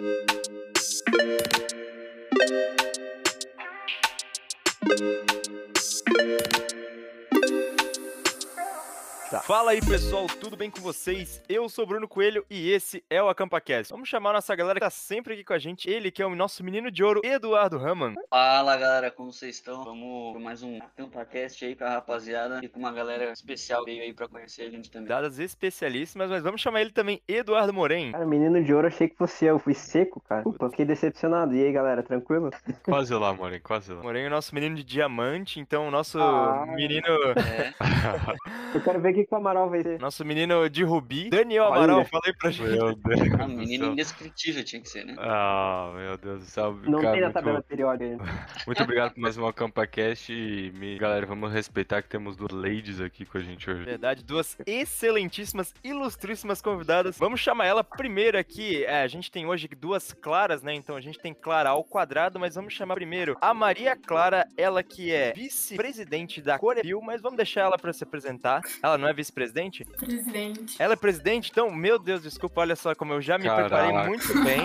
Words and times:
Thank 0.00 0.30
you. 5.00 5.29
Tá. 9.30 9.38
Fala 9.40 9.70
aí 9.70 9.80
pessoal, 9.80 10.26
tudo 10.26 10.56
bem 10.56 10.68
com 10.68 10.80
vocês? 10.80 11.40
Eu 11.48 11.68
sou 11.68 11.86
Bruno 11.86 12.08
Coelho 12.08 12.44
e 12.50 12.68
esse 12.72 13.04
é 13.08 13.22
o 13.22 13.28
AcampaCast. 13.28 13.92
Vamos 13.92 14.08
chamar 14.08 14.32
nossa 14.32 14.56
galera 14.56 14.80
que 14.80 14.84
tá 14.84 14.90
sempre 14.90 15.34
aqui 15.34 15.44
com 15.44 15.52
a 15.52 15.58
gente, 15.58 15.88
ele 15.88 16.10
que 16.10 16.20
é 16.20 16.26
o 16.26 16.34
nosso 16.34 16.64
menino 16.64 16.90
de 16.90 17.04
ouro, 17.04 17.20
Eduardo 17.24 17.78
Raman. 17.78 18.14
Fala 18.28 18.76
galera, 18.76 19.08
como 19.08 19.32
vocês 19.32 19.54
estão? 19.54 19.84
Vamos 19.84 20.32
para 20.32 20.40
mais 20.42 20.62
um 20.64 20.78
AcampaCast 20.78 21.64
aí 21.64 21.76
com 21.76 21.84
a 21.84 21.90
rapaziada 21.90 22.58
e 22.60 22.68
com 22.68 22.80
uma 22.80 22.90
galera 22.90 23.30
especial 23.30 23.84
veio 23.84 24.02
aí 24.02 24.12
pra 24.12 24.26
conhecer 24.26 24.62
a 24.62 24.70
gente 24.70 24.90
também. 24.90 25.06
Dadas 25.06 25.38
especialíssimas, 25.38 26.28
mas 26.28 26.42
vamos 26.42 26.60
chamar 26.60 26.80
ele 26.80 26.90
também, 26.90 27.22
Eduardo 27.28 27.72
Moren. 27.72 28.10
Cara, 28.10 28.26
menino 28.26 28.64
de 28.64 28.74
ouro, 28.74 28.88
achei 28.88 29.08
que 29.08 29.16
fosse 29.16 29.44
eu, 29.44 29.60
fui 29.60 29.74
seco, 29.74 30.20
cara. 30.28 30.42
Opa, 30.44 30.68
fiquei 30.70 30.84
decepcionado. 30.84 31.54
E 31.54 31.64
aí 31.66 31.72
galera, 31.72 32.02
tranquilo? 32.02 32.50
Quase 32.84 33.14
lá, 33.14 33.32
Moren, 33.32 33.60
quase 33.60 33.92
lá. 33.92 34.02
Moren 34.02 34.24
é 34.24 34.26
o 34.26 34.30
nosso 34.30 34.52
menino 34.54 34.74
de 34.74 34.82
diamante, 34.82 35.60
então 35.60 35.86
o 35.86 35.90
nosso 35.90 36.18
Ah. 36.20 36.64
menino. 36.74 37.06
É, 37.36 37.72
Eu 38.74 38.80
quero 38.80 39.00
ver 39.00 39.10
o 39.10 39.19
que 39.22 39.28
que 39.28 39.34
o 39.34 39.38
Amaral 39.38 39.68
vai 39.70 39.82
ser. 39.82 39.98
Nosso 40.00 40.24
menino 40.24 40.68
de 40.68 40.82
Rubi, 40.84 41.30
Daniel 41.30 41.64
Olha. 41.64 41.76
Amaral, 41.84 42.04
fala 42.04 42.22
aí 42.26 42.34
pra 42.36 42.50
gente. 42.50 42.70
Meu 42.70 42.94
Deus 42.96 43.20
um 43.20 43.36
do 43.36 43.48
menino 43.48 43.86
indescritível 43.92 44.64
tinha 44.64 44.80
que 44.82 44.88
ser, 44.88 45.04
né? 45.04 45.14
Ah, 45.18 45.92
meu 45.94 46.16
Deus 46.18 46.40
do 46.40 46.46
céu. 46.46 46.72
Não 46.84 47.00
cara, 47.00 47.12
tem 47.12 47.20
na 47.20 47.26
muito- 47.26 47.32
tabela 47.34 47.62
periódica. 47.62 48.24
Muito 48.66 48.82
obrigado 48.82 49.14
por 49.14 49.20
mais 49.20 49.36
um 49.36 49.46
AcampaCast 49.46 50.32
e, 50.32 50.70
me- 50.72 50.98
galera, 50.98 51.26
vamos 51.26 51.52
respeitar 51.52 52.02
que 52.02 52.08
temos 52.08 52.36
duas 52.36 52.52
ladies 52.52 53.00
aqui 53.00 53.24
com 53.24 53.38
a 53.38 53.40
gente 53.40 53.68
hoje. 53.70 53.84
Verdade, 53.84 54.22
duas 54.24 54.56
excelentíssimas, 54.66 55.74
ilustríssimas 55.82 56.60
convidadas. 56.60 57.16
Vamos 57.18 57.40
chamar 57.40 57.66
ela 57.66 57.82
primeiro 57.82 58.38
aqui. 58.38 58.84
É, 58.84 59.02
a 59.02 59.08
gente 59.08 59.30
tem 59.30 59.46
hoje 59.46 59.68
duas 59.68 60.12
Claras, 60.12 60.62
né? 60.62 60.74
Então 60.74 60.96
a 60.96 61.00
gente 61.00 61.18
tem 61.18 61.32
Clara 61.34 61.70
ao 61.70 61.82
quadrado, 61.84 62.38
mas 62.38 62.54
vamos 62.54 62.72
chamar 62.74 62.94
primeiro 62.94 63.36
a 63.40 63.54
Maria 63.54 63.96
Clara, 63.96 64.46
ela 64.56 64.82
que 64.82 65.12
é 65.12 65.32
vice-presidente 65.32 66.40
da 66.42 66.58
Corepil, 66.58 67.00
mas 67.00 67.20
vamos 67.22 67.36
deixar 67.36 67.62
ela 67.62 67.78
pra 67.78 67.92
se 67.92 68.04
apresentar. 68.04 68.60
Ela 68.82 68.98
não 68.98 69.08
é 69.08 69.09
vice-presidente? 69.12 69.84
Presidente. 69.84 70.76
Ela 70.78 70.92
é 70.94 70.96
presidente, 70.96 71.50
então, 71.50 71.70
meu 71.70 71.98
Deus, 71.98 72.22
desculpa, 72.22 72.60
olha 72.60 72.76
só 72.76 72.94
como 72.94 73.12
eu 73.12 73.20
já 73.20 73.38
me 73.38 73.44
Caraca. 73.44 73.68
preparei 73.68 74.08
muito 74.08 74.44
bem 74.44 74.60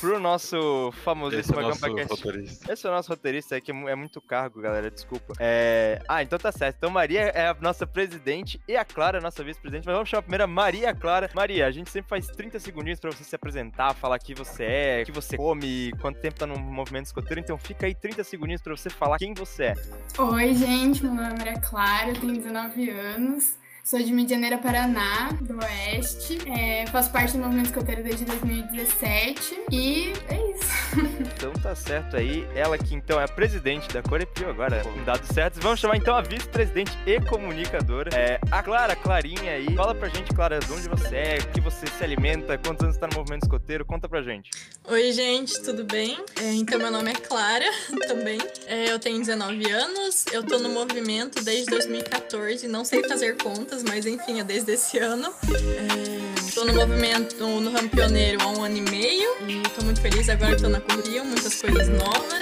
pro 0.00 0.18
nosso 0.20 0.56
Esse 0.56 0.98
é 0.98 1.02
famosíssimo 1.02 1.58
o 1.58 1.62
nosso 1.62 1.84
AcampaCast. 1.84 2.22
roteirista. 2.24 2.72
Esse 2.72 2.86
é 2.86 2.90
o 2.90 2.92
nosso 2.92 3.08
roteirista, 3.08 3.56
é 3.56 3.60
que 3.60 3.70
é 3.70 3.74
mu- 3.74 3.88
é 3.88 3.94
muito 3.94 4.20
cargo, 4.20 4.60
galera, 4.60 4.90
desculpa. 4.90 5.34
É... 5.38 6.00
Ah, 6.08 6.22
então 6.22 6.38
tá 6.38 6.50
certo. 6.52 6.76
Então 6.76 6.90
Maria 6.90 7.20
é 7.34 7.48
a 7.48 7.56
nossa 7.60 7.86
presidente 7.86 8.60
e 8.68 8.76
a 8.76 8.84
Clara 8.84 9.18
é 9.18 9.20
a 9.20 9.22
nossa 9.22 9.42
vice-presidente. 9.42 9.86
Mas 9.86 9.94
vamos 9.94 10.08
chamar 10.08 10.22
primeiro 10.22 10.44
a 10.44 10.46
Maria 10.46 10.94
Clara. 10.94 11.30
Maria, 11.34 11.66
a 11.66 11.70
gente 11.70 11.90
sempre 11.90 12.08
faz 12.08 12.26
30 12.28 12.58
segundinhos 12.58 13.00
pra 13.00 13.10
você 13.10 13.24
se 13.24 13.34
apresentar, 13.34 13.94
falar 13.94 14.18
quem 14.18 14.34
você 14.34 14.64
é, 14.64 15.02
o 15.02 15.06
que 15.06 15.12
você 15.12 15.36
come, 15.36 15.92
quanto 16.00 16.20
tempo 16.20 16.38
tá 16.38 16.46
no 16.46 16.58
movimento 16.58 17.06
escoteiro. 17.06 17.40
Então 17.40 17.56
fica 17.58 17.86
aí 17.86 17.94
30 17.94 18.22
segundinhos 18.24 18.60
pra 18.62 18.76
você 18.76 18.90
falar 18.90 19.18
quem 19.18 19.32
você 19.34 19.64
é. 19.64 19.74
Oi, 20.18 20.54
gente, 20.54 21.02
meu 21.04 21.14
nome 21.14 21.34
é 21.34 21.38
Maria 21.38 21.60
Clara, 21.60 22.08
eu 22.10 22.20
tenho 22.20 22.34
19 22.36 22.90
anos. 22.90 23.56
Sou 23.86 24.02
de 24.02 24.12
Medianeira, 24.12 24.58
Paraná, 24.58 25.30
do 25.40 25.58
Oeste. 25.58 26.38
É, 26.50 26.84
faço 26.88 27.08
parte 27.12 27.34
do 27.34 27.38
movimento 27.38 27.66
escoteiro 27.66 28.02
desde 28.02 28.24
2017. 28.24 29.62
E 29.70 30.12
é 30.28 30.50
isso. 30.50 30.66
Então 31.36 31.52
tá 31.52 31.74
certo 31.74 32.16
aí. 32.16 32.48
Ela 32.54 32.78
que 32.78 32.94
então 32.94 33.20
é 33.20 33.24
a 33.24 33.28
presidente 33.28 33.88
da 33.88 34.02
Corepio 34.02 34.48
agora, 34.48 34.82
com 34.82 35.04
dados 35.04 35.28
certos. 35.28 35.62
Vamos 35.62 35.78
chamar 35.78 35.98
então 35.98 36.16
a 36.16 36.22
vice-presidente 36.22 36.96
e 37.04 37.20
comunicadora, 37.20 38.10
é 38.16 38.40
a 38.50 38.62
Clara, 38.62 38.96
Clarinha 38.96 39.52
aí. 39.52 39.66
Fala 39.74 39.94
pra 39.94 40.08
gente, 40.08 40.32
Clara, 40.34 40.58
de 40.58 40.72
onde 40.72 40.88
você 40.88 41.14
é, 41.14 41.38
o 41.38 41.48
que 41.48 41.60
você 41.60 41.86
se 41.86 42.02
alimenta, 42.02 42.56
quantos 42.56 42.82
anos 42.84 42.96
tá 42.96 43.06
no 43.06 43.18
movimento 43.18 43.42
escoteiro, 43.42 43.84
conta 43.84 44.08
pra 44.08 44.22
gente. 44.22 44.50
Oi, 44.88 45.12
gente, 45.12 45.60
tudo 45.62 45.84
bem? 45.84 46.18
É, 46.40 46.54
então, 46.54 46.78
meu 46.78 46.90
nome 46.90 47.10
é 47.10 47.14
Clara 47.14 47.66
também. 48.08 48.38
É, 48.66 48.90
eu 48.90 48.98
tenho 48.98 49.18
19 49.18 49.70
anos, 49.70 50.24
eu 50.32 50.42
tô 50.42 50.58
no 50.58 50.70
movimento 50.70 51.44
desde 51.44 51.66
2014, 51.66 52.66
não 52.66 52.82
sei 52.82 53.06
fazer 53.06 53.36
contas, 53.36 53.75
mas 53.82 54.06
enfim, 54.06 54.40
é 54.40 54.44
desde 54.44 54.72
esse 54.72 54.98
ano. 54.98 55.32
É, 55.52 56.50
tô 56.54 56.64
no 56.64 56.74
movimento 56.74 57.44
no 57.60 57.70
ramo 57.70 57.88
pioneiro 57.88 58.42
há 58.42 58.46
um 58.48 58.64
ano 58.64 58.76
e 58.76 58.80
meio 58.82 59.30
e 59.48 59.62
tô 59.70 59.84
muito 59.84 60.00
feliz 60.00 60.28
agora 60.28 60.56
que 60.56 60.62
tô 60.62 60.68
na 60.68 60.80
Curil, 60.80 61.24
muitas 61.24 61.60
coisas 61.60 61.88
novas. 61.88 62.35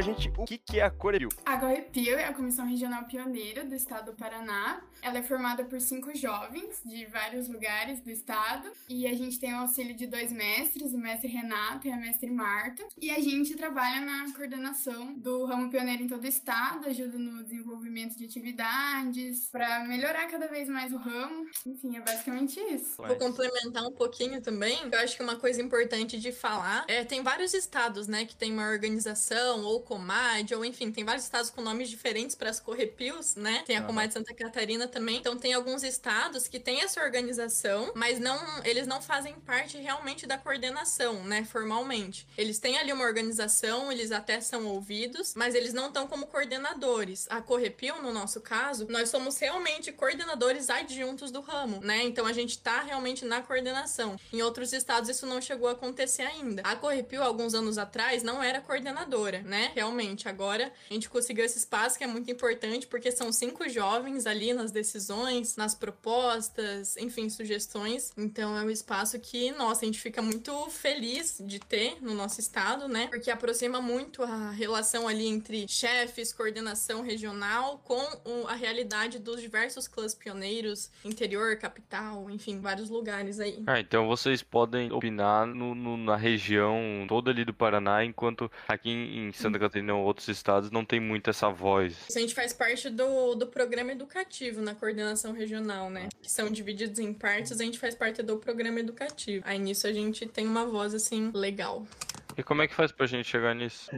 Pra 0.00 0.14
gente 0.14 0.32
o 0.38 0.44
que, 0.44 0.56
que 0.56 0.80
é 0.80 0.82
a 0.82 0.90
Corepio. 0.90 1.28
A 1.44 1.56
GOEPIL 1.56 2.18
é 2.18 2.24
a 2.24 2.32
Comissão 2.32 2.66
Regional 2.66 3.04
Pioneira 3.04 3.64
do 3.64 3.74
Estado 3.74 4.12
do 4.12 4.16
Paraná. 4.16 4.80
Ela 5.02 5.18
é 5.18 5.22
formada 5.22 5.64
por 5.64 5.80
cinco 5.80 6.14
jovens 6.16 6.80
de 6.84 7.04
vários 7.06 7.48
lugares 7.48 8.00
do 8.00 8.10
estado. 8.10 8.70
E 8.88 9.06
a 9.06 9.14
gente 9.14 9.38
tem 9.38 9.52
o 9.52 9.58
auxílio 9.58 9.94
de 9.94 10.06
dois 10.06 10.32
mestres, 10.32 10.94
o 10.94 10.98
mestre 10.98 11.28
Renato 11.28 11.86
e 11.86 11.92
a 11.92 11.96
mestre 11.96 12.30
Marta. 12.30 12.86
E 13.00 13.10
a 13.10 13.20
gente 13.20 13.54
trabalha 13.56 14.00
na 14.00 14.32
coordenação 14.32 15.14
do 15.14 15.44
ramo 15.44 15.70
pioneiro 15.70 16.02
em 16.02 16.08
todo 16.08 16.24
o 16.24 16.26
estado, 16.26 16.86
ajuda 16.88 17.18
no 17.18 17.42
desenvolvimento 17.44 18.16
de 18.16 18.24
atividades, 18.24 19.48
para 19.50 19.84
melhorar 19.84 20.26
cada 20.28 20.48
vez 20.48 20.68
mais 20.68 20.92
o 20.92 20.96
ramo. 20.96 21.46
Enfim, 21.66 21.96
é 21.96 22.00
basicamente 22.00 22.58
isso. 22.60 22.96
Vou 23.02 23.16
complementar 23.16 23.84
um 23.84 23.92
pouquinho 23.92 24.40
também. 24.40 24.78
Eu 24.90 24.98
acho 25.00 25.16
que 25.16 25.22
uma 25.22 25.36
coisa 25.36 25.60
importante 25.60 26.18
de 26.18 26.32
falar 26.32 26.84
é 26.88 27.04
tem 27.04 27.22
vários 27.22 27.52
estados, 27.52 28.06
né, 28.06 28.24
que 28.24 28.36
tem 28.36 28.52
uma 28.52 28.68
organização 28.68 29.62
ou 29.64 29.82
Comad, 29.90 30.54
ou 30.54 30.64
enfim, 30.64 30.92
tem 30.92 31.04
vários 31.04 31.24
estados 31.24 31.50
com 31.50 31.60
nomes 31.60 31.90
diferentes 31.90 32.36
para 32.36 32.48
as 32.48 32.60
Correpios, 32.60 33.34
né? 33.34 33.64
Tem 33.66 33.76
a. 33.76 33.82
Comad 33.82 34.06
de 34.06 34.14
Santa 34.14 34.32
Catarina 34.32 34.86
também. 34.86 35.16
Então 35.16 35.36
tem 35.36 35.52
alguns 35.52 35.82
estados 35.82 36.46
que 36.46 36.60
têm 36.60 36.82
essa 36.82 37.02
organização, 37.02 37.90
mas 37.96 38.20
não 38.20 38.38
eles 38.64 38.86
não 38.86 39.02
fazem 39.02 39.34
parte 39.40 39.78
realmente 39.78 40.28
da 40.28 40.38
coordenação, 40.38 41.24
né, 41.24 41.44
formalmente. 41.44 42.24
Eles 42.38 42.60
têm 42.60 42.78
ali 42.78 42.92
uma 42.92 43.04
organização, 43.04 43.90
eles 43.90 44.12
até 44.12 44.40
são 44.40 44.64
ouvidos, 44.66 45.34
mas 45.34 45.56
eles 45.56 45.72
não 45.72 45.88
estão 45.88 46.06
como 46.06 46.28
coordenadores. 46.28 47.26
A 47.28 47.40
Correpio, 47.40 48.00
no 48.00 48.12
nosso 48.12 48.40
caso, 48.40 48.86
nós 48.88 49.08
somos 49.08 49.36
realmente 49.38 49.90
coordenadores 49.90 50.70
adjuntos 50.70 51.32
do 51.32 51.40
ramo, 51.40 51.80
né? 51.80 52.04
Então 52.04 52.26
a 52.26 52.32
gente 52.32 52.58
tá 52.58 52.80
realmente 52.82 53.24
na 53.24 53.42
coordenação. 53.42 54.16
Em 54.32 54.40
outros 54.40 54.72
estados 54.72 55.10
isso 55.10 55.26
não 55.26 55.40
chegou 55.40 55.68
a 55.68 55.72
acontecer 55.72 56.22
ainda. 56.22 56.62
A 56.62 56.76
Correpio, 56.76 57.24
alguns 57.24 57.54
anos 57.54 57.76
atrás, 57.76 58.22
não 58.22 58.40
era 58.40 58.60
coordenadora, 58.60 59.42
né? 59.42 59.72
Realmente. 59.80 60.28
Agora 60.28 60.70
a 60.90 60.92
gente 60.92 61.08
conseguiu 61.08 61.42
esse 61.42 61.56
espaço 61.56 61.96
que 61.96 62.04
é 62.04 62.06
muito 62.06 62.30
importante 62.30 62.86
porque 62.86 63.10
são 63.10 63.32
cinco 63.32 63.66
jovens 63.66 64.26
ali 64.26 64.52
nas 64.52 64.70
decisões, 64.70 65.56
nas 65.56 65.74
propostas, 65.74 66.98
enfim, 66.98 67.30
sugestões. 67.30 68.12
Então 68.16 68.54
é 68.58 68.62
um 68.62 68.68
espaço 68.68 69.18
que, 69.18 69.50
nossa, 69.52 69.82
a 69.82 69.86
gente 69.86 69.98
fica 69.98 70.20
muito 70.20 70.52
feliz 70.68 71.40
de 71.42 71.58
ter 71.58 71.96
no 72.02 72.12
nosso 72.14 72.40
estado, 72.40 72.88
né? 72.88 73.06
Porque 73.08 73.30
aproxima 73.30 73.80
muito 73.80 74.22
a 74.22 74.50
relação 74.50 75.08
ali 75.08 75.26
entre 75.26 75.66
chefes, 75.66 76.30
coordenação 76.30 77.00
regional 77.02 77.78
com 77.82 78.46
a 78.46 78.54
realidade 78.54 79.18
dos 79.18 79.40
diversos 79.40 79.88
clãs 79.88 80.14
pioneiros, 80.14 80.90
interior, 81.04 81.56
capital, 81.56 82.28
enfim, 82.28 82.60
vários 82.60 82.90
lugares 82.90 83.40
aí. 83.40 83.62
Ah, 83.66 83.80
então 83.80 84.06
vocês 84.06 84.42
podem 84.42 84.92
opinar 84.92 85.46
no- 85.46 85.74
no- 85.74 85.96
na 85.96 86.16
região 86.16 87.06
toda 87.08 87.30
ali 87.30 87.46
do 87.46 87.54
Paraná, 87.54 88.04
enquanto 88.04 88.50
aqui 88.68 88.90
em 88.90 89.32
Santa 89.32 89.58
Catarina 89.58 89.69
ou 89.74 90.04
outros 90.04 90.28
estados 90.28 90.70
não 90.70 90.84
tem 90.84 91.00
muito 91.00 91.30
essa 91.30 91.48
voz. 91.48 91.96
A 92.14 92.18
gente 92.18 92.34
faz 92.34 92.52
parte 92.52 92.88
do, 92.88 93.34
do 93.34 93.46
programa 93.46 93.92
educativo 93.92 94.60
na 94.60 94.74
coordenação 94.74 95.32
regional, 95.32 95.90
né? 95.90 96.08
Que 96.22 96.30
são 96.30 96.50
divididos 96.50 96.98
em 96.98 97.12
partes, 97.12 97.60
a 97.60 97.64
gente 97.64 97.78
faz 97.78 97.94
parte 97.94 98.22
do 98.22 98.36
programa 98.36 98.80
educativo. 98.80 99.44
Aí 99.46 99.58
nisso 99.58 99.86
a 99.86 99.92
gente 99.92 100.26
tem 100.26 100.46
uma 100.46 100.64
voz, 100.64 100.94
assim, 100.94 101.30
legal. 101.34 101.86
E 102.40 102.42
como 102.42 102.62
é 102.62 102.66
que 102.66 102.74
faz 102.74 102.90
pra 102.90 103.06
gente 103.06 103.28
chegar 103.28 103.54
nisso? 103.54 103.90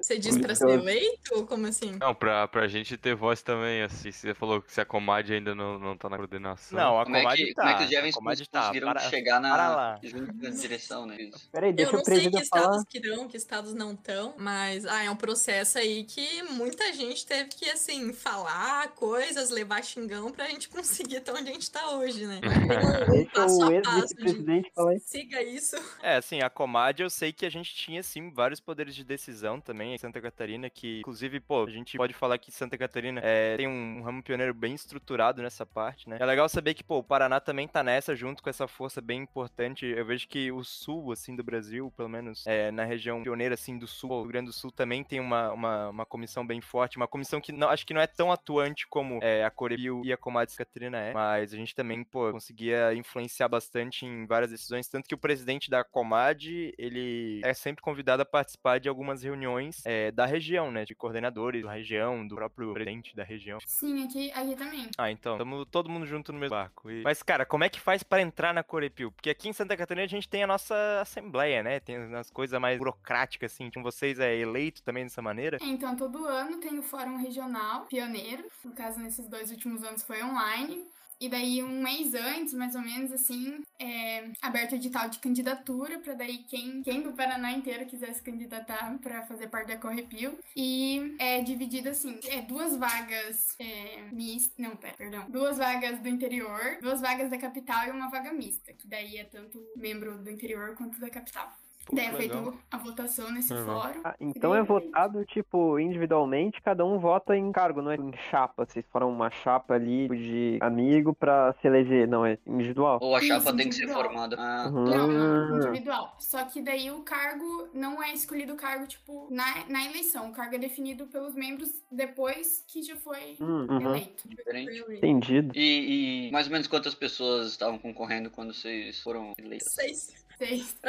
Você 0.00 0.18
diz 0.20 0.38
pra 0.38 0.54
ser 0.54 0.68
eleito? 0.68 1.34
ou 1.34 1.44
Como 1.44 1.66
assim? 1.66 1.96
Não, 1.98 2.14
pra, 2.14 2.46
pra 2.46 2.68
gente 2.68 2.96
ter 2.96 3.12
voz 3.16 3.42
também, 3.42 3.82
assim, 3.82 4.12
você 4.12 4.32
falou 4.34 4.62
que 4.62 4.72
se 4.72 4.80
a 4.80 4.84
Comad 4.84 5.28
ainda 5.32 5.52
não, 5.52 5.80
não 5.80 5.96
tá 5.96 6.08
na 6.08 6.16
coordenação. 6.16 6.78
Não, 6.78 7.00
a 7.00 7.04
Como 7.04 7.16
é, 7.16 7.22
Comad 7.22 7.36
que, 7.38 7.54
tá. 7.54 7.62
como 7.62 7.74
é 7.74 7.76
que 7.78 7.82
os 7.84 7.88
a 7.90 7.92
jovens 7.96 8.14
Comad 8.14 8.38
cons- 8.38 8.48
tá. 8.48 8.60
conseguiram 8.60 8.88
Para- 8.88 9.00
chegar 9.10 9.40
para 9.40 9.68
lá. 9.74 9.98
na, 10.00 10.08
junto 10.08 10.32
na 10.40 10.50
direção, 10.50 11.06
né? 11.06 11.16
Peraí, 11.50 11.70
Eu 11.70 11.74
deixa 11.76 11.92
não 11.92 12.00
o 12.00 12.04
sei 12.04 12.14
que 12.14 12.20
presidente 12.20 12.42
estados 12.44 12.68
falar. 12.68 12.84
que 12.86 12.98
estão, 12.98 13.28
que 13.28 13.36
estados 13.36 13.74
não 13.74 13.92
estão, 13.94 14.34
mas 14.38 14.86
ah, 14.86 15.02
é 15.02 15.10
um 15.10 15.16
processo 15.16 15.78
aí 15.78 16.04
que 16.04 16.42
muita 16.44 16.92
gente 16.92 17.26
teve 17.26 17.48
que, 17.50 17.68
assim, 17.68 18.12
falar 18.12 18.88
coisas, 18.94 19.50
levar 19.50 19.82
xingão 19.82 20.30
pra 20.30 20.46
gente 20.46 20.68
conseguir 21.10 21.16
estar 21.16 21.32
onde 21.32 21.50
a 21.50 21.52
gente 21.52 21.68
tá 21.68 21.90
hoje, 21.96 22.26
né? 22.26 22.40
Um, 22.44 22.46
um 23.10 23.12
Deixa 23.12 23.30
passo 23.32 23.58
o 23.58 23.76
a 23.76 23.82
passo 23.82 24.14
de 24.14 24.70
falar 24.72 24.98
siga 25.00 25.42
isso. 25.42 25.76
É, 26.00 26.14
assim, 26.16 26.40
a 26.42 26.48
Comad 26.50 27.00
eu 27.00 27.10
sei 27.10 27.32
que 27.32 27.44
a 27.44 27.50
gente 27.50 27.74
tinha, 27.88 28.02
sim, 28.02 28.30
vários 28.30 28.60
poderes 28.60 28.94
de 28.94 29.02
decisão 29.02 29.58
também 29.60 29.94
em 29.94 29.98
Santa 29.98 30.20
Catarina, 30.20 30.68
que, 30.68 31.00
inclusive, 31.00 31.40
pô, 31.40 31.64
a 31.64 31.70
gente 31.70 31.96
pode 31.96 32.12
falar 32.12 32.36
que 32.36 32.52
Santa 32.52 32.76
Catarina 32.76 33.18
é, 33.24 33.56
tem 33.56 33.66
um 33.66 34.02
ramo 34.02 34.22
pioneiro 34.22 34.52
bem 34.52 34.74
estruturado 34.74 35.42
nessa 35.42 35.64
parte, 35.64 36.08
né? 36.08 36.18
É 36.20 36.26
legal 36.26 36.46
saber 36.50 36.74
que, 36.74 36.84
pô, 36.84 36.98
o 36.98 37.02
Paraná 37.02 37.40
também 37.40 37.66
tá 37.66 37.82
nessa, 37.82 38.14
junto 38.14 38.42
com 38.42 38.50
essa 38.50 38.68
força 38.68 39.00
bem 39.00 39.22
importante. 39.22 39.86
Eu 39.86 40.04
vejo 40.04 40.28
que 40.28 40.52
o 40.52 40.62
sul, 40.62 41.12
assim, 41.12 41.34
do 41.34 41.42
Brasil, 41.42 41.90
pelo 41.96 42.10
menos 42.10 42.46
é, 42.46 42.70
na 42.70 42.84
região 42.84 43.22
pioneira, 43.22 43.54
assim, 43.54 43.78
do 43.78 43.86
sul, 43.86 44.10
o 44.10 44.20
Rio 44.20 44.28
Grande 44.28 44.46
do 44.46 44.52
Sul 44.52 44.70
também 44.70 45.02
tem 45.02 45.18
uma, 45.18 45.50
uma, 45.52 45.88
uma 45.88 46.06
comissão 46.06 46.46
bem 46.46 46.60
forte, 46.60 46.98
uma 46.98 47.08
comissão 47.08 47.40
que 47.40 47.52
não, 47.52 47.70
acho 47.70 47.86
que 47.86 47.94
não 47.94 48.02
é 48.02 48.06
tão 48.06 48.30
atuante 48.30 48.86
como 48.86 49.18
é, 49.22 49.44
a 49.44 49.50
Corepio 49.50 50.02
e 50.04 50.12
a 50.12 50.16
Comadres 50.16 50.56
Catarina 50.56 50.98
é, 50.98 51.14
mas 51.14 51.54
a 51.54 51.56
gente 51.56 51.74
também, 51.74 52.04
pô, 52.04 52.30
conseguia 52.32 52.94
influenciar 52.94 53.48
bastante 53.48 54.04
em 54.04 54.26
várias 54.26 54.50
decisões, 54.50 54.88
tanto 54.88 55.08
que 55.08 55.14
o 55.14 55.18
presidente 55.18 55.70
da 55.70 55.82
Comad, 55.82 56.44
ele 56.76 57.40
é 57.42 57.54
sempre 57.54 57.77
convidado 57.80 58.22
a 58.22 58.24
participar 58.24 58.78
de 58.78 58.88
algumas 58.88 59.22
reuniões 59.22 59.82
é, 59.84 60.10
da 60.10 60.26
região, 60.26 60.70
né, 60.70 60.84
de 60.84 60.94
coordenadores 60.94 61.64
da 61.64 61.72
região, 61.72 62.26
do 62.26 62.34
próprio 62.34 62.72
presidente 62.72 63.14
da 63.14 63.24
região. 63.24 63.58
Sim, 63.66 64.04
aqui, 64.04 64.30
aqui 64.32 64.56
também. 64.56 64.90
Ah, 64.96 65.10
então, 65.10 65.34
estamos 65.34 65.66
todo 65.70 65.88
mundo 65.88 66.06
junto 66.06 66.32
no 66.32 66.38
mesmo 66.38 66.54
barco. 66.56 66.90
E... 66.90 67.02
Mas, 67.02 67.22
cara, 67.22 67.44
como 67.44 67.64
é 67.64 67.68
que 67.68 67.80
faz 67.80 68.02
para 68.02 68.22
entrar 68.22 68.52
na 68.52 68.62
Corepio? 68.62 69.12
Porque 69.12 69.30
aqui 69.30 69.48
em 69.48 69.52
Santa 69.52 69.76
Catarina 69.76 70.04
a 70.04 70.08
gente 70.08 70.28
tem 70.28 70.42
a 70.42 70.46
nossa 70.46 71.00
assembleia, 71.00 71.62
né, 71.62 71.80
tem 71.80 71.96
as 72.14 72.30
coisas 72.30 72.58
mais 72.60 72.78
burocráticas, 72.78 73.52
assim, 73.52 73.70
com 73.70 73.82
vocês 73.82 74.18
é 74.18 74.36
eleito 74.36 74.82
também 74.82 75.04
dessa 75.04 75.22
maneira? 75.22 75.58
É, 75.60 75.66
então, 75.66 75.96
todo 75.96 76.24
ano 76.24 76.58
tem 76.58 76.78
o 76.78 76.82
Fórum 76.82 77.16
Regional 77.16 77.86
Pioneiro, 77.86 78.44
no 78.64 78.72
caso, 78.72 78.98
nesses 78.98 79.28
dois 79.28 79.50
últimos 79.50 79.82
anos 79.82 80.02
foi 80.02 80.22
online. 80.22 80.86
E 81.20 81.28
daí, 81.28 81.62
um 81.62 81.82
mês 81.82 82.14
antes, 82.14 82.54
mais 82.54 82.74
ou 82.74 82.80
menos, 82.80 83.10
assim, 83.12 83.60
é 83.78 84.30
aberto 84.40 84.72
o 84.72 84.74
edital 84.76 85.08
de 85.08 85.18
candidatura 85.18 85.98
para 85.98 86.14
daí 86.14 86.38
quem, 86.44 86.82
quem 86.82 87.02
do 87.02 87.12
Paraná 87.12 87.52
inteiro 87.52 87.86
quisesse 87.86 88.22
candidatar 88.22 88.96
para 88.98 89.26
fazer 89.26 89.48
parte 89.48 89.68
da 89.68 89.76
Correpio. 89.76 90.38
E 90.56 91.16
é 91.18 91.40
dividido 91.40 91.88
assim, 91.88 92.18
é 92.28 92.40
duas 92.42 92.76
vagas 92.76 93.56
é, 93.58 94.02
mista, 94.12 94.54
não, 94.58 94.76
pera, 94.76 94.94
perdão, 94.96 95.28
duas 95.28 95.58
vagas 95.58 95.98
do 96.00 96.08
interior, 96.08 96.78
duas 96.80 97.00
vagas 97.00 97.30
da 97.30 97.38
capital 97.38 97.86
e 97.86 97.90
uma 97.90 98.10
vaga 98.10 98.32
mista, 98.32 98.72
que 98.72 98.86
daí 98.86 99.16
é 99.16 99.24
tanto 99.24 99.60
membro 99.76 100.18
do 100.18 100.30
interior 100.30 100.76
quanto 100.76 101.00
da 101.00 101.10
capital. 101.10 101.52
Daí 101.92 102.06
é 102.06 102.12
feito 102.12 102.58
a 102.70 102.76
votação 102.78 103.30
nesse 103.32 103.52
Legal. 103.54 103.80
fórum. 103.82 104.00
Ah, 104.04 104.14
então 104.20 104.54
é 104.54 104.62
votado, 104.62 105.24
tipo, 105.24 105.78
individualmente, 105.78 106.60
cada 106.62 106.84
um 106.84 106.98
vota 106.98 107.36
em 107.36 107.50
cargo, 107.52 107.80
não 107.82 107.90
é 107.90 107.96
em 107.96 108.12
chapa. 108.30 108.66
Vocês 108.66 108.84
foram 108.92 109.10
uma 109.10 109.30
chapa 109.30 109.74
ali 109.74 110.08
de 110.08 110.58
amigo 110.60 111.14
pra 111.14 111.54
se 111.60 111.66
eleger, 111.66 112.06
não, 112.08 112.24
é 112.26 112.38
individual. 112.46 112.98
Ou 113.00 113.14
a 113.16 113.18
Isso, 113.18 113.28
chapa 113.28 113.54
tem 113.56 113.68
que 113.68 113.74
ser 113.74 113.82
individual. 113.84 114.04
formada. 114.04 114.36
Ah, 114.38 114.68
Uhum. 114.68 114.84
Não, 114.84 115.06
não, 115.08 115.56
individual. 115.58 116.14
Só 116.18 116.44
que 116.44 116.60
daí 116.60 116.90
o 116.90 117.00
cargo 117.02 117.68
não 117.72 118.02
é 118.02 118.12
escolhido 118.12 118.52
o 118.52 118.56
cargo, 118.56 118.86
tipo, 118.86 119.28
na, 119.30 119.64
na 119.68 119.84
eleição. 119.86 120.28
O 120.28 120.32
cargo 120.32 120.54
é 120.56 120.58
definido 120.58 121.06
pelos 121.06 121.34
membros 121.34 121.72
depois 121.90 122.64
que 122.66 122.82
já 122.82 122.96
foi 122.96 123.36
Hum, 123.40 123.66
uhum. 123.68 123.80
eleito. 123.80 124.28
diferente. 124.28 124.84
Entendido. 124.96 125.52
E, 125.56 126.28
e 126.28 126.32
mais 126.32 126.46
ou 126.46 126.52
menos 126.52 126.66
quantas 126.66 126.94
pessoas 126.94 127.48
estavam 127.48 127.78
concorrendo 127.78 128.30
quando 128.30 128.52
vocês 128.52 129.00
foram 129.02 129.32
eleitos? 129.38 129.72
Seis. 129.72 130.27
Seis. 130.38 130.76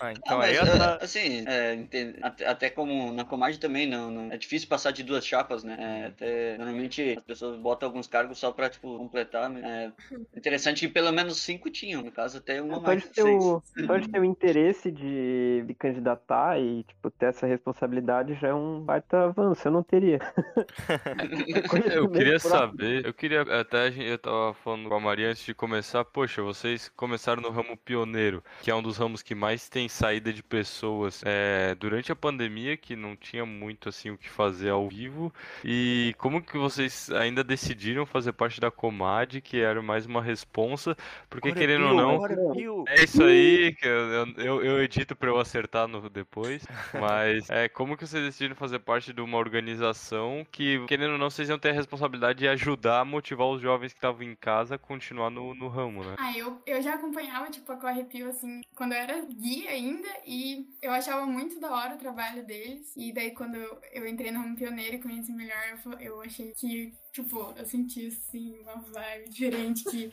Ah, 0.00 0.06
Ah, 0.06 0.12
então 0.12 0.38
mas, 0.38 0.48
aí 0.50 0.56
ah, 0.58 0.78
tá... 0.78 1.04
assim, 1.04 1.44
é, 1.46 1.84
até, 2.22 2.46
até 2.46 2.70
como 2.70 3.12
na 3.12 3.24
Comad 3.24 3.56
também 3.58 3.86
não, 3.86 4.10
não- 4.10 4.32
é 4.32 4.36
difícil 4.38 4.68
passar 4.68 4.92
de 4.92 5.02
duas 5.02 5.26
chapas, 5.26 5.62
né? 5.64 5.76
É, 5.78 6.06
até, 6.06 6.56
normalmente 6.58 7.14
as 7.18 7.24
pessoas 7.24 7.58
botam 7.58 7.88
alguns 7.88 8.06
cargos 8.06 8.38
só 8.38 8.50
pra, 8.52 8.70
tipo, 8.70 8.96
completar. 8.96 9.50
né? 9.50 9.92
É 10.32 10.38
interessante 10.38 10.86
que 10.86 10.92
pelo 10.92 11.12
menos 11.12 11.38
cinco 11.38 11.68
tinham, 11.70 12.02
no 12.02 12.10
caso 12.12 12.38
até 12.38 12.62
uma 12.62 12.80
mais 12.80 12.84
Pode 12.84 13.00
de 13.02 13.08
ter, 13.08 13.22
seis. 13.22 13.42
o, 13.44 13.62
pode 13.86 14.08
ter 14.08 14.20
o 14.20 14.24
interesse 14.24 14.90
de, 14.90 15.64
de 15.66 15.74
candidatar 15.74 16.58
e, 16.60 16.84
tipo, 16.84 17.10
ter 17.10 17.26
essa 17.26 17.46
responsabilidade 17.46 18.34
já 18.34 18.48
é 18.48 18.54
um 18.54 18.80
baita 18.80 19.24
avanço. 19.24 19.66
Eu 19.68 19.72
não 19.72 19.82
teria. 19.82 20.18
Eu 21.94 22.10
queria 22.10 22.38
por- 22.40 22.48
saber, 22.48 23.04
eu 23.06 23.12
queria 23.14 23.42
até 23.42 23.82
a 23.86 23.90
gente, 23.90 24.06
eu 24.08 24.18
tava 24.18 24.54
falando 24.54 24.88
com 24.88 24.94
a 24.94 25.00
Maria 25.00 25.30
antes 25.30 25.44
de 25.44 25.54
começar, 25.54 26.04
poxa, 26.04 26.42
vocês 26.42 26.88
começaram 26.96 27.42
no 27.42 27.50
ramo 27.50 27.76
pioneiro, 27.90 28.42
que 28.62 28.70
é 28.70 28.74
um 28.74 28.80
dos 28.82 28.96
ramos 28.96 29.20
que 29.20 29.34
mais 29.34 29.68
tem 29.68 29.88
saída 29.88 30.32
de 30.32 30.44
pessoas 30.44 31.22
é, 31.24 31.74
durante 31.74 32.12
a 32.12 32.16
pandemia, 32.16 32.76
que 32.76 32.94
não 32.94 33.16
tinha 33.16 33.44
muito 33.44 33.88
assim 33.88 34.10
o 34.10 34.16
que 34.16 34.28
fazer 34.30 34.70
ao 34.70 34.88
vivo. 34.88 35.34
E 35.64 36.14
como 36.16 36.40
que 36.40 36.56
vocês 36.56 37.10
ainda 37.10 37.42
decidiram 37.42 38.06
fazer 38.06 38.32
parte 38.32 38.60
da 38.60 38.70
Comad, 38.70 39.40
que 39.40 39.60
era 39.60 39.82
mais 39.82 40.06
uma 40.06 40.22
responsa, 40.22 40.96
porque 41.28 41.52
querendo 41.52 41.86
ou 41.88 41.94
não, 41.94 42.18
Corepio. 42.18 42.84
é 42.86 43.02
isso 43.02 43.24
aí, 43.24 43.74
que 43.74 43.88
eu, 43.88 44.26
eu, 44.36 44.64
eu- 44.64 44.80
edito 44.80 45.16
pra 45.16 45.28
eu 45.28 45.38
acertar 45.38 45.88
no 45.88 46.08
depois. 46.08 46.64
Mas 46.94 47.50
é 47.50 47.68
como 47.68 47.96
que 47.96 48.06
vocês 48.06 48.24
decidiram 48.24 48.54
fazer 48.54 48.78
parte 48.78 49.12
de 49.12 49.20
uma 49.20 49.36
organização 49.36 50.46
que, 50.50 50.84
querendo 50.86 51.12
ou 51.12 51.18
não, 51.18 51.28
vocês 51.28 51.48
iam 51.48 51.58
ter 51.58 51.70
a 51.70 51.72
responsabilidade 51.72 52.38
de 52.38 52.48
ajudar 52.48 53.00
a 53.00 53.04
motivar 53.04 53.48
os 53.48 53.60
jovens 53.60 53.92
que 53.92 53.98
estavam 53.98 54.22
em 54.22 54.34
casa 54.36 54.76
a 54.76 54.78
continuar 54.78 55.28
no, 55.30 55.54
no 55.54 55.68
ramo, 55.68 56.04
né? 56.04 56.14
Ah, 56.18 56.36
eu, 56.36 56.62
eu 56.66 56.80
já 56.80 56.94
acompanhava, 56.94 57.50
tipo, 57.50 57.70
a 57.72 57.76
Correpio, 57.80 58.28
assim, 58.28 58.60
quando 58.74 58.92
eu 58.92 58.98
era 58.98 59.24
guia 59.24 59.70
ainda, 59.70 60.08
e 60.26 60.68
eu 60.82 60.92
achava 60.92 61.26
muito 61.26 61.58
da 61.58 61.72
hora 61.72 61.94
o 61.94 61.98
trabalho 61.98 62.44
deles. 62.44 62.92
E 62.96 63.12
daí, 63.12 63.32
quando 63.32 63.56
eu, 63.56 64.06
entrei 64.06 64.30
no 64.30 64.40
Ramo 64.40 64.56
Pioneiro 64.56 64.96
e 64.96 65.02
conheci 65.02 65.32
melhor, 65.32 65.80
eu 66.00 66.20
achei 66.22 66.52
que, 66.52 66.92
tipo, 67.12 67.52
eu 67.56 67.66
senti, 67.66 68.06
assim, 68.06 68.58
uma 68.60 68.76
vibe 68.76 69.30
diferente, 69.30 69.84
que 69.84 70.12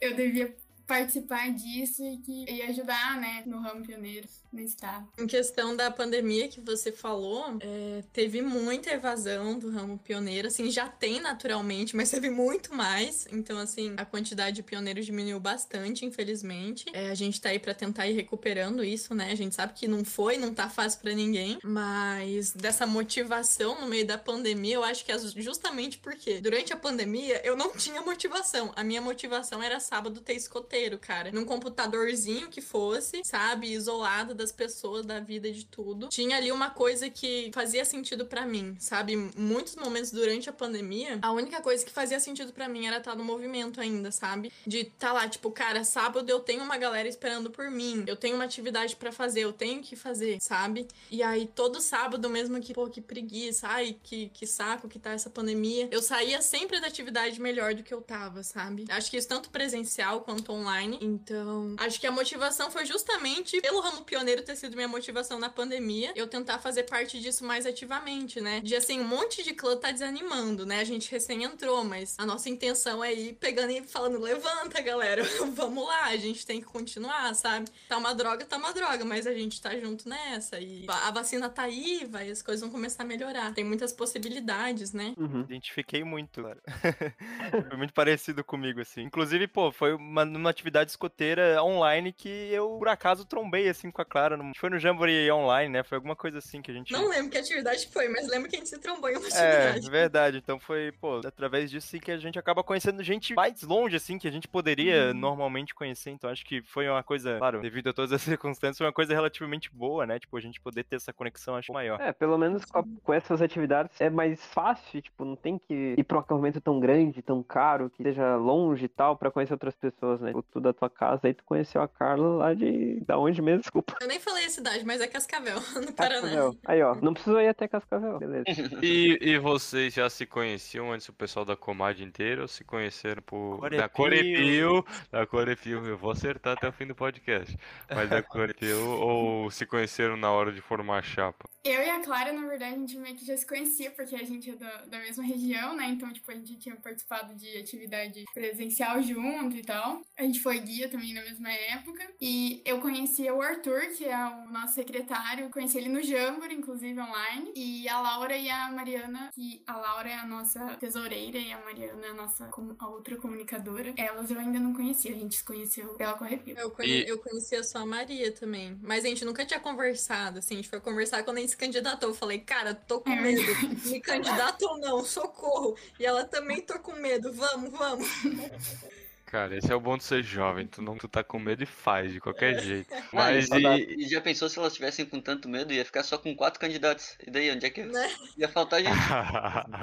eu 0.00 0.14
devia 0.14 0.54
participar 0.86 1.50
disso 1.50 2.04
e 2.04 2.18
que 2.18 2.50
ia 2.50 2.68
ajudar, 2.68 3.18
né, 3.20 3.42
no 3.46 3.60
Ramo 3.60 3.82
Pioneiro, 3.82 4.28
no 4.54 4.60
estado. 4.60 5.06
Em 5.18 5.26
questão 5.26 5.76
da 5.76 5.90
pandemia 5.90 6.48
que 6.48 6.60
você 6.60 6.92
falou, 6.92 7.58
é, 7.60 8.02
teve 8.12 8.40
muita 8.40 8.90
evasão 8.90 9.58
do 9.58 9.70
ramo 9.70 9.98
pioneiro, 9.98 10.48
assim, 10.48 10.70
já 10.70 10.88
tem 10.88 11.20
naturalmente, 11.20 11.96
mas 11.96 12.10
teve 12.10 12.30
muito 12.30 12.74
mais. 12.74 13.26
Então, 13.32 13.58
assim, 13.58 13.94
a 13.96 14.04
quantidade 14.04 14.56
de 14.56 14.62
pioneiros 14.62 15.04
diminuiu 15.04 15.40
bastante, 15.40 16.04
infelizmente. 16.04 16.84
É, 16.92 17.10
a 17.10 17.14
gente 17.14 17.40
tá 17.40 17.48
aí 17.48 17.58
pra 17.58 17.74
tentar 17.74 18.06
ir 18.06 18.14
recuperando 18.14 18.84
isso, 18.84 19.14
né? 19.14 19.32
A 19.32 19.34
gente 19.34 19.54
sabe 19.54 19.72
que 19.72 19.88
não 19.88 20.04
foi, 20.04 20.36
não 20.36 20.54
tá 20.54 20.68
fácil 20.68 21.00
pra 21.00 21.12
ninguém, 21.12 21.58
mas 21.62 22.52
dessa 22.52 22.86
motivação 22.86 23.80
no 23.80 23.86
meio 23.86 24.06
da 24.06 24.16
pandemia, 24.16 24.76
eu 24.76 24.84
acho 24.84 25.04
que 25.04 25.10
é 25.10 25.18
justamente 25.18 25.98
porque 25.98 26.40
durante 26.40 26.72
a 26.72 26.76
pandemia 26.76 27.40
eu 27.44 27.56
não 27.56 27.72
tinha 27.76 28.00
motivação. 28.02 28.72
A 28.76 28.84
minha 28.84 29.00
motivação 29.00 29.62
era 29.62 29.80
sábado 29.80 30.20
ter 30.20 30.34
escoteiro, 30.34 30.98
cara. 30.98 31.32
Num 31.32 31.44
computadorzinho 31.44 32.48
que 32.48 32.60
fosse, 32.60 33.22
sabe, 33.24 33.72
isolado 33.72 34.34
das 34.44 34.52
pessoas, 34.52 35.06
da 35.06 35.18
vida, 35.20 35.50
de 35.50 35.64
tudo. 35.64 36.08
Tinha 36.08 36.36
ali 36.36 36.52
uma 36.52 36.70
coisa 36.70 37.08
que 37.08 37.50
fazia 37.54 37.84
sentido 37.84 38.26
pra 38.26 38.44
mim, 38.44 38.76
sabe? 38.78 39.16
Muitos 39.36 39.74
momentos 39.74 40.10
durante 40.10 40.50
a 40.50 40.52
pandemia, 40.52 41.18
a 41.22 41.32
única 41.32 41.60
coisa 41.62 41.84
que 41.84 41.90
fazia 41.90 42.20
sentido 42.20 42.52
pra 42.52 42.68
mim 42.68 42.86
era 42.86 42.98
estar 42.98 43.16
no 43.16 43.24
movimento 43.24 43.80
ainda, 43.80 44.12
sabe? 44.12 44.52
De 44.66 44.84
tá 44.84 45.12
lá, 45.12 45.26
tipo, 45.28 45.50
cara, 45.50 45.82
sábado 45.82 46.28
eu 46.28 46.40
tenho 46.40 46.62
uma 46.62 46.76
galera 46.76 47.08
esperando 47.08 47.50
por 47.50 47.70
mim, 47.70 48.04
eu 48.06 48.16
tenho 48.16 48.34
uma 48.34 48.44
atividade 48.44 48.96
pra 48.96 49.10
fazer, 49.10 49.40
eu 49.40 49.52
tenho 49.52 49.82
que 49.82 49.96
fazer, 49.96 50.38
sabe? 50.40 50.86
E 51.10 51.22
aí 51.22 51.46
todo 51.46 51.80
sábado 51.80 52.28
mesmo 52.28 52.60
que, 52.60 52.74
pô, 52.74 52.88
que 52.88 53.00
preguiça, 53.00 53.66
ai, 53.68 53.96
que, 54.02 54.28
que 54.28 54.46
saco 54.46 54.88
que 54.88 54.98
tá 54.98 55.12
essa 55.12 55.30
pandemia, 55.30 55.88
eu 55.90 56.02
saía 56.02 56.42
sempre 56.42 56.80
da 56.80 56.88
atividade 56.88 57.40
melhor 57.40 57.74
do 57.74 57.82
que 57.82 57.94
eu 57.94 58.02
tava, 58.02 58.42
sabe? 58.42 58.84
Acho 58.90 59.10
que 59.10 59.16
isso 59.16 59.28
tanto 59.28 59.48
presencial 59.48 60.20
quanto 60.20 60.52
online. 60.52 60.98
Então, 61.00 61.74
acho 61.78 61.98
que 61.98 62.06
a 62.06 62.12
motivação 62.12 62.70
foi 62.70 62.84
justamente 62.84 63.60
pelo 63.60 63.80
ramo 63.80 64.02
pioneiro 64.02 64.33
ter 64.42 64.56
sido 64.56 64.74
minha 64.74 64.88
motivação 64.88 65.38
na 65.38 65.48
pandemia, 65.48 66.12
eu 66.14 66.26
tentar 66.26 66.58
fazer 66.58 66.84
parte 66.84 67.20
disso 67.20 67.44
mais 67.44 67.66
ativamente, 67.66 68.40
né? 68.40 68.60
De 68.60 68.74
assim, 68.74 69.00
um 69.00 69.08
monte 69.08 69.42
de 69.42 69.52
clã 69.54 69.76
tá 69.76 69.90
desanimando, 69.90 70.66
né? 70.66 70.80
A 70.80 70.84
gente 70.84 71.10
recém 71.10 71.44
entrou, 71.44 71.84
mas 71.84 72.14
a 72.18 72.26
nossa 72.26 72.48
intenção 72.48 73.02
é 73.02 73.12
ir 73.12 73.34
pegando 73.34 73.70
e 73.70 73.82
falando: 73.82 74.18
levanta, 74.20 74.80
galera, 74.80 75.22
vamos 75.54 75.86
lá, 75.86 76.06
a 76.06 76.16
gente 76.16 76.46
tem 76.46 76.60
que 76.60 76.66
continuar, 76.66 77.34
sabe? 77.34 77.70
Tá 77.88 77.96
uma 77.98 78.14
droga, 78.14 78.44
tá 78.44 78.56
uma 78.56 78.72
droga, 78.72 79.04
mas 79.04 79.26
a 79.26 79.34
gente 79.34 79.60
tá 79.60 79.76
junto 79.78 80.08
nessa. 80.08 80.58
E 80.58 80.86
a 80.88 81.10
vacina 81.10 81.48
tá 81.48 81.62
aí, 81.62 82.06
vai, 82.10 82.30
as 82.30 82.42
coisas 82.42 82.60
vão 82.60 82.70
começar 82.70 83.02
a 83.02 83.06
melhorar. 83.06 83.52
Tem 83.54 83.64
muitas 83.64 83.92
possibilidades, 83.92 84.92
né? 84.92 85.14
Uhum. 85.16 85.40
Identifiquei 85.40 86.04
muito, 86.04 86.42
cara. 86.42 86.62
foi 87.68 87.76
muito 87.76 87.92
parecido 87.92 88.42
comigo, 88.44 88.80
assim. 88.80 89.02
Inclusive, 89.02 89.46
pô, 89.46 89.72
foi 89.72 89.94
uma, 89.94 90.24
numa 90.24 90.50
atividade 90.50 90.90
escoteira 90.90 91.62
online 91.62 92.12
que 92.12 92.28
eu, 92.28 92.76
por 92.78 92.88
acaso, 92.88 93.24
trombei, 93.24 93.68
assim, 93.68 93.90
com 93.90 94.02
a 94.02 94.04
Clara. 94.14 94.36
No, 94.36 94.52
foi 94.56 94.70
no 94.70 94.78
Jamboree 94.78 95.28
online, 95.32 95.72
né? 95.72 95.82
Foi 95.82 95.96
alguma 95.96 96.14
coisa 96.14 96.38
assim 96.38 96.62
que 96.62 96.70
a 96.70 96.74
gente... 96.74 96.92
Não 96.92 97.08
lembro 97.08 97.32
que 97.32 97.36
atividade 97.38 97.88
foi, 97.92 98.08
mas 98.08 98.28
lembro 98.28 98.48
que 98.48 98.54
a 98.54 98.58
gente 98.60 98.68
se 98.68 98.78
trombou 98.78 99.10
em 99.10 99.16
uma 99.16 99.26
É, 99.26 99.70
atividade. 99.70 99.90
verdade. 99.90 100.36
Então 100.38 100.60
foi, 100.60 100.92
pô, 100.92 101.20
através 101.26 101.68
disso 101.68 101.88
sim 101.88 101.98
que 101.98 102.12
a 102.12 102.16
gente 102.16 102.38
acaba 102.38 102.62
conhecendo 102.62 103.02
gente 103.02 103.34
mais 103.34 103.60
longe, 103.62 103.96
assim, 103.96 104.16
que 104.16 104.28
a 104.28 104.30
gente 104.30 104.46
poderia 104.46 105.08
Uhum. 105.08 105.14
normalmente 105.14 105.74
conhecer. 105.74 106.10
Então 106.10 106.30
acho 106.30 106.44
que 106.46 106.62
foi 106.62 106.88
uma 106.88 107.02
coisa, 107.02 107.38
claro, 107.38 107.60
devido 107.60 107.88
a 107.88 107.92
todas 107.92 108.12
as 108.12 108.22
circunstâncias, 108.38 108.78
foi 108.78 108.86
uma 108.86 108.92
coisa 108.92 109.12
relativamente 109.12 109.68
boa, 109.74 110.06
né? 110.06 110.20
Tipo, 110.20 110.36
a 110.36 110.40
gente 110.40 110.60
poder 110.60 110.84
ter 110.84 110.94
essa 110.96 111.12
conexão, 111.12 111.56
acho 111.56 111.72
maior. 111.72 112.00
É, 112.00 112.12
pelo 112.12 112.38
menos 112.38 112.64
com, 112.64 112.78
a- 112.78 112.84
com 113.02 113.12
essas 113.12 113.42
atividades 113.42 114.00
é 114.00 114.08
mais 114.08 114.44
fácil, 114.46 115.02
tipo, 115.02 115.24
não 115.24 115.34
tem 115.34 115.58
que 115.58 115.94
ir 115.98 116.04
pra 116.04 116.18
um 116.18 116.20
acampamento 116.20 116.60
tão 116.60 116.78
grande, 116.78 117.20
tão 117.20 117.42
caro, 117.42 117.90
que 117.90 118.02
seja 118.02 118.36
longe 118.36 118.84
e 118.84 118.88
tal, 118.88 119.16
pra 119.16 119.30
conhecer 119.30 119.54
outras 119.54 119.74
pessoas, 119.74 120.20
né? 120.20 120.30
O 120.34 120.42
tu 120.42 120.60
da 120.60 120.72
tua 120.72 120.88
casa, 120.88 121.22
aí 121.24 121.34
tu 121.34 121.42
conheceu 121.44 121.82
a 121.82 121.88
Carla 121.88 122.28
lá 122.36 122.54
de. 122.54 123.00
Da 123.06 123.18
onde 123.18 123.42
mesmo? 123.42 123.60
Desculpa. 123.62 123.94
Eu 124.04 124.08
nem 124.08 124.20
falei 124.20 124.44
a 124.44 124.50
cidade, 124.50 124.84
mas 124.84 125.00
é 125.00 125.06
Cascavel, 125.06 125.56
no 125.80 125.90
Paraná. 125.94 126.20
Cascavel. 126.20 126.56
Aí, 126.66 126.82
ó. 126.82 126.94
Não 126.96 127.14
precisou 127.14 127.40
ir 127.40 127.48
até 127.48 127.66
Cascavel. 127.66 128.18
Beleza. 128.18 128.44
E, 128.82 129.18
e 129.18 129.38
vocês 129.38 129.94
já 129.94 130.10
se 130.10 130.26
conheciam 130.26 130.92
antes 130.92 131.08
o 131.08 131.12
pessoal 131.14 131.42
da 131.42 131.56
Comad 131.56 131.98
inteira 132.00 132.42
ou 132.42 132.48
se 132.48 132.64
conheceram 132.64 133.22
por. 133.22 133.70
Da 133.70 133.88
Corepio. 133.88 134.84
Da 135.10 135.26
Corepio, 135.26 135.86
eu 135.86 135.96
vou 135.96 136.10
acertar 136.10 136.52
até 136.52 136.68
o 136.68 136.72
fim 136.72 136.86
do 136.86 136.94
podcast. 136.94 137.56
Mas 137.88 138.10
da 138.10 138.20
Corepio 138.22 138.90
ou 139.00 139.50
se 139.50 139.64
conheceram 139.64 140.18
na 140.18 140.30
hora 140.30 140.52
de 140.52 140.60
formar 140.60 140.98
a 140.98 141.02
chapa? 141.02 141.48
Eu 141.64 141.82
e 141.82 141.88
a 141.88 142.00
Clara, 142.00 142.30
na 142.32 142.46
verdade, 142.46 142.74
a 142.74 142.78
gente 142.78 142.98
meio 142.98 143.16
que 143.16 143.24
já 143.24 143.34
se 143.36 143.46
conhecia, 143.46 143.90
porque 143.90 144.14
a 144.14 144.22
gente 144.24 144.50
é 144.50 144.54
da, 144.54 144.84
da 144.84 144.98
mesma 144.98 145.24
região, 145.24 145.74
né? 145.74 145.86
Então, 145.88 146.12
tipo, 146.12 146.30
a 146.30 146.34
gente 146.34 146.56
tinha 146.56 146.76
participado 146.76 147.34
de 147.34 147.56
atividade 147.56 148.22
presencial 148.34 149.02
junto 149.02 149.56
e 149.56 149.62
tal. 149.62 150.02
A 150.18 150.22
gente 150.24 150.40
foi 150.40 150.58
guia 150.60 150.90
também 150.90 151.14
na 151.14 151.22
mesma 151.22 151.50
época. 151.50 152.06
E 152.20 152.60
eu 152.66 152.80
conhecia 152.80 153.34
o 153.34 153.40
Arthur, 153.40 153.80
que 153.96 154.04
é 154.04 154.14
o 154.26 154.50
nosso 154.52 154.74
secretário. 154.74 155.48
Conheci 155.48 155.78
ele 155.78 155.88
no 155.88 156.02
Jamboree, 156.02 156.54
inclusive, 156.54 157.00
online. 157.00 157.50
E 157.56 157.88
a 157.88 157.98
Laura 157.98 158.36
e 158.36 158.50
a 158.50 158.70
Mariana, 158.70 159.30
que 159.34 159.62
a 159.66 159.74
Laura 159.76 160.10
é 160.10 160.14
a 160.16 160.26
nossa 160.26 160.76
tesoureira 160.76 161.38
e 161.38 161.50
a 161.50 161.58
Mariana 161.64 162.06
é 162.06 162.10
a 162.10 162.14
nossa 162.14 162.46
com- 162.48 162.76
a 162.78 162.88
outra 162.90 163.16
comunicadora. 163.16 163.94
Elas 163.96 164.30
eu 164.30 164.38
ainda 164.38 164.60
não 164.60 164.74
conhecia, 164.74 165.12
a 165.12 165.18
gente 165.18 165.36
se 165.36 165.44
conheceu 165.44 165.94
pela 165.94 166.12
Correpio. 166.12 166.58
Eu, 166.58 166.70
conhe... 166.70 166.90
E- 167.04 167.08
eu 167.08 167.18
conhecia 167.18 167.62
só 167.64 167.78
a 167.78 167.86
Maria 167.86 168.30
também. 168.32 168.78
Mas 168.82 169.02
a 169.04 169.08
gente 169.08 169.24
nunca 169.24 169.46
tinha 169.46 169.60
conversado, 169.60 170.40
assim. 170.40 170.54
A 170.54 170.56
gente 170.58 170.68
foi 170.68 170.80
conversar 170.80 171.22
quando 171.22 171.38
a 171.38 171.40
gente 171.40 171.53
se 171.54 171.56
candidatou. 171.56 172.10
Eu 172.10 172.14
falei, 172.14 172.40
cara, 172.40 172.74
tô 172.74 173.00
com 173.00 173.10
É 173.10 173.20
medo. 173.20 173.42
Me 173.86 174.00
candidato 174.00 174.62
ou 174.62 174.78
não? 174.78 175.04
Socorro. 175.04 175.76
E 175.98 176.04
ela 176.04 176.24
também 176.24 176.60
tô 176.60 176.78
com 176.80 176.92
medo. 176.94 177.32
Vamos, 177.32 177.70
vamos. 177.70 178.08
Cara, 179.26 179.56
esse 179.56 179.72
é 179.72 179.74
o 179.74 179.80
bom 179.80 179.96
de 179.96 180.04
ser 180.04 180.22
jovem. 180.22 180.66
Tu 180.66 180.80
não 180.82 180.96
tu 180.96 181.08
tá 181.08 181.24
com 181.24 181.38
medo 181.38 181.62
e 181.62 181.66
faz 181.66 182.12
de 182.12 182.20
qualquer 182.20 182.60
jeito. 182.60 182.92
Ah, 182.94 183.02
Mas 183.12 183.48
e, 183.50 183.56
e, 183.56 184.04
e 184.04 184.08
já 184.08 184.20
pensou 184.20 184.48
se 184.48 184.58
elas 184.58 184.72
estivessem 184.72 185.04
com 185.06 185.20
tanto 185.20 185.48
medo? 185.48 185.72
Ia 185.72 185.84
ficar 185.84 186.02
só 186.04 186.16
com 186.18 186.34
quatro 186.36 186.60
candidatos. 186.60 187.16
E 187.26 187.30
daí, 187.30 187.50
onde 187.50 187.66
é 187.66 187.70
que 187.70 187.82
Né? 187.84 188.08
ia 188.36 188.48
faltar 188.48 188.80
gente? 188.82 188.94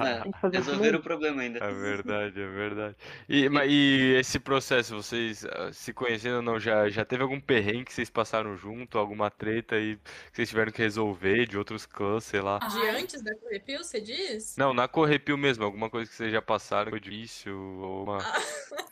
É, 0.00 0.48
resolveram 0.48 0.98
tudo. 0.98 1.00
o 1.00 1.02
problema 1.02 1.42
ainda. 1.42 1.58
É 1.58 1.72
verdade, 1.72 2.40
é 2.40 2.46
verdade. 2.46 2.96
E, 3.28 3.48
ma- 3.48 3.66
e 3.66 4.14
esse 4.18 4.38
processo, 4.38 4.94
vocês 5.02 5.44
ah, 5.44 5.72
se 5.72 5.92
conhecendo 5.92 6.36
ou 6.36 6.42
não, 6.42 6.58
já, 6.58 6.88
já 6.88 7.04
teve 7.04 7.22
algum 7.22 7.40
perrengue 7.40 7.84
que 7.86 7.92
vocês 7.92 8.08
passaram 8.10 8.56
junto, 8.56 8.96
alguma 8.98 9.30
treta 9.30 9.74
aí 9.76 9.96
que 9.96 10.36
vocês 10.36 10.48
tiveram 10.48 10.72
que 10.72 10.80
resolver 10.80 11.46
de 11.46 11.58
outros 11.58 11.84
clãs, 11.84 12.24
sei 12.24 12.40
lá? 12.40 12.58
De 12.58 12.88
antes 12.88 13.20
da 13.22 13.34
Correpio, 13.36 13.82
você 13.84 14.00
diz? 14.00 14.56
Não, 14.56 14.72
na 14.72 14.88
Correpio 14.88 15.36
mesmo, 15.36 15.64
alguma 15.64 15.90
coisa 15.90 16.08
que 16.10 16.16
vocês 16.16 16.32
já 16.32 16.40
passaram, 16.42 16.90
foi 16.90 17.00
difícil, 17.00 17.56
ou 17.58 18.04
uma... 18.04 18.18
É 18.18 18.20
difícil. 18.20 18.76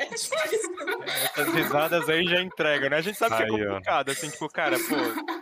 Essas 0.00 1.48
risadas 1.54 2.08
aí 2.08 2.24
já 2.26 2.40
entregam, 2.42 2.90
né? 2.90 2.96
A 2.96 3.00
gente 3.02 3.18
sabe 3.18 3.36
que 3.36 3.42
é 3.42 3.46
Aí, 3.46 3.52
ó. 3.52 3.68
complicado, 3.68 4.10
assim, 4.10 4.30
tipo, 4.30 4.48
cara, 4.48 4.76
pô, 4.78 4.96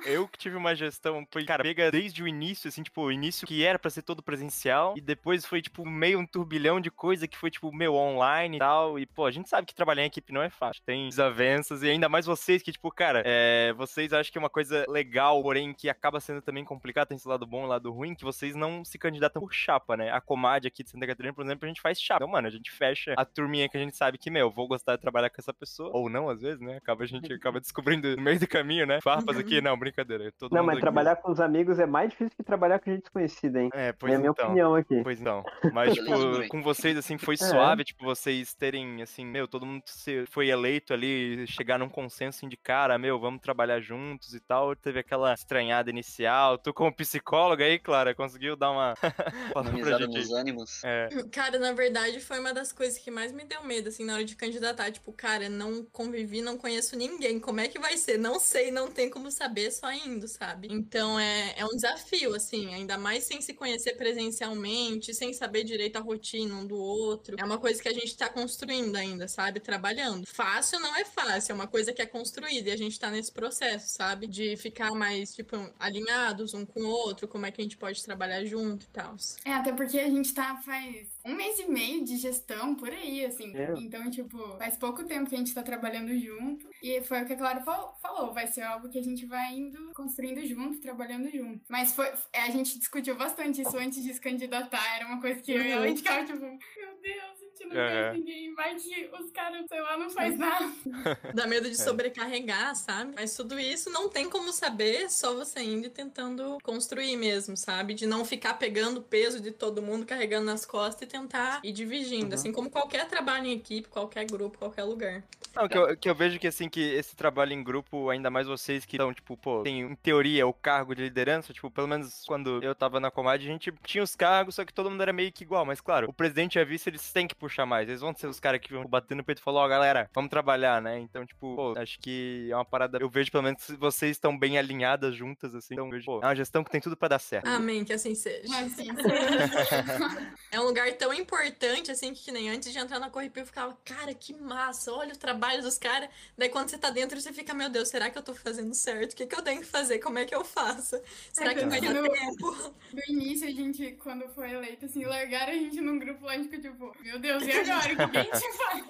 eu 0.09 0.27
que 0.27 0.38
tive 0.38 0.57
uma 0.57 0.75
gestão, 0.75 1.27
foi, 1.31 1.45
cara, 1.45 1.62
pega 1.62 1.91
desde 1.91 2.23
o 2.23 2.29
início, 2.29 2.69
assim, 2.69 2.83
tipo, 2.83 3.03
o 3.03 3.12
início 3.12 3.47
que 3.47 3.65
era 3.65 3.79
pra 3.79 3.91
ser 3.91 4.03
todo 4.03 4.23
presencial, 4.23 4.95
e 4.97 5.00
depois 5.00 5.45
foi, 5.45 5.61
tipo, 5.61 5.87
meio 5.87 6.19
um 6.19 6.27
turbilhão 6.27 6.81
de 6.81 6.91
coisa 6.91 7.29
que 7.29 7.37
foi, 7.37 7.50
tipo, 7.50 7.73
meu, 7.75 7.95
online 7.95 8.57
e 8.57 8.59
tal, 8.59 8.99
e, 8.99 9.07
pô, 9.07 9.27
a 9.27 9.31
gente 9.31 9.49
sabe 9.49 9.67
que 9.67 9.75
trabalhar 9.75 10.03
em 10.03 10.07
equipe 10.07 10.33
não 10.33 10.43
é 10.43 10.50
fácil, 10.50 10.83
tem 10.85 11.09
desavenças, 11.09 11.83
e 11.83 11.91
ainda 11.91 12.09
mais 12.09 12.27
vocês 12.27 12.62
que, 12.62 12.73
tipo, 12.73 12.91
cara, 12.91 13.23
é, 13.25 13.73
vocês 13.75 14.12
acham 14.12 14.33
que 14.33 14.38
é 14.38 14.41
uma 14.41 14.50
coisa 14.50 14.85
legal, 14.88 15.43
porém 15.43 15.75
que 15.75 15.88
acaba 15.88 16.21
sendo 16.21 16.41
também 16.41 16.65
complicado, 16.65 17.09
tem 17.09 17.17
esse 17.17 17.29
lado 17.29 17.47
bom 17.47 17.65
e 17.65 17.69
lado 17.69 17.93
ruim, 17.93 18.15
que 18.15 18.25
vocês 18.25 18.55
não 18.55 18.85
se 18.85 18.99
candidatam 18.99 19.41
por 19.41 19.53
chapa, 19.53 19.97
né? 19.97 20.11
A 20.11 20.21
Comad 20.21 20.67
aqui 20.67 20.83
de 20.83 20.91
Santa 20.91 21.07
Catarina, 21.07 21.35
por 21.35 21.45
exemplo, 21.45 21.67
a 21.67 21.69
gente 21.69 21.81
faz 21.81 22.00
chapa. 22.00 22.19
Então, 22.19 22.29
mano, 22.29 22.49
a 22.49 22.50
gente 22.50 22.71
fecha 22.71 23.15
a 23.17 23.25
turminha 23.25 23.69
que 23.69 23.77
a 23.77 23.81
gente 23.81 23.97
sabe 23.97 24.19
que, 24.19 24.31
meu, 24.31 24.50
vou 24.50 24.67
gostar 24.67 24.97
de 24.97 25.03
trabalhar 25.03 25.31
com 25.31 25.41
essa 25.41 25.53
pessoa, 25.53 25.91
ou 25.93 26.09
não, 26.09 26.29
às 26.29 26.41
vezes, 26.41 26.61
né? 26.61 26.77
Acaba, 26.79 27.05
a 27.05 27.07
gente 27.07 27.33
acaba 27.33 27.61
descobrindo 27.61 28.17
no 28.17 28.23
meio 28.23 28.41
do 28.41 28.47
caminho, 28.47 28.87
né? 28.87 29.00
Farpas 29.03 29.37
aqui, 29.37 29.61
não, 29.61 29.79
brincadeira. 29.79 29.98
Todo 30.38 30.52
Não, 30.52 30.59
mundo 30.61 30.67
mas 30.67 30.76
aqui- 30.76 30.81
trabalhar 30.83 31.17
com 31.17 31.31
os 31.33 31.40
amigos 31.40 31.78
é 31.78 31.87
mais 31.87 32.11
difícil 32.11 32.37
que 32.37 32.43
trabalhar 32.43 32.78
com 32.78 32.90
gente 32.90 33.02
desconhecida, 33.02 33.61
hein? 33.62 33.71
É, 33.75 33.88
É 33.88 33.93
pois 33.93 34.14
a 34.14 34.19
minha 34.19 34.31
então. 34.31 34.47
opinião 34.47 34.75
aqui. 34.75 35.00
Pois 35.02 35.21
não. 35.21 35.43
Mas, 35.75 35.95
tipo, 35.95 36.49
com 36.49 36.62
vocês, 36.62 36.97
assim, 36.97 37.14
É. 37.14 37.19
foi 37.19 37.37
suave, 37.37 37.85
tipo, 37.85 38.05
vocês 38.05 38.55
terem, 38.55 39.02
assim, 39.02 39.25
meu, 39.25 39.47
todo 39.49 39.64
mundo 39.67 39.83
foi 40.28 40.49
eleito 40.49 40.93
ali, 40.93 41.47
chegar 41.47 41.78
num 41.78 41.88
consenso 41.88 42.38
assim, 42.38 42.49
de 42.49 42.57
cara, 42.57 42.99
meu, 42.99 43.19
vamos 43.19 43.40
trabalhar 43.40 43.81
juntos 43.81 44.35
e 44.35 44.40
tal. 44.40 44.75
Teve 44.76 44.99
aquela 45.00 45.33
estranhada 45.35 45.88
inicial. 45.90 46.59
Tu, 46.59 46.73
como 46.75 46.95
psicóloga 46.95 47.64
aí, 47.64 47.78
Clara, 47.78 48.14
conseguiu 48.14 48.55
dar 48.57 48.71
uma. 48.71 48.95
Gente. 49.99 50.19
nos 50.19 50.31
ânimos. 50.33 50.83
É, 50.85 51.09
Cara, 51.33 51.59
na 51.59 51.73
verdade, 51.73 52.21
foi 52.21 52.38
uma 52.38 52.52
das 52.52 52.73
coisas 52.73 52.99
que 52.99 53.11
mais 53.11 53.33
me 53.33 53.45
deu 53.45 53.62
medo, 53.62 53.88
assim, 53.88 54.05
na 54.05 54.14
hora 54.14 54.25
de 54.25 54.37
candidatar. 54.37 54.90
Tipo, 54.90 55.12
cara, 55.12 55.49
não 55.49 55.85
convivi, 55.85 56.40
não 56.40 56.57
conheço 56.57 56.97
ninguém. 56.97 57.38
Como 57.40 57.61
é 57.61 57.69
que 57.69 57.78
vai 57.78 57.97
ser? 57.97 58.19
Não 58.19 58.38
sei, 58.38 58.71
não 58.71 58.88
tem 58.90 59.09
como 59.11 59.31
saber, 59.31 59.71
só 59.71 59.88
indo, 59.92 60.26
sabe? 60.28 60.68
Então 60.71 61.18
é, 61.18 61.54
é 61.57 61.64
um 61.64 61.75
desafio, 61.75 62.35
assim, 62.35 62.73
ainda 62.75 62.99
mais 62.99 63.25
sem 63.25 63.40
se 63.40 63.54
conhecer 63.54 63.95
presencialmente, 63.95 65.14
sem 65.14 65.33
saber 65.33 65.64
direito 65.64 65.97
a 65.97 66.00
rotina 66.00 66.54
um 66.54 66.66
do 66.66 66.76
outro. 66.76 67.37
É 67.38 67.45
uma 67.45 67.59
coisa 67.59 67.83
que 67.83 67.88
a 67.88 67.95
gente 67.95 68.16
tá 68.16 68.28
construindo 68.28 68.97
ainda, 68.97 69.28
sabe? 69.28 69.61
Trabalhando. 69.61 70.26
Fácil 70.26 70.80
não 70.80 70.95
é 70.97 71.04
fácil, 71.04 71.52
é 71.52 71.54
uma 71.54 71.66
coisa 71.66 71.92
que 71.92 72.02
é 72.02 72.07
construída 72.07 72.68
e 72.68 72.73
a 72.73 72.76
gente 72.76 72.99
tá 72.99 73.11
nesse 73.11 73.33
processo, 73.33 73.88
sabe? 73.88 74.26
De 74.26 74.57
ficar 74.57 74.92
mais, 74.92 75.35
tipo, 75.35 75.57
alinhados 75.78 76.54
um 76.54 76.64
com 76.64 76.80
o 76.80 76.88
outro, 76.88 77.28
como 77.28 77.47
é 77.47 77.50
que 77.50 77.61
a 77.61 77.64
gente 77.64 77.76
pode 77.76 78.02
trabalhar 78.02 78.45
junto 78.45 78.85
e 78.85 78.88
tal. 78.88 79.16
É, 79.45 79.52
até 79.52 79.73
porque 79.73 79.99
a 79.99 80.09
gente 80.09 80.33
tá 80.33 80.57
faz 80.64 81.09
um 81.28 81.37
mês 81.37 81.58
e 81.58 81.66
meio 81.70 82.04
de 82.04 82.16
gestão 82.16 82.75
por 82.75 82.88
aí, 82.90 83.25
assim. 83.25 83.54
É. 83.56 83.75
Então, 83.78 84.11
tipo, 84.11 84.38
faz 84.58 84.76
pouco 84.76 85.04
tempo 85.04 85.28
que 85.28 85.35
a 85.35 85.38
gente 85.38 85.54
tá 85.54 85.62
trabalhando 85.62 86.16
junto. 86.18 86.68
E 86.82 87.00
foi 87.02 87.23
o 87.23 87.26
que 87.26 87.32
a 87.35 87.37
Clara 87.37 87.61
fal- 87.61 87.97
falou, 88.00 88.32
vai 88.32 88.47
ser 88.47 88.62
algo 88.62 88.88
que 88.88 88.99
a 88.99 89.02
gente 89.02 89.26
vai 89.26 89.52
indo 89.54 89.92
construindo 89.94 90.44
junto, 90.47 90.80
trabalhando 90.80 91.30
junto. 91.30 91.64
Mas 91.68 91.92
foi, 91.92 92.06
é, 92.32 92.40
a 92.42 92.50
gente 92.50 92.78
discutiu 92.78 93.16
bastante 93.16 93.62
isso 93.62 93.76
antes 93.76 94.02
de 94.02 94.12
se 94.14 94.20
candidatar. 94.20 94.97
Era 94.97 95.06
uma 95.06 95.20
coisa 95.20 95.40
que 95.40 95.52
eu 95.52 95.62
e 95.62 95.70
ela 95.70 95.85
a 95.85 95.88
gente 95.88 95.99
ficava, 95.99 96.25
tipo, 96.25 96.38
meu 96.40 97.00
Deus, 97.02 97.38
gente 97.59 97.67
não 97.67 97.77
Aham. 97.77 97.88
conhece 97.88 98.19
ninguém. 98.19 98.55
Vai 98.55 98.75
que 98.75 99.11
os 99.21 99.31
caras, 99.31 99.67
sei 99.69 99.81
lá, 99.81 99.97
não 99.97 100.11
faz 100.11 100.38
nada. 100.38 100.73
Dá 101.35 101.47
medo 101.47 101.69
de 101.69 101.77
sobrecarregar, 101.77 102.75
sabe? 102.77 103.12
Mas 103.15 103.35
tudo 103.35 103.59
isso 103.59 103.91
não 103.91 104.09
tem 104.09 104.29
como 104.29 104.53
saber, 104.53 105.11
só 105.11 105.35
você 105.35 105.61
indo 105.61 105.87
e 105.87 105.91
tentando 105.91 106.59
construir 106.62 107.17
mesmo, 107.17 107.57
sabe? 107.57 107.95
De 107.95 108.07
não 108.07 108.25
ficar 108.25 108.55
pegando 108.55 108.99
o 108.99 109.03
peso 109.03 109.41
de 109.41 109.50
todo 109.50 109.83
mundo, 109.83 110.07
carregando 110.07 110.47
nas 110.47 110.65
costas 110.65 111.03
e 111.03 111.07
tentar 111.07 111.61
ir 111.65 111.73
dividindo. 111.73 112.27
Uhum. 112.27 112.35
Assim 112.35 112.53
como 112.53 112.71
qualquer 112.71 113.07
trabalho 113.09 113.47
em 113.47 113.53
equipe, 113.53 113.88
qualquer 113.88 114.25
grupo, 114.27 114.59
qualquer 114.59 114.85
lugar. 114.85 115.25
Não, 115.55 115.69
que 115.69 115.77
eu, 115.77 115.97
que 115.97 116.09
eu 116.09 116.15
vejo 116.15 116.38
que, 116.38 116.47
assim, 116.47 116.69
que 116.69 116.81
esse 116.81 117.17
trabalho 117.17 117.53
em 117.53 117.65
grupo, 117.65 118.11
ainda 118.11 118.31
mais 118.31 118.47
vocês 118.47 118.85
que 118.85 118.97
estão, 118.97 119.12
tipo, 119.12 119.37
pô, 119.37 119.62
tem, 119.62 119.81
em 119.81 119.95
teoria, 119.97 120.47
o 120.47 120.53
cargo 120.53 120.95
de 120.95 121.03
liderança, 121.03 121.53
tipo, 121.53 121.71
pelo 121.71 121.88
menos 121.88 122.23
quando 122.27 122.62
eu 122.62 122.75
tava 122.75 123.00
na 123.00 123.11
Comad, 123.11 123.43
a 123.43 123.47
gente 123.47 123.73
tinha 123.83 124.05
os 124.05 124.15
cargos, 124.15 124.55
só 124.55 124.65
que 124.65 124.73
todo 124.73 124.91
mundo 124.91 125.03
era 125.03 125.12
meio 125.12 125.33
que 125.33 125.43
igual, 125.43 125.65
mas 125.65 125.81
claro, 125.81 126.09
o 126.09 126.12
presidente 126.12 126.57
e 126.57 126.61
a 126.61 126.65
vice, 126.65 126.88
eles 126.88 127.12
têm 127.12 127.27
que 127.27 127.35
puxar 127.35 127.48
mais, 127.67 127.88
eles 127.88 128.00
vão 128.00 128.14
ser 128.14 128.26
os 128.26 128.38
caras 128.40 128.61
que 128.61 128.73
vão 128.73 128.85
bater 128.87 129.14
no 129.14 129.25
peito 129.25 129.38
e 129.38 129.43
falar, 129.43 129.61
ó, 129.61 129.69
galera, 129.69 130.09
vamos 130.14 130.31
trabalhar, 130.31 130.81
né, 130.83 130.99
então, 130.99 131.25
tipo, 131.26 131.55
pô, 131.57 131.75
acho 131.78 131.99
que 132.00 132.49
é 132.50 132.55
uma 132.55 132.64
parada, 132.64 132.99
eu 133.00 133.09
vejo 133.09 133.31
pelo 133.31 133.43
menos 133.45 133.64
que 133.64 133.76
vocês 133.76 134.12
estão 134.12 134.37
bem 134.38 134.59
alinhadas 134.59 135.14
juntas, 135.14 135.55
assim, 135.55 135.75
então, 135.75 135.87
eu 135.87 135.90
vejo, 135.93 136.07
pô, 136.07 136.21
é 136.23 136.26
uma 136.26 136.37
gestão 136.37 136.62
que 136.64 136.71
tem 136.71 136.81
tudo 136.81 136.97
pra 136.97 137.09
dar 137.09 137.19
certo. 137.19 137.47
Amém, 137.47 137.85
que 137.85 137.93
assim 137.93 138.14
seja. 138.14 138.49
Assim, 138.59 138.88
É 140.50 140.61
um 140.61 140.64
lugar 140.64 140.90
tão 140.95 141.12
importante, 141.12 141.90
assim, 141.90 142.12
que 142.14 142.31
nem 142.33 142.50
antes 142.50 142.73
de 142.73 142.78
entrar 142.78 142.99
na 142.99 143.11
Corripio 143.11 143.43
eu 143.43 143.47
ficava, 143.47 143.76
cara, 143.85 144.14
que 144.14 144.35
massa, 144.35 144.93
olha 144.93 145.12
o 145.14 145.17
trabalho 145.19 145.62
dos 145.62 145.78
caras. 145.78 146.09
Daí 146.37 146.49
quando 146.49 146.69
você 146.71 146.78
tá 146.78 146.90
dentro, 146.90 147.21
você 147.21 147.33
fica, 147.33 147.52
meu 147.55 147.69
Deus, 147.69 147.88
será 147.88 148.11
que 148.11 148.19
eu 148.19 148.23
tô 148.23 148.35
fazendo 148.35 148.75
certo? 148.75 149.12
O 149.12 149.17
que, 149.17 149.26
que 149.26 149.35
eu 149.35 149.43
tenho 149.43 149.61
que 149.61 149.67
fazer? 149.67 149.99
Como 149.99 150.19
é 150.19 150.25
que 150.25 150.35
eu 150.35 150.45
faço? 150.45 151.00
Será 151.33 151.55
que 151.55 151.64
vai 151.67 151.81
dar 151.81 151.93
quando- 151.95 152.12
tempo? 152.12 152.75
No 152.93 153.02
início, 153.14 153.47
a 153.47 153.50
gente, 153.50 153.93
quando 154.02 154.26
foi 154.31 154.50
eleito, 154.50 154.87
assim, 154.87 155.05
largaram 155.05 155.52
a 155.52 155.57
gente 155.57 155.78
num 155.81 155.99
grupo 155.99 156.25
lá, 156.25 156.33
a 156.33 156.37
gente 156.37 156.49
ficou 156.49 156.71
tipo, 156.73 156.97
meu 157.02 157.19
Deus, 157.19 157.38
e 157.42 157.52
agora? 157.52 158.04
O 158.04 158.11
que 158.11 158.18
gente 158.18 158.57
faz? 158.57 158.85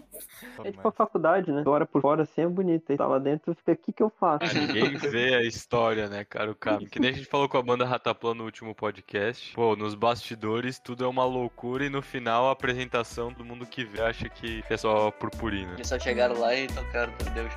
É 0.64 0.72
tipo 0.72 0.88
a 0.88 0.92
faculdade, 0.92 1.52
né? 1.52 1.62
Fora 1.64 1.84
por 1.84 2.00
fora 2.00 2.22
assim 2.22 2.42
é 2.42 2.46
bonita. 2.46 2.92
E 2.92 2.96
tá 2.96 3.06
lá 3.06 3.18
dentro 3.18 3.54
fica, 3.54 3.72
o 3.72 3.76
que 3.76 3.92
que 3.92 4.02
eu 4.02 4.10
faço? 4.18 4.44
Ah, 4.44 4.54
ninguém 4.54 4.96
vê 4.96 5.34
a 5.34 5.42
história, 5.42 6.08
né, 6.08 6.24
cara? 6.24 6.50
O 6.50 6.54
cara. 6.54 6.84
Que 6.86 6.98
nem 6.98 7.10
a 7.10 7.12
gente 7.12 7.26
falou 7.26 7.48
com 7.48 7.58
a 7.58 7.62
banda 7.62 7.84
Rataplan 7.84 8.34
no 8.34 8.44
último 8.44 8.74
podcast. 8.74 9.54
Pô, 9.54 9.76
nos 9.76 9.94
bastidores 9.94 10.78
tudo 10.78 11.04
é 11.04 11.08
uma 11.08 11.24
loucura 11.24 11.84
e 11.84 11.90
no 11.90 12.00
final 12.00 12.48
a 12.48 12.52
apresentação 12.52 13.32
do 13.32 13.44
mundo 13.44 13.66
que 13.66 13.84
vê 13.84 14.00
acha 14.00 14.28
que 14.28 14.62
é 14.68 14.76
só 14.76 15.10
purpurina. 15.10 15.74
Eles 15.74 15.88
só 15.88 15.98
chegaram 15.98 16.38
lá 16.38 16.54
e 16.54 16.66
tocaram, 16.68 17.12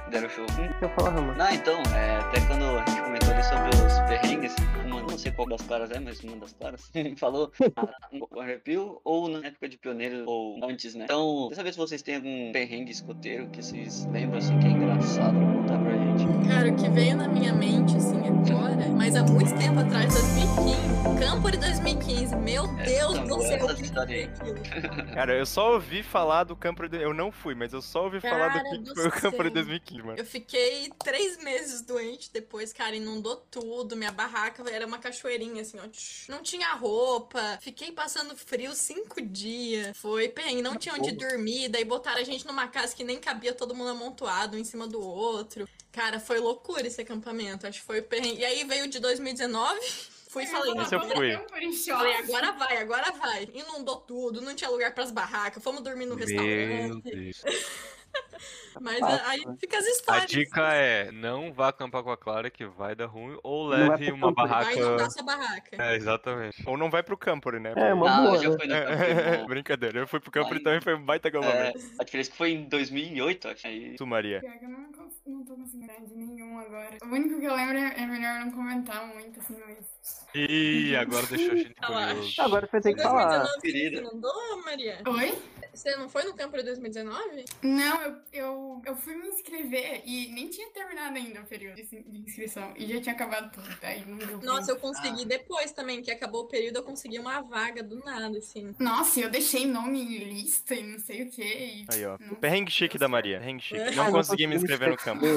deram 0.10 0.30
show. 0.30 0.44
O 0.44 0.48
que 0.48 0.80
que 0.80 0.86
eu 0.86 0.90
falo, 0.90 1.10
Ramon? 1.10 1.34
Ah, 1.40 1.54
então, 1.54 1.82
é, 1.96 2.18
até 2.18 2.42
quando 2.48 2.64
a 2.64 2.86
gente 2.86 3.02
comentou 3.02 3.30
ali 3.32 3.44
sobre 3.44 3.70
os 3.86 4.00
perrengues, 4.10 4.56
uma, 4.86 5.02
não 5.02 5.18
sei 5.18 5.32
qual 5.32 5.48
das 5.48 5.62
claras 5.62 5.92
é, 5.92 6.00
mas 6.00 6.20
uma 6.22 6.38
das 6.38 6.54
claras 6.54 6.92
falou 7.18 7.52
ah, 7.76 7.88
no 8.12 8.40
arrepio 8.40 9.00
ou 9.04 9.30
na 9.30 9.48
época 9.48 9.70
de 9.70 9.78
pioneiro, 9.78 10.24
ou 10.28 10.58
interessantes, 10.82 10.96
né? 10.96 11.06
Então, 11.06 11.48
dessa 11.50 11.64
vez 11.64 11.76
vocês 11.76 12.02
têm 12.02 12.16
algum 12.16 12.52
perrengue 12.52 12.71
escoteiro 12.92 13.48
que 13.48 13.62
vocês 13.62 14.08
lembram, 14.12 14.38
assim, 14.38 14.58
que 14.60 14.68
é 14.68 14.70
engraçado 14.70 15.34
contar 15.34 15.80
pra 15.80 15.98
gente. 15.98 16.11
Cara, 16.48 16.72
o 16.72 16.76
que 16.76 16.90
veio 16.90 17.18
na 17.18 17.28
minha 17.28 17.54
mente, 17.54 17.96
assim, 17.98 18.20
agora, 18.28 18.88
mas 18.90 19.16
há 19.16 19.24
muito 19.24 19.56
tempo 19.58 19.80
atrás, 19.80 20.14
2015, 20.14 20.92
Campo 21.20 21.52
de 21.52 21.58
2015, 21.58 22.36
meu 22.36 22.68
Deus 22.68 23.14
não, 23.14 23.26
do 23.26 23.42
céu, 23.44 23.66
o 23.66 23.76
que 23.76 24.24
aquilo? 24.24 24.56
Cara, 25.14 25.38
eu 25.38 25.46
só 25.46 25.74
ouvi 25.74 26.04
falar 26.04 26.44
do 26.44 26.56
campo 26.56 26.88
de... 26.88 27.02
Eu 27.02 27.14
não 27.14 27.32
fui, 27.32 27.56
mas 27.56 27.74
eu 27.74 27.82
só 27.82 28.06
ouvi 28.06 28.20
falar 28.20 28.50
do 28.50 28.54
Cara 28.54 28.70
que 28.70 28.78
do 28.80 28.96
foi 28.96 29.08
o 29.08 29.12
campo 29.12 29.38
de 29.38 29.44
céu. 29.44 29.52
2015, 29.52 30.02
mano. 30.04 30.18
Eu 30.18 30.26
fiquei 30.26 30.92
três 31.04 31.38
meses 31.44 31.82
doente 31.82 32.32
depois, 32.32 32.72
cara, 32.72 32.96
inundou 32.96 33.36
tudo. 33.36 33.96
Minha 33.96 34.12
barraca 34.12 34.64
era 34.70 34.86
uma 34.86 34.98
cachoeirinha, 34.98 35.62
assim, 35.62 35.78
ó. 35.80 35.88
Não 36.32 36.42
tinha 36.42 36.74
roupa. 36.74 37.60
Fiquei 37.62 37.92
passando 37.92 38.36
frio 38.36 38.74
cinco 38.74 39.22
dias. 39.22 39.98
Foi 39.98 40.30
perrengue, 40.30 40.62
não 40.62 40.76
tinha 40.76 40.96
onde 40.96 41.12
dormir. 41.12 41.70
Daí 41.70 41.86
botaram 41.86 42.20
a 42.22 42.24
gente 42.24 42.46
numa 42.46 42.68
casa 42.68 42.96
que 42.96 43.04
nem 43.04 43.20
cabia 43.20 43.54
todo 43.54 43.76
mundo 43.76 43.90
amontoado 43.90 44.56
um 44.56 44.60
em 44.60 44.64
cima 44.64 44.88
do 44.88 45.02
outro. 45.02 45.68
Cara, 45.92 46.22
foi 46.22 46.31
loucura 46.40 46.86
esse 46.88 47.02
acampamento. 47.02 47.68
Acho 47.68 47.80
que 47.80 47.86
foi 47.86 48.02
perrengue. 48.02 48.40
E 48.42 48.46
aí 48.46 48.64
veio 48.64 48.86
o 48.86 48.88
de 48.88 49.00
2019. 49.00 49.80
Fui 50.32 50.46
e 50.46 50.48
falei, 50.48 50.72
Esse 50.82 50.96
eu 50.96 51.00
agora- 51.02 51.16
fui. 51.18 51.84
Falei, 51.86 52.16
agora 52.16 52.52
vai, 52.54 52.78
agora 52.78 53.12
vai. 53.12 53.50
Inundou 53.54 53.98
tudo, 53.98 54.40
não 54.40 54.56
tinha 54.56 54.70
lugar 54.70 54.94
pras 54.94 55.12
barracas, 55.12 55.62
fomos 55.62 55.84
dormir 55.84 56.06
no 56.06 56.16
Meu 56.16 56.26
restaurante. 56.26 57.02
Deus. 57.04 57.42
Mas 58.80 59.00
Fácil, 59.00 59.26
aí 59.26 59.46
né? 59.46 59.56
fica 59.60 59.78
as 59.78 59.86
A 59.86 59.90
histórias. 59.90 60.32
dica 60.32 60.74
é, 60.74 61.12
não 61.12 61.54
vá 61.54 61.70
acampar 61.70 62.04
com 62.04 62.12
a 62.12 62.18
Clara 62.18 62.50
que 62.50 62.66
vai 62.66 62.96
dar 62.96 63.08
ruim, 63.08 63.38
ou 63.44 63.70
vai 63.70 63.90
leve 63.90 64.06
pro 64.08 64.16
uma 64.16 64.34
campo. 64.34 64.48
Vai 64.48 64.48
barraca... 64.48 64.80
inundar 64.80 65.12
sua 65.12 65.24
barraca. 65.24 65.78
É, 65.84 65.96
exatamente. 65.96 66.64
Ou 66.66 66.78
não 66.78 66.90
vai 66.90 67.04
pro 67.04 67.18
campo, 67.18 67.52
né? 67.52 67.74
É, 67.76 67.94
uma 67.94 68.10
ah, 68.10 68.22
boa, 68.22 68.36
eu 68.36 68.38
já 68.38 68.50
né? 68.50 68.56
fui 68.58 68.68
no 68.68 68.80
campo. 68.80 69.46
Brincadeira, 69.48 70.00
eu 70.00 70.08
fui 70.08 70.20
pro 70.20 70.32
campo 70.32 70.50
Vai. 70.50 70.58
e 70.58 70.64
também 70.64 70.82
foi 70.82 70.96
um 70.96 71.04
baita 71.06 71.28
É, 71.28 71.30
acampamento. 71.30 71.80
a 72.00 72.04
diferença 72.04 72.30
é 72.30 72.32
que 72.32 72.38
foi 72.38 72.52
em 72.52 72.68
2008, 72.70 73.48
acho. 73.50 73.68
Aí, 73.68 73.96
Tu, 73.96 74.08
Maria. 74.08 74.40
Pior 74.40 74.58
que 74.58 74.66
eu 74.66 74.70
não, 74.70 74.90
não 75.28 75.44
tô 75.46 75.56
conseguindo 75.56 75.94
de 76.08 76.16
nenhum 76.16 76.60
agora. 76.60 76.98
O 77.04 77.08
único 77.08 77.40
que 77.40 77.46
eu 77.46 77.56
lembro 77.56 77.78
é, 77.78 77.94
é 78.02 78.06
melhor 78.08 78.40
não 78.40 78.52
comentar 78.52 79.06
muito, 79.08 79.40
assim, 79.40 79.58
mas. 79.60 79.91
Ih, 80.34 80.96
agora 80.96 81.28
deixou 81.28 81.52
a 81.52 81.56
gente 81.58 81.74
curioso. 81.76 82.42
Agora 82.42 82.66
você 82.72 82.80
tem 82.82 82.96
que 82.96 83.02
falar. 83.04 83.40
2019 83.44 83.62
Querida. 83.62 83.98
você 84.02 84.08
inundou, 84.08 84.64
Maria? 84.64 85.02
Oi? 85.06 85.38
Você 85.74 85.96
não 85.96 86.10
foi 86.10 86.24
no 86.24 86.34
campo 86.34 86.58
de 86.58 86.64
2019? 86.64 87.46
Não, 87.62 88.02
eu, 88.02 88.16
eu, 88.34 88.82
eu 88.86 88.96
fui 88.96 89.16
me 89.16 89.28
inscrever 89.30 90.02
e 90.06 90.28
nem 90.34 90.50
tinha 90.50 90.70
terminado 90.72 91.16
ainda 91.18 91.42
o 91.42 91.46
período 91.46 91.76
de, 91.76 91.96
in- 91.96 92.04
de 92.04 92.20
inscrição. 92.20 92.74
E 92.76 92.88
já 92.94 93.00
tinha 93.02 93.16
acabado 93.16 93.52
tudo. 93.52 93.68
Aí 93.82 94.04
não 94.06 94.18
deu 94.18 94.42
Nossa, 94.42 94.72
eu 94.72 94.76
tempo. 94.76 94.88
consegui 94.88 95.26
depois 95.26 95.72
também, 95.72 96.02
que 96.02 96.12
acabou 96.12 96.42
o 96.44 96.48
período, 96.48 96.78
eu 96.78 96.84
consegui 96.84 97.20
uma 97.20 97.42
vaga 97.42 97.82
do 97.84 98.00
nada, 98.00 98.38
assim. 98.38 98.76
Nossa, 98.80 99.20
eu 99.22 99.30
deixei 99.30 99.66
nome 99.66 100.02
em 100.02 100.18
lista 100.26 100.76
e 100.76 100.84
não 100.84 101.00
sei 101.00 101.24
o 101.24 101.30
que. 101.30 101.42
E... 101.42 101.86
Aí, 101.90 102.06
ó. 102.06 102.18
Não. 102.20 102.36
Perrengue 102.36 102.72
chique 102.72 102.98
da 102.98 103.08
Maria. 103.08 103.40
Perrengue 103.40 103.64
chique. 103.64 103.80
É. 103.82 103.92
Não 103.92 104.08
Ah, 104.08 104.12
consegui 104.12 104.48
me 104.48 104.56
inscrever 104.56 104.90
no 104.90 104.98
campo. 104.98 105.26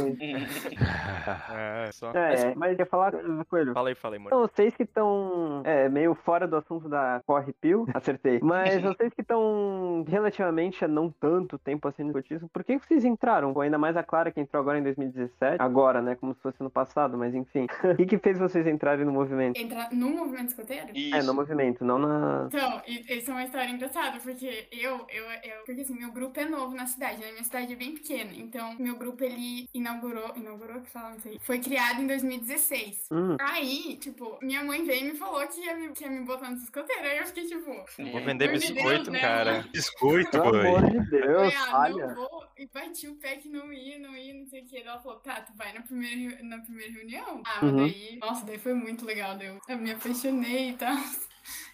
É, 1.87 1.91
só. 1.93 2.11
É, 2.13 2.55
mas 2.55 2.79
ia 2.79 2.87
falar, 2.87 3.13
Coelho. 3.49 3.73
Fala 3.73 3.89
aí, 3.89 3.95
fala 3.95 4.17
aí. 4.17 4.23
Vocês 4.55 4.77
que 4.77 4.85
estão 4.85 5.63
é, 5.65 5.89
meio 5.89 6.15
fora 6.15 6.47
do 6.47 6.57
assunto 6.57 6.89
da 6.89 7.21
Corre 7.27 7.53
Pio, 7.53 7.87
acertei. 7.93 8.39
Mas 8.41 8.81
vocês 8.83 9.13
que 9.13 9.21
estão 9.21 10.05
relativamente 10.07 10.85
há 10.85 10.89
não 10.89 11.11
tanto 11.11 11.59
tempo 11.59 11.89
assim 11.89 12.05
no 12.05 12.11
escotismo, 12.11 12.49
por 12.49 12.63
que 12.63 12.79
vocês 12.79 13.05
entraram? 13.05 13.59
Ainda 13.61 13.77
mais 13.79 13.97
a 13.97 14.05
Clara 14.05 14.31
que 14.31 14.41
entrou 14.41 14.61
agora 14.61 14.79
em 14.79 14.83
2017. 14.85 15.57
Agora, 15.61 16.01
né? 16.01 16.15
Como 16.15 16.35
se 16.35 16.41
fosse 16.41 16.63
no 16.63 16.71
passado, 16.71 17.19
mas 17.19 17.35
enfim. 17.35 17.67
O 17.95 17.97
que, 17.97 18.07
que 18.07 18.19
fez 18.19 18.39
vocês 18.39 18.67
entrarem 18.67 19.05
no 19.05 19.13
movimento? 19.13 19.57
Entrar 19.57 19.91
no 19.93 20.11
movimento 20.11 20.49
escoteiro? 20.49 20.89
Isso. 20.95 21.15
É, 21.15 21.23
no 21.23 21.33
movimento, 21.33 21.85
não 21.85 21.99
na. 21.99 22.47
Então, 22.47 22.83
isso 22.87 23.31
é 23.31 23.35
uma 23.35 23.45
história 23.45 23.71
engraçada, 23.71 24.19
porque 24.21 24.69
eu, 24.73 25.07
eu, 25.09 25.25
eu, 25.43 25.65
porque 25.65 25.81
assim, 25.81 25.97
meu 25.97 26.11
grupo 26.13 26.39
é 26.41 26.45
novo 26.45 26.75
na 26.75 26.87
cidade, 26.87 27.21
né? 27.21 27.31
Minha 27.33 27.45
cidade 27.45 27.73
é 27.73 27.77
bem 27.77 27.95
pequena, 27.95 28.33
então 28.35 28.75
meu 28.79 28.97
grupo, 28.97 29.23
ele 29.23 29.69
inaugurou, 29.73 30.33
inaugurou, 30.37 30.81
que 30.81 30.91
fala, 30.91 31.11
não 31.11 31.21
sei, 31.21 31.39
foi 31.41 31.59
criado 31.61 32.01
em 32.01 32.07
2016. 32.07 33.09
Hum, 33.13 33.37
Aí, 33.41 33.97
tipo, 34.01 34.39
minha 34.45 34.63
mãe 34.63 34.85
veio 34.85 35.09
e 35.09 35.13
me 35.13 35.19
falou 35.19 35.47
que 35.49 35.61
ia 35.61 35.77
me, 35.77 35.89
que 35.93 36.05
ia 36.05 36.11
me 36.11 36.25
botar 36.25 36.51
nesse 36.51 36.65
escoteiro, 36.65 37.03
aí 37.03 37.19
eu 37.19 37.27
fiquei 37.27 37.47
tipo, 37.47 37.65
Vou 37.67 38.21
vender 38.25 38.51
Por 38.51 38.59
Deus, 38.59 38.71
biscoito, 38.71 39.11
né, 39.11 39.21
cara. 39.21 39.53
mano? 39.59 39.69
Biscoito, 39.73 40.31
pelo 40.31 40.49
amor 40.49 40.91
de 40.91 41.11
Deus, 41.11 41.53
falei, 41.53 41.55
ah, 41.57 41.67
falha. 41.71 42.07
não 42.09 42.15
vou, 42.15 42.45
e 42.57 42.67
bati 42.67 43.09
o 43.09 43.17
pé 43.17 43.37
que 43.37 43.49
não 43.49 43.73
ia, 43.73 43.99
não 43.99 44.17
ia, 44.17 44.35
não 44.35 44.47
sei 44.47 44.63
o 44.63 44.67
que. 44.67 44.79
Ela 44.79 44.99
falou, 45.01 45.19
tá, 45.21 45.41
tu 45.41 45.53
vai 45.57 45.73
na 45.73 45.83
primeira, 45.83 46.43
na 46.43 46.59
primeira 46.61 46.93
reunião. 46.93 47.43
Ah, 47.47 47.59
mas 47.63 47.71
Uhum. 47.73 47.77
daí, 47.87 48.17
nossa, 48.21 48.45
daí 48.47 48.59
foi 48.59 48.75
muito 48.75 49.05
legal, 49.05 49.37
daí 49.37 49.49
eu, 49.49 49.59
eu 49.69 49.79
me 49.79 49.91
apaixonei 49.93 50.71
e 50.71 50.73
tal. 50.75 50.97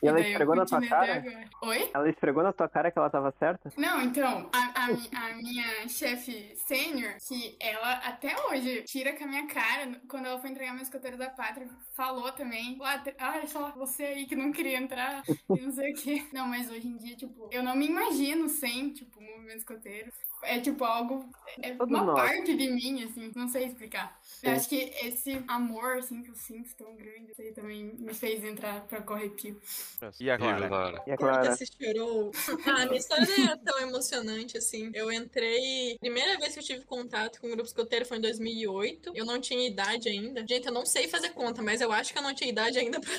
E 0.02 0.08
ela 0.08 0.20
esfregou 0.20 0.56
na 0.56 0.64
tua 0.64 0.80
cara? 0.80 1.22
Oi? 1.62 1.90
Ela 1.92 2.08
esfregou 2.08 2.42
na 2.42 2.52
tua 2.52 2.68
cara 2.68 2.90
que 2.90 2.98
ela 2.98 3.10
tava 3.10 3.32
certa? 3.38 3.70
Não, 3.76 4.00
então, 4.02 4.48
a, 4.52 4.84
a, 4.84 4.86
a 5.30 5.34
minha 5.34 5.88
chefe 5.88 6.54
sênior, 6.56 7.14
que 7.26 7.56
ela 7.60 7.92
até 7.98 8.34
hoje 8.46 8.82
tira 8.84 9.14
com 9.16 9.24
a 9.24 9.26
minha 9.26 9.46
cara, 9.46 10.00
quando 10.08 10.26
ela 10.26 10.40
foi 10.40 10.50
entregar 10.50 10.72
meu 10.72 10.82
escoteiro 10.82 11.18
da 11.18 11.28
pátria, 11.30 11.68
falou 11.94 12.32
também, 12.32 12.78
"Ah, 13.18 13.32
olha 13.34 13.46
só, 13.46 13.70
você 13.72 14.04
aí 14.04 14.26
que 14.26 14.34
não 14.34 14.52
queria 14.52 14.78
entrar 14.78 15.22
e 15.50 15.60
não 15.60 15.70
sei 15.72 15.92
o 15.92 15.96
quê. 15.96 16.26
Não, 16.32 16.46
mas 16.46 16.70
hoje 16.70 16.88
em 16.88 16.96
dia, 16.96 17.16
tipo, 17.16 17.48
eu 17.52 17.62
não 17.62 17.76
me 17.76 17.86
imagino 17.86 18.48
sem, 18.48 18.92
tipo, 18.92 19.20
movimento 19.20 19.58
escoteiro. 19.58 20.10
É 20.42 20.58
tipo 20.60 20.84
algo, 20.84 21.28
é 21.62 21.72
uma 21.82 22.14
parte 22.14 22.56
de 22.56 22.70
mim, 22.70 23.04
assim, 23.04 23.30
não 23.34 23.48
sei 23.48 23.66
explicar. 23.66 24.18
Eu 24.42 24.52
acho 24.52 24.68
que 24.68 24.92
esse 25.02 25.42
amor, 25.46 25.98
assim, 25.98 26.22
que 26.22 26.30
eu 26.30 26.34
sinto 26.34 26.74
tão 26.76 26.94
grande, 26.96 27.32
aí 27.38 27.52
também 27.52 27.94
me 27.98 28.14
fez 28.14 28.42
entrar 28.42 28.80
pra 28.86 29.02
Corre 29.02 29.28
Pio. 29.30 29.60
E 30.18 30.30
a? 30.30 30.38
Clara. 30.38 31.02
E 31.06 31.12
a 31.12 31.16
Clara 31.16 31.40
Clara? 31.40 31.56
se 31.56 31.66
chorou. 31.66 32.30
Ah, 32.66 32.86
minha 32.86 32.98
história 32.98 33.26
não 33.26 33.44
era 33.44 33.58
tão 33.58 33.80
emocionante 33.80 34.56
assim. 34.56 34.90
Eu 34.94 35.12
entrei. 35.12 35.98
Primeira 35.98 36.38
vez 36.38 36.54
que 36.54 36.60
eu 36.60 36.64
tive 36.64 36.84
contato 36.84 37.40
com 37.40 37.48
o 37.48 37.50
grupo 37.50 37.66
escoteiro 37.66 38.06
foi 38.06 38.18
em 38.18 38.20
2008. 38.22 39.12
Eu 39.14 39.26
não 39.26 39.40
tinha 39.40 39.66
idade 39.66 40.08
ainda. 40.08 40.44
Gente, 40.46 40.66
eu 40.66 40.72
não 40.72 40.86
sei 40.86 41.08
fazer 41.08 41.30
conta, 41.30 41.62
mas 41.62 41.80
eu 41.80 41.92
acho 41.92 42.12
que 42.12 42.18
eu 42.18 42.22
não 42.22 42.34
tinha 42.34 42.50
idade 42.50 42.78
ainda 42.78 42.98
pra, 43.00 43.12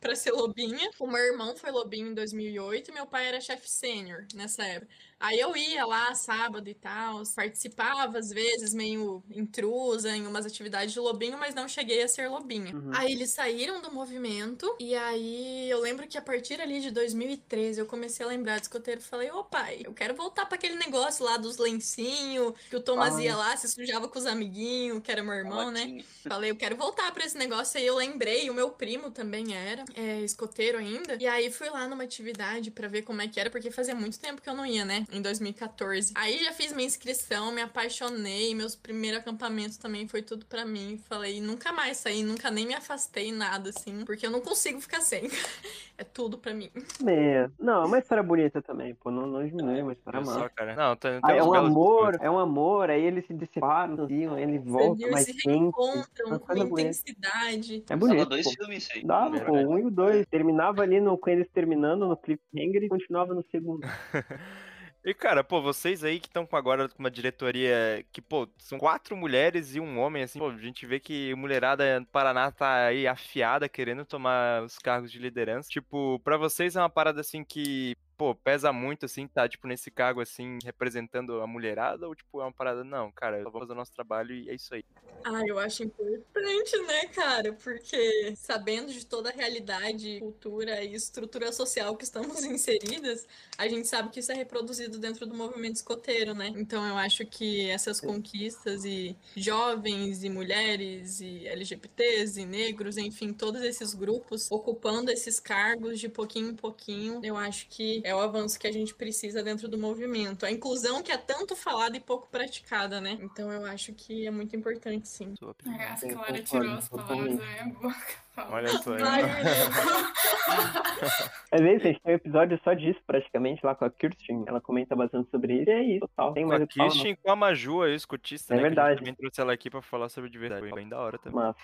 pra 0.00 0.14
ser 0.14 0.32
lobinha. 0.32 0.90
O 1.00 1.06
meu 1.06 1.20
irmão 1.20 1.56
foi 1.56 1.70
lobinho 1.70 2.08
em 2.08 2.14
2008 2.14 2.90
e 2.90 2.94
meu 2.94 3.06
pai 3.06 3.26
era 3.26 3.40
chefe 3.40 3.68
sênior 3.68 4.26
nessa 4.34 4.62
época. 4.64 4.92
Aí 5.22 5.38
eu 5.38 5.56
ia 5.56 5.86
lá 5.86 6.12
sábado 6.16 6.68
e 6.68 6.74
tal, 6.74 7.22
participava 7.36 8.18
às 8.18 8.28
vezes 8.30 8.74
meio 8.74 9.22
intrusa 9.30 10.10
em 10.16 10.26
umas 10.26 10.44
atividades 10.44 10.92
de 10.92 10.98
lobinho, 10.98 11.38
mas 11.38 11.54
não 11.54 11.68
cheguei 11.68 12.02
a 12.02 12.08
ser 12.08 12.28
lobinha. 12.28 12.74
Uhum. 12.74 12.90
Aí 12.92 13.12
eles 13.12 13.30
saíram 13.30 13.80
do 13.80 13.92
movimento 13.92 14.74
e 14.80 14.96
aí 14.96 15.70
eu 15.70 15.80
lembro 15.80 16.08
que 16.08 16.18
a 16.18 16.22
partir 16.22 16.60
ali 16.60 16.80
de 16.80 16.90
2013 16.90 17.80
eu 17.80 17.86
comecei 17.86 18.26
a 18.26 18.28
lembrar 18.28 18.56
de 18.56 18.62
escoteiro 18.62 19.00
e 19.00 19.04
falei, 19.04 19.30
ô 19.30 19.44
pai, 19.44 19.82
eu 19.84 19.94
quero 19.94 20.12
voltar 20.14 20.44
pra 20.46 20.56
aquele 20.56 20.74
negócio 20.74 21.24
lá 21.24 21.36
dos 21.36 21.56
lencinhos, 21.56 22.54
que 22.68 22.74
o 22.74 22.80
Thomas 22.80 23.14
Ah. 23.14 23.22
ia 23.22 23.36
lá, 23.36 23.56
se 23.56 23.68
sujava 23.68 24.08
com 24.08 24.18
os 24.18 24.26
amiguinhos, 24.26 25.00
que 25.04 25.12
era 25.12 25.22
meu 25.22 25.34
irmão, 25.34 25.70
né? 25.70 25.80
Latinha. 25.82 26.04
Falei, 26.28 26.50
eu 26.50 26.56
quero 26.56 26.76
voltar 26.76 27.12
pra 27.12 27.24
esse 27.24 27.36
negócio 27.38 27.78
aí. 27.78 27.86
Eu 27.86 27.96
lembrei, 27.96 28.48
o 28.50 28.54
meu 28.54 28.70
primo 28.70 29.10
também 29.10 29.54
era 29.54 29.84
é, 29.94 30.20
escoteiro 30.20 30.78
ainda. 30.78 31.16
E 31.20 31.26
aí 31.26 31.50
fui 31.50 31.68
lá 31.68 31.86
numa 31.86 32.02
atividade 32.04 32.70
pra 32.70 32.88
ver 32.88 33.02
como 33.02 33.20
é 33.22 33.28
que 33.28 33.38
era, 33.38 33.50
porque 33.50 33.70
fazia 33.70 33.94
muito 33.94 34.18
tempo 34.18 34.40
que 34.40 34.48
eu 34.48 34.54
não 34.54 34.64
ia, 34.66 34.84
né? 34.84 35.04
Em 35.12 35.20
2014. 35.20 36.12
Aí 36.16 36.42
já 36.42 36.52
fiz 36.52 36.72
minha 36.72 36.86
inscrição, 36.86 37.52
me 37.52 37.60
apaixonei. 37.60 38.54
Meus 38.54 38.74
primeiros 38.74 39.20
acampamentos 39.20 39.76
também 39.76 40.08
foi 40.08 40.22
tudo 40.22 40.46
pra 40.46 40.64
mim. 40.64 40.98
Falei, 41.08 41.40
nunca 41.40 41.70
mais 41.72 41.98
saí, 41.98 42.22
nunca 42.22 42.50
nem 42.50 42.66
me 42.66 42.74
afastei 42.74 43.30
nada 43.30 43.70
assim, 43.70 44.04
porque 44.04 44.26
eu 44.26 44.30
não 44.30 44.40
consigo 44.40 44.80
ficar 44.80 45.00
sem. 45.02 45.24
é 45.98 46.04
tudo 46.04 46.38
pra 46.38 46.54
mim. 46.54 46.70
É. 47.06 47.48
Não, 47.58 47.82
é 47.82 47.86
uma 47.86 47.98
história 47.98 48.22
bonita 48.22 48.62
também, 48.62 48.94
pô. 48.94 49.10
Não, 49.10 49.26
não 49.26 49.46
diminui, 49.46 49.80
é 49.80 49.82
uma 49.82 49.92
história 49.92 50.24
só, 50.24 50.34
massa. 50.34 50.48
cara. 50.50 50.74
Não, 50.74 50.96
tem, 50.96 51.20
tem 51.20 51.36
é 51.36 51.42
uns 51.42 51.48
um 51.48 51.54
amor, 51.54 52.18
é 52.20 52.30
um 52.30 52.38
amor, 52.38 52.90
aí 52.90 53.04
eles 53.04 53.26
se 53.26 53.38
separam, 53.52 54.04
assim, 54.04 54.26
aí 54.28 54.42
ele 54.42 54.58
volta 54.58 54.92
Entendeu? 54.94 55.10
mais 55.12 55.24
se 55.26 55.36
reencontram 55.44 56.26
uma 56.26 56.38
com 56.38 56.56
intensidade. 56.78 57.76
É 57.76 57.80
Dava 57.86 58.00
bonito, 58.00 58.28
dois 58.28 58.44
pô. 58.44 58.50
filmes 58.52 58.84
isso 58.84 58.92
aí. 58.94 59.04
Dava, 59.04 59.36
É 59.36 59.40
pô, 59.40 59.52
um 59.52 59.78
e 59.78 59.84
o 59.84 59.90
dois. 59.90 60.26
Terminava 60.26 60.82
ali 60.82 61.00
no, 61.00 61.18
com 61.18 61.28
eles 61.28 61.48
terminando 61.52 62.08
no 62.08 62.16
cliffhanger 62.16 62.82
e 62.82 62.88
continuava 62.88 63.34
no 63.34 63.44
segundo. 63.50 63.86
E, 65.04 65.12
cara, 65.12 65.42
pô, 65.42 65.60
vocês 65.60 66.04
aí 66.04 66.20
que 66.20 66.28
estão 66.28 66.46
agora 66.52 66.88
com 66.88 67.00
uma 67.00 67.10
diretoria 67.10 68.04
que, 68.12 68.22
pô, 68.22 68.48
são 68.56 68.78
quatro 68.78 69.16
mulheres 69.16 69.74
e 69.74 69.80
um 69.80 69.98
homem, 69.98 70.22
assim, 70.22 70.38
pô, 70.38 70.48
a 70.48 70.56
gente 70.56 70.86
vê 70.86 71.00
que 71.00 71.34
mulherada 71.34 71.98
no 71.98 72.06
Paraná 72.06 72.52
tá 72.52 72.86
aí 72.86 73.04
afiada, 73.08 73.68
querendo 73.68 74.04
tomar 74.04 74.62
os 74.62 74.78
cargos 74.78 75.10
de 75.10 75.18
liderança. 75.18 75.68
Tipo, 75.68 76.20
pra 76.20 76.36
vocês 76.36 76.76
é 76.76 76.80
uma 76.80 76.88
parada, 76.88 77.20
assim, 77.20 77.42
que, 77.44 77.96
pô, 78.22 78.36
pesa 78.36 78.72
muito, 78.72 79.06
assim, 79.06 79.26
tá, 79.26 79.48
tipo, 79.48 79.66
nesse 79.66 79.90
cargo, 79.90 80.20
assim, 80.20 80.58
representando 80.64 81.40
a 81.40 81.46
mulherada? 81.46 82.06
Ou, 82.06 82.14
tipo, 82.14 82.40
é 82.40 82.44
uma 82.44 82.52
parada, 82.52 82.84
não, 82.84 83.10
cara, 83.10 83.42
vamos 83.42 83.58
fazer 83.58 83.72
o 83.72 83.74
nosso 83.74 83.92
trabalho 83.92 84.32
e 84.32 84.48
é 84.48 84.54
isso 84.54 84.72
aí. 84.72 84.84
Ah, 85.24 85.42
eu 85.44 85.58
acho 85.58 85.82
importante, 85.82 86.76
né, 86.82 87.06
cara? 87.06 87.52
Porque 87.52 88.32
sabendo 88.36 88.92
de 88.92 89.04
toda 89.04 89.30
a 89.30 89.32
realidade, 89.32 90.20
cultura 90.20 90.84
e 90.84 90.94
estrutura 90.94 91.50
social 91.50 91.96
que 91.96 92.04
estamos 92.04 92.42
inseridas, 92.46 93.26
a 93.58 93.66
gente 93.66 93.88
sabe 93.88 94.10
que 94.10 94.20
isso 94.20 94.30
é 94.30 94.36
reproduzido 94.36 94.98
dentro 94.98 95.26
do 95.26 95.34
movimento 95.34 95.76
escoteiro, 95.76 96.32
né? 96.32 96.52
Então 96.54 96.86
eu 96.86 96.96
acho 96.96 97.26
que 97.26 97.68
essas 97.70 98.00
conquistas 98.00 98.84
e 98.84 99.16
jovens 99.36 100.22
e 100.22 100.30
mulheres 100.30 101.20
e 101.20 101.44
LGBTs 101.46 102.40
e 102.40 102.46
negros, 102.46 102.96
enfim, 102.96 103.32
todos 103.32 103.62
esses 103.62 103.94
grupos 103.94 104.48
ocupando 104.48 105.10
esses 105.10 105.40
cargos 105.40 105.98
de 105.98 106.08
pouquinho 106.08 106.50
em 106.50 106.56
pouquinho, 106.56 107.20
eu 107.24 107.36
acho 107.36 107.66
que 107.68 108.00
é 108.04 108.11
é 108.12 108.14
o 108.14 108.20
avanço 108.20 108.58
que 108.58 108.66
a 108.66 108.72
gente 108.72 108.94
precisa 108.94 109.42
dentro 109.42 109.68
do 109.68 109.78
movimento. 109.78 110.46
A 110.46 110.50
inclusão 110.50 111.02
que 111.02 111.10
é 111.10 111.16
tanto 111.16 111.56
falada 111.56 111.96
e 111.96 112.00
pouco 112.00 112.28
praticada, 112.30 113.00
né? 113.00 113.18
Então 113.20 113.50
eu 113.50 113.64
acho 113.64 113.92
que 113.94 114.26
é 114.26 114.30
muito 114.30 114.54
importante, 114.54 115.08
sim. 115.08 115.34
É, 115.78 115.84
a 115.84 116.14
Clara 116.14 116.42
tirou 116.42 116.70
as 116.72 116.88
palavras 116.88 117.36
da 117.38 117.44
minha 117.44 117.66
boca. 117.74 118.22
Olha 118.48 118.68
só. 118.68 118.94
Ai, 118.94 119.20
hein? 119.22 119.26
meu 119.34 119.44
Deus. 119.44 119.68
Às 121.52 121.60
vezes 121.60 121.82
a 121.82 121.86
gente 121.88 122.00
tem 122.00 122.12
um 122.12 122.16
episódio 122.16 122.60
só 122.64 122.72
disso, 122.72 122.98
praticamente, 123.06 123.64
lá 123.64 123.74
com 123.74 123.84
a 123.84 123.90
Kirsten. 123.90 124.44
Ela 124.46 124.60
comenta 124.60 124.96
bastante 124.96 125.30
sobre 125.30 125.60
isso. 125.60 125.68
E 125.68 125.72
é 125.72 125.82
isso, 125.82 126.00
total. 126.00 126.32
Tem 126.32 126.46
mais 126.46 126.62
a. 126.62 126.66
Kirsten 126.66 127.16
com 127.16 127.30
a 127.30 127.36
Maju, 127.36 127.82
a 127.82 127.90
escutista, 127.90 128.54
É 128.54 128.56
né? 128.56 128.62
que 128.62 128.66
a 128.66 128.68
gente 128.70 128.76
verdade. 128.76 128.98
também 129.00 129.14
trouxe 129.14 129.40
ela 129.40 129.52
aqui 129.52 129.68
pra 129.68 129.82
falar 129.82 130.08
sobre 130.08 130.30
diversidade. 130.30 130.66
Foi 130.66 130.80
bem 130.80 130.88
da 130.88 130.98
hora 130.98 131.18
também. 131.18 131.38
Mas, 131.40 131.54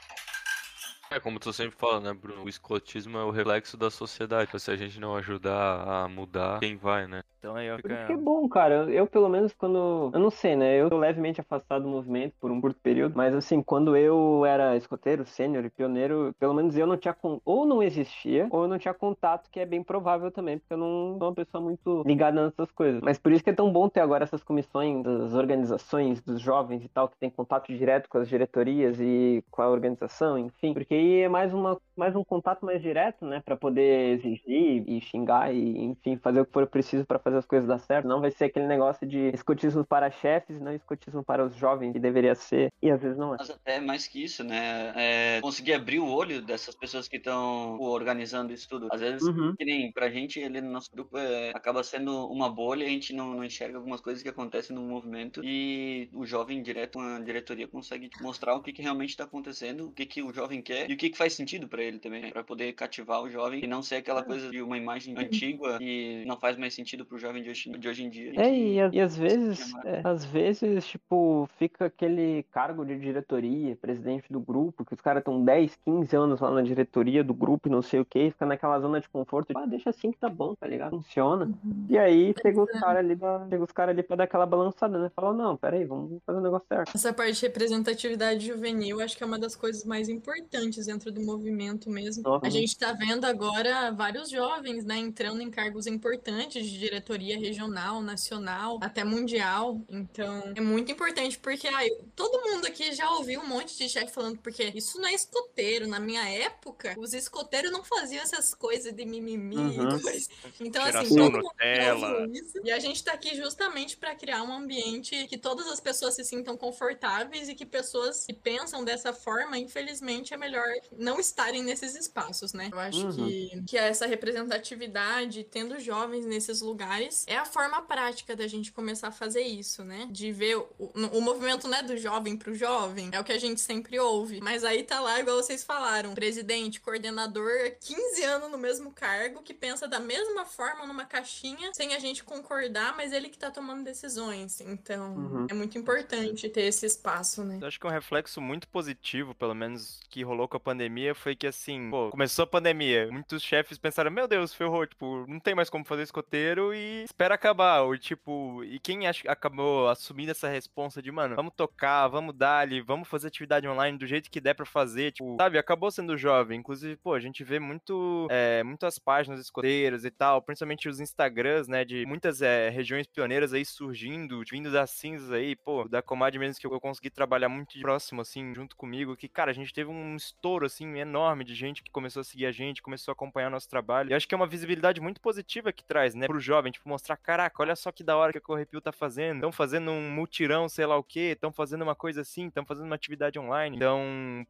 É, 1.10 1.18
como 1.18 1.38
tu 1.40 1.52
sempre 1.52 1.76
fala, 1.78 2.00
né, 2.00 2.12
Bruno? 2.12 2.44
O 2.44 2.48
escotismo 2.48 3.16
é 3.16 3.24
o 3.24 3.30
reflexo 3.30 3.76
da 3.76 3.90
sociedade. 3.90 4.50
Se 4.60 4.70
a 4.70 4.76
gente 4.76 5.00
não 5.00 5.16
ajudar 5.16 6.04
a 6.04 6.08
mudar, 6.08 6.60
quem 6.60 6.76
vai, 6.76 7.06
né? 7.06 7.22
Então 7.38 7.54
aí, 7.54 7.70
ó, 7.70 7.78
Por 7.80 7.90
isso 7.90 8.00
fica... 8.00 8.06
que 8.06 8.12
é 8.12 8.16
bom, 8.16 8.48
cara. 8.48 8.74
Eu, 8.74 8.90
eu, 8.90 9.06
pelo 9.06 9.28
menos, 9.28 9.52
quando. 9.54 10.10
Eu 10.12 10.20
não 10.20 10.30
sei, 10.30 10.56
né? 10.56 10.80
Eu 10.80 10.90
tô 10.90 10.98
levemente 10.98 11.40
afastado 11.40 11.82
do 11.82 11.88
movimento 11.88 12.34
por 12.40 12.50
um 12.50 12.60
curto 12.60 12.80
período. 12.80 13.14
Mas, 13.16 13.34
assim, 13.34 13.62
quando 13.62 13.96
eu 13.96 14.44
era 14.44 14.76
escoteiro, 14.76 15.24
sênior 15.24 15.64
e 15.64 15.70
pioneiro, 15.70 16.34
pelo 16.38 16.54
menos 16.54 16.76
eu 16.76 16.86
não 16.86 16.96
tinha. 16.96 17.14
Con... 17.14 17.40
Ou 17.44 17.64
não 17.64 17.82
existia, 17.82 18.48
ou 18.50 18.62
eu 18.62 18.68
não 18.68 18.78
tinha 18.78 18.92
contato, 18.92 19.48
que 19.50 19.60
é 19.60 19.66
bem 19.66 19.82
provável 19.82 20.30
também, 20.30 20.58
porque 20.58 20.74
eu 20.74 20.78
não 20.78 21.16
sou 21.18 21.28
uma 21.28 21.34
pessoa 21.34 21.62
muito 21.62 22.02
ligada 22.04 22.44
nessas 22.44 22.70
coisas. 22.72 23.00
Mas 23.02 23.18
por 23.18 23.30
isso 23.32 23.44
que 23.44 23.50
é 23.50 23.52
tão 23.54 23.72
bom 23.72 23.88
ter 23.88 24.00
agora 24.00 24.24
essas 24.24 24.42
comissões 24.42 25.02
das 25.04 25.34
organizações, 25.34 26.20
dos 26.20 26.40
jovens 26.40 26.84
e 26.84 26.88
tal, 26.88 27.08
que 27.08 27.16
tem 27.18 27.30
contato 27.30 27.72
direto 27.72 28.08
com 28.08 28.18
as 28.18 28.28
diretorias 28.28 28.98
e 29.00 29.44
com 29.50 29.62
a 29.62 29.68
organização, 29.68 30.38
enfim. 30.38 30.74
Porque 30.74 30.94
aí 30.94 31.20
é 31.20 31.28
mais, 31.28 31.54
uma, 31.54 31.80
mais 31.96 32.16
um 32.16 32.24
contato 32.24 32.64
mais 32.64 32.82
direto, 32.82 33.24
né? 33.24 33.40
Pra 33.44 33.56
poder 33.56 34.14
exigir 34.14 34.84
e 34.88 35.00
xingar 35.00 35.54
e, 35.54 35.84
enfim, 35.84 36.16
fazer 36.16 36.40
o 36.40 36.46
que 36.46 36.52
for 36.52 36.66
preciso 36.66 37.06
pra 37.06 37.18
fazer 37.18 37.27
as 37.34 37.46
coisas 37.46 37.68
dar 37.68 37.78
certo. 37.78 38.06
Não 38.08 38.20
vai 38.20 38.30
ser 38.30 38.44
aquele 38.46 38.66
negócio 38.66 39.06
de 39.06 39.28
escotismo 39.34 39.84
para 39.86 40.10
chefes 40.10 40.56
e 40.56 40.60
não 40.62 40.72
escotismo 40.74 41.24
para 41.24 41.44
os 41.44 41.54
jovens, 41.56 41.92
que 41.92 41.98
deveria 41.98 42.34
ser, 42.34 42.70
e 42.82 42.90
às 42.90 43.00
vezes 43.00 43.16
não 43.18 43.34
é. 43.34 43.38
Mas 43.38 43.50
até 43.50 43.80
mais 43.80 44.06
que 44.06 44.22
isso, 44.22 44.42
né? 44.44 44.92
É, 44.96 45.40
conseguir 45.40 45.74
abrir 45.74 45.98
o 46.00 46.08
olho 46.08 46.42
dessas 46.42 46.74
pessoas 46.74 47.08
que 47.08 47.16
estão 47.16 47.78
organizando 47.80 48.52
isso 48.52 48.68
tudo. 48.68 48.88
Às 48.92 49.00
vezes, 49.00 49.28
Uhum. 49.28 49.54
que 49.56 49.64
nem 49.64 49.92
pra 49.92 50.10
gente, 50.10 50.38
ele 50.40 50.60
no 50.60 50.70
nosso 50.70 50.90
grupo 50.92 51.16
é, 51.18 51.50
acaba 51.50 51.82
sendo 51.82 52.26
uma 52.28 52.48
bolha, 52.48 52.86
a 52.86 52.88
gente 52.88 53.12
não, 53.12 53.34
não 53.34 53.44
enxerga 53.44 53.76
algumas 53.78 54.00
coisas 54.00 54.22
que 54.22 54.28
acontecem 54.28 54.74
no 54.74 54.82
movimento 54.82 55.40
e 55.44 56.08
o 56.12 56.24
jovem 56.26 56.62
direto 56.62 56.94
com 56.98 57.00
a 57.00 57.20
diretoria 57.20 57.68
consegue 57.68 58.10
mostrar 58.20 58.54
o 58.54 58.62
que, 58.62 58.72
que 58.72 58.82
realmente 58.82 59.10
está 59.10 59.24
acontecendo, 59.24 59.88
o 59.88 59.92
que, 59.92 60.06
que 60.06 60.22
o 60.22 60.32
jovem 60.32 60.62
quer 60.62 60.90
e 60.90 60.94
o 60.94 60.96
que, 60.96 61.10
que 61.10 61.18
faz 61.18 61.32
sentido 61.34 61.68
pra 61.68 61.82
ele 61.82 61.98
também, 61.98 62.30
para 62.32 62.42
poder 62.44 62.72
cativar 62.72 63.22
o 63.22 63.30
jovem 63.30 63.62
e 63.62 63.66
não 63.66 63.82
ser 63.82 63.96
aquela 63.96 64.22
coisa 64.24 64.50
de 64.50 64.62
uma 64.62 64.76
imagem 64.78 65.14
antiga 65.18 65.78
e 65.80 66.24
não 66.26 66.38
faz 66.38 66.56
mais 66.56 66.74
sentido 66.74 67.04
pro 67.04 67.17
jovem 67.18 67.42
de 67.42 67.50
hoje, 67.50 67.70
de 67.70 67.88
hoje 67.88 68.04
em 68.04 68.10
dia. 68.10 68.32
É, 68.40 68.54
e, 68.54 68.80
a- 68.80 68.90
e 68.92 69.00
às 69.00 69.16
vezes, 69.16 69.72
é, 69.84 70.00
às 70.04 70.24
vezes, 70.24 70.86
tipo, 70.86 71.48
fica 71.58 71.86
aquele 71.86 72.44
cargo 72.52 72.84
de 72.84 72.98
diretoria, 72.98 73.76
presidente 73.76 74.32
do 74.32 74.40
grupo, 74.40 74.84
que 74.84 74.94
os 74.94 75.00
caras 75.00 75.20
estão 75.20 75.44
10, 75.44 75.76
15 75.84 76.14
anos 76.16 76.40
lá 76.40 76.50
na 76.50 76.62
diretoria 76.62 77.24
do 77.24 77.34
grupo 77.34 77.68
e 77.68 77.70
não 77.70 77.82
sei 77.82 78.00
o 78.00 78.04
que, 78.04 78.30
fica 78.30 78.46
naquela 78.46 78.78
zona 78.80 79.00
de 79.00 79.08
conforto, 79.08 79.48
tipo, 79.48 79.58
ah, 79.58 79.66
deixa 79.66 79.90
assim 79.90 80.10
que 80.12 80.18
tá 80.18 80.28
bom, 80.28 80.54
tá 80.54 80.66
ligado? 80.66 80.90
Funciona. 80.90 81.50
E 81.88 81.98
aí 81.98 82.34
chega 82.40 82.62
os 82.62 82.70
caras 82.70 82.98
ali, 83.04 83.18
chega 83.48 83.64
os 83.64 83.72
caras 83.72 83.92
ali 83.94 84.02
pra 84.02 84.16
dar 84.16 84.24
aquela 84.24 84.46
balançada, 84.46 84.98
né? 84.98 85.10
Fala, 85.14 85.32
não, 85.34 85.56
peraí, 85.56 85.84
vamos 85.84 86.20
fazer 86.24 86.38
o 86.38 86.42
negócio 86.42 86.66
certo. 86.68 86.92
Essa 86.94 87.12
parte 87.12 87.34
de 87.40 87.46
representatividade 87.46 88.46
juvenil, 88.46 89.00
acho 89.00 89.16
que 89.16 89.22
é 89.22 89.26
uma 89.26 89.38
das 89.38 89.56
coisas 89.56 89.84
mais 89.84 90.08
importantes 90.08 90.86
dentro 90.86 91.10
do 91.10 91.20
movimento 91.20 91.90
mesmo. 91.90 92.22
Nossa. 92.22 92.46
A 92.46 92.50
gente 92.50 92.76
tá 92.78 92.92
vendo 92.92 93.24
agora 93.24 93.90
vários 93.92 94.30
jovens, 94.30 94.84
né, 94.84 94.96
entrando 94.98 95.40
em 95.40 95.50
cargos 95.50 95.86
importantes 95.86 96.64
de 96.64 96.78
diretoria 96.78 97.07
regional, 97.16 98.02
nacional, 98.02 98.78
até 98.82 99.04
mundial. 99.04 99.80
Então, 99.88 100.52
é 100.54 100.60
muito 100.60 100.90
importante 100.92 101.38
porque 101.38 101.66
ai, 101.68 101.88
todo 102.14 102.42
mundo 102.50 102.66
aqui 102.66 102.92
já 102.94 103.10
ouviu 103.12 103.40
um 103.40 103.46
monte 103.46 103.76
de 103.76 103.88
chefe 103.88 104.12
falando 104.12 104.38
porque 104.38 104.64
isso 104.74 104.98
não 105.00 105.08
é 105.08 105.14
escoteiro. 105.14 105.86
Na 105.86 106.00
minha 106.00 106.28
época, 106.28 106.94
os 106.98 107.12
escoteiros 107.14 107.70
não 107.70 107.82
faziam 107.84 108.22
essas 108.22 108.54
coisas 108.54 108.92
de 108.92 109.04
mimimi 109.04 109.56
e 109.56 109.78
Uhum. 109.78 109.88
coisa. 110.02 110.28
Então, 110.60 110.82
assim, 110.82 110.92
Geração 110.92 111.16
todo 111.16 111.32
mundo 111.42 111.54
já 111.74 111.94
Nutella. 111.94 112.26
isso. 112.32 112.60
E 112.64 112.70
a 112.70 112.78
gente 112.78 113.02
tá 113.04 113.12
aqui 113.12 113.34
justamente 113.36 113.96
para 113.96 114.14
criar 114.14 114.42
um 114.42 114.52
ambiente 114.52 115.26
que 115.28 115.38
todas 115.38 115.66
as 115.68 115.80
pessoas 115.80 116.14
se 116.14 116.24
sintam 116.24 116.56
confortáveis 116.56 117.48
e 117.48 117.54
que 117.54 117.64
pessoas 117.66 118.24
que 118.26 118.32
pensam 118.34 118.84
dessa 118.84 119.12
forma, 119.12 119.58
infelizmente, 119.58 120.34
é 120.34 120.36
melhor 120.36 120.66
não 120.96 121.18
estarem 121.20 121.62
nesses 121.62 121.94
espaços, 121.94 122.52
né? 122.52 122.68
Eu 122.72 122.78
acho 122.78 122.98
Uhum. 123.06 123.26
que, 123.28 123.62
que 123.68 123.76
essa 123.78 124.06
representatividade, 124.06 125.44
tendo 125.44 125.78
jovens 125.78 126.24
nesses 126.26 126.60
lugares, 126.60 126.97
é 127.26 127.36
a 127.36 127.44
forma 127.44 127.82
prática 127.82 128.34
da 128.36 128.46
gente 128.46 128.72
começar 128.72 129.08
a 129.08 129.12
fazer 129.12 129.42
isso, 129.42 129.84
né? 129.84 130.06
De 130.10 130.32
ver 130.32 130.56
o, 130.56 130.68
o 130.78 131.20
movimento, 131.20 131.68
né, 131.68 131.82
do 131.82 131.96
jovem 131.96 132.36
pro 132.36 132.54
jovem, 132.54 133.10
é 133.12 133.20
o 133.20 133.24
que 133.24 133.32
a 133.32 133.38
gente 133.38 133.60
sempre 133.60 133.98
ouve. 133.98 134.40
Mas 134.40 134.64
aí 134.64 134.82
tá 134.82 135.00
lá, 135.00 135.20
igual 135.20 135.36
vocês 135.36 135.64
falaram, 135.64 136.14
presidente, 136.14 136.80
coordenador, 136.80 137.48
15 137.80 138.22
anos 138.24 138.50
no 138.50 138.58
mesmo 138.58 138.90
cargo, 138.92 139.42
que 139.42 139.54
pensa 139.54 139.86
da 139.88 140.00
mesma 140.00 140.44
forma 140.44 140.86
numa 140.86 141.04
caixinha, 141.04 141.70
sem 141.74 141.94
a 141.94 141.98
gente 141.98 142.22
concordar, 142.24 142.96
mas 142.96 143.12
ele 143.12 143.28
que 143.28 143.38
tá 143.38 143.50
tomando 143.50 143.84
decisões. 143.84 144.60
Então, 144.60 145.14
Uhum. 145.16 145.46
é 145.50 145.54
muito 145.54 145.76
importante 145.78 146.48
ter 146.48 146.62
esse 146.62 146.86
espaço, 146.86 147.44
né? 147.44 147.58
Eu 147.60 147.66
acho 147.68 147.78
que 147.80 147.86
um 147.86 147.90
reflexo 147.90 148.40
muito 148.40 148.68
positivo, 148.68 149.34
pelo 149.34 149.54
menos, 149.54 150.00
que 150.08 150.22
rolou 150.22 150.46
com 150.48 150.56
a 150.56 150.60
pandemia 150.60 151.14
foi 151.14 151.34
que, 151.34 151.46
assim, 151.46 151.90
pô, 151.90 152.10
começou 152.10 152.42
a 152.44 152.46
pandemia, 152.46 153.08
muitos 153.10 153.42
chefes 153.42 153.78
pensaram, 153.78 154.10
meu 154.10 154.26
Deus, 154.28 154.52
ferrou, 154.54 154.86
tipo, 154.86 155.24
não 155.28 155.40
tem 155.40 155.54
mais 155.54 155.68
como 155.70 155.84
fazer 155.84 156.02
escoteiro 156.02 156.74
e 156.74 156.87
espera 157.04 157.34
acabar. 157.34 157.82
Ou, 157.82 157.96
tipo, 157.96 158.62
e 158.64 158.78
quem 158.78 159.06
acabou 159.06 159.88
assumindo 159.88 160.30
essa 160.30 160.48
responsa 160.48 161.02
de, 161.02 161.10
mano, 161.10 161.36
vamos 161.36 161.52
tocar, 161.56 162.08
vamos 162.08 162.34
dar 162.34 162.58
ali, 162.58 162.80
vamos 162.80 163.08
fazer 163.08 163.28
atividade 163.28 163.66
online 163.66 163.98
do 163.98 164.06
jeito 164.06 164.30
que 164.30 164.40
der 164.40 164.54
pra 164.54 164.66
fazer, 164.66 165.12
tipo, 165.12 165.36
sabe, 165.38 165.58
acabou 165.58 165.90
sendo 165.90 166.16
jovem. 166.16 166.58
Inclusive, 166.58 166.96
pô, 166.96 167.14
a 167.14 167.20
gente 167.20 167.44
vê 167.44 167.58
muito, 167.58 168.26
é, 168.30 168.62
muitas 168.62 168.98
páginas 168.98 169.40
escoteiras 169.40 170.04
e 170.04 170.10
tal, 170.10 170.42
principalmente 170.42 170.88
os 170.88 171.00
Instagrams, 171.00 171.68
né, 171.68 171.84
de 171.84 172.04
muitas 172.06 172.42
é, 172.42 172.68
regiões 172.68 173.06
pioneiras 173.06 173.52
aí 173.52 173.64
surgindo, 173.64 174.42
vindo 174.50 174.70
das 174.70 174.90
cinzas 174.90 175.30
aí, 175.30 175.56
pô, 175.56 175.88
da 175.88 176.02
Comad 176.02 176.36
mesmo 176.36 176.60
que 176.60 176.66
eu 176.66 176.80
consegui 176.80 177.10
trabalhar 177.10 177.48
muito 177.48 177.78
próximo, 177.80 178.20
assim, 178.20 178.54
junto 178.54 178.76
comigo, 178.76 179.16
que, 179.16 179.28
cara, 179.28 179.50
a 179.50 179.54
gente 179.54 179.72
teve 179.72 179.90
um 179.90 180.16
estouro, 180.16 180.66
assim, 180.66 180.98
enorme 180.98 181.44
de 181.44 181.54
gente 181.54 181.82
que 181.82 181.90
começou 181.90 182.20
a 182.20 182.24
seguir 182.24 182.46
a 182.46 182.52
gente, 182.52 182.82
começou 182.82 183.12
a 183.12 183.14
acompanhar 183.14 183.50
nosso 183.50 183.68
trabalho. 183.68 184.10
E 184.10 184.14
acho 184.14 184.26
que 184.26 184.34
é 184.34 184.36
uma 184.36 184.46
visibilidade 184.46 185.00
muito 185.00 185.20
positiva 185.20 185.72
que 185.72 185.84
traz, 185.84 186.14
né, 186.14 186.26
pro 186.26 186.40
jovem, 186.40 186.72
tipo, 186.78 186.88
mostrar, 186.88 187.16
caraca, 187.16 187.62
olha 187.62 187.76
só 187.76 187.92
que 187.92 188.02
da 188.02 188.16
hora 188.16 188.32
que 188.32 188.38
a 188.38 188.40
Correpio 188.40 188.80
tá 188.80 188.92
fazendo. 188.92 189.36
Estão 189.36 189.52
fazendo 189.52 189.90
um 189.90 190.10
mutirão, 190.10 190.68
sei 190.68 190.86
lá 190.86 190.96
o 190.96 191.02
quê, 191.02 191.32
estão 191.32 191.52
fazendo 191.52 191.82
uma 191.82 191.94
coisa 191.94 192.22
assim, 192.22 192.46
estão 192.48 192.64
fazendo 192.64 192.86
uma 192.86 192.94
atividade 192.94 193.38
online. 193.38 193.76
Então, 193.76 194.00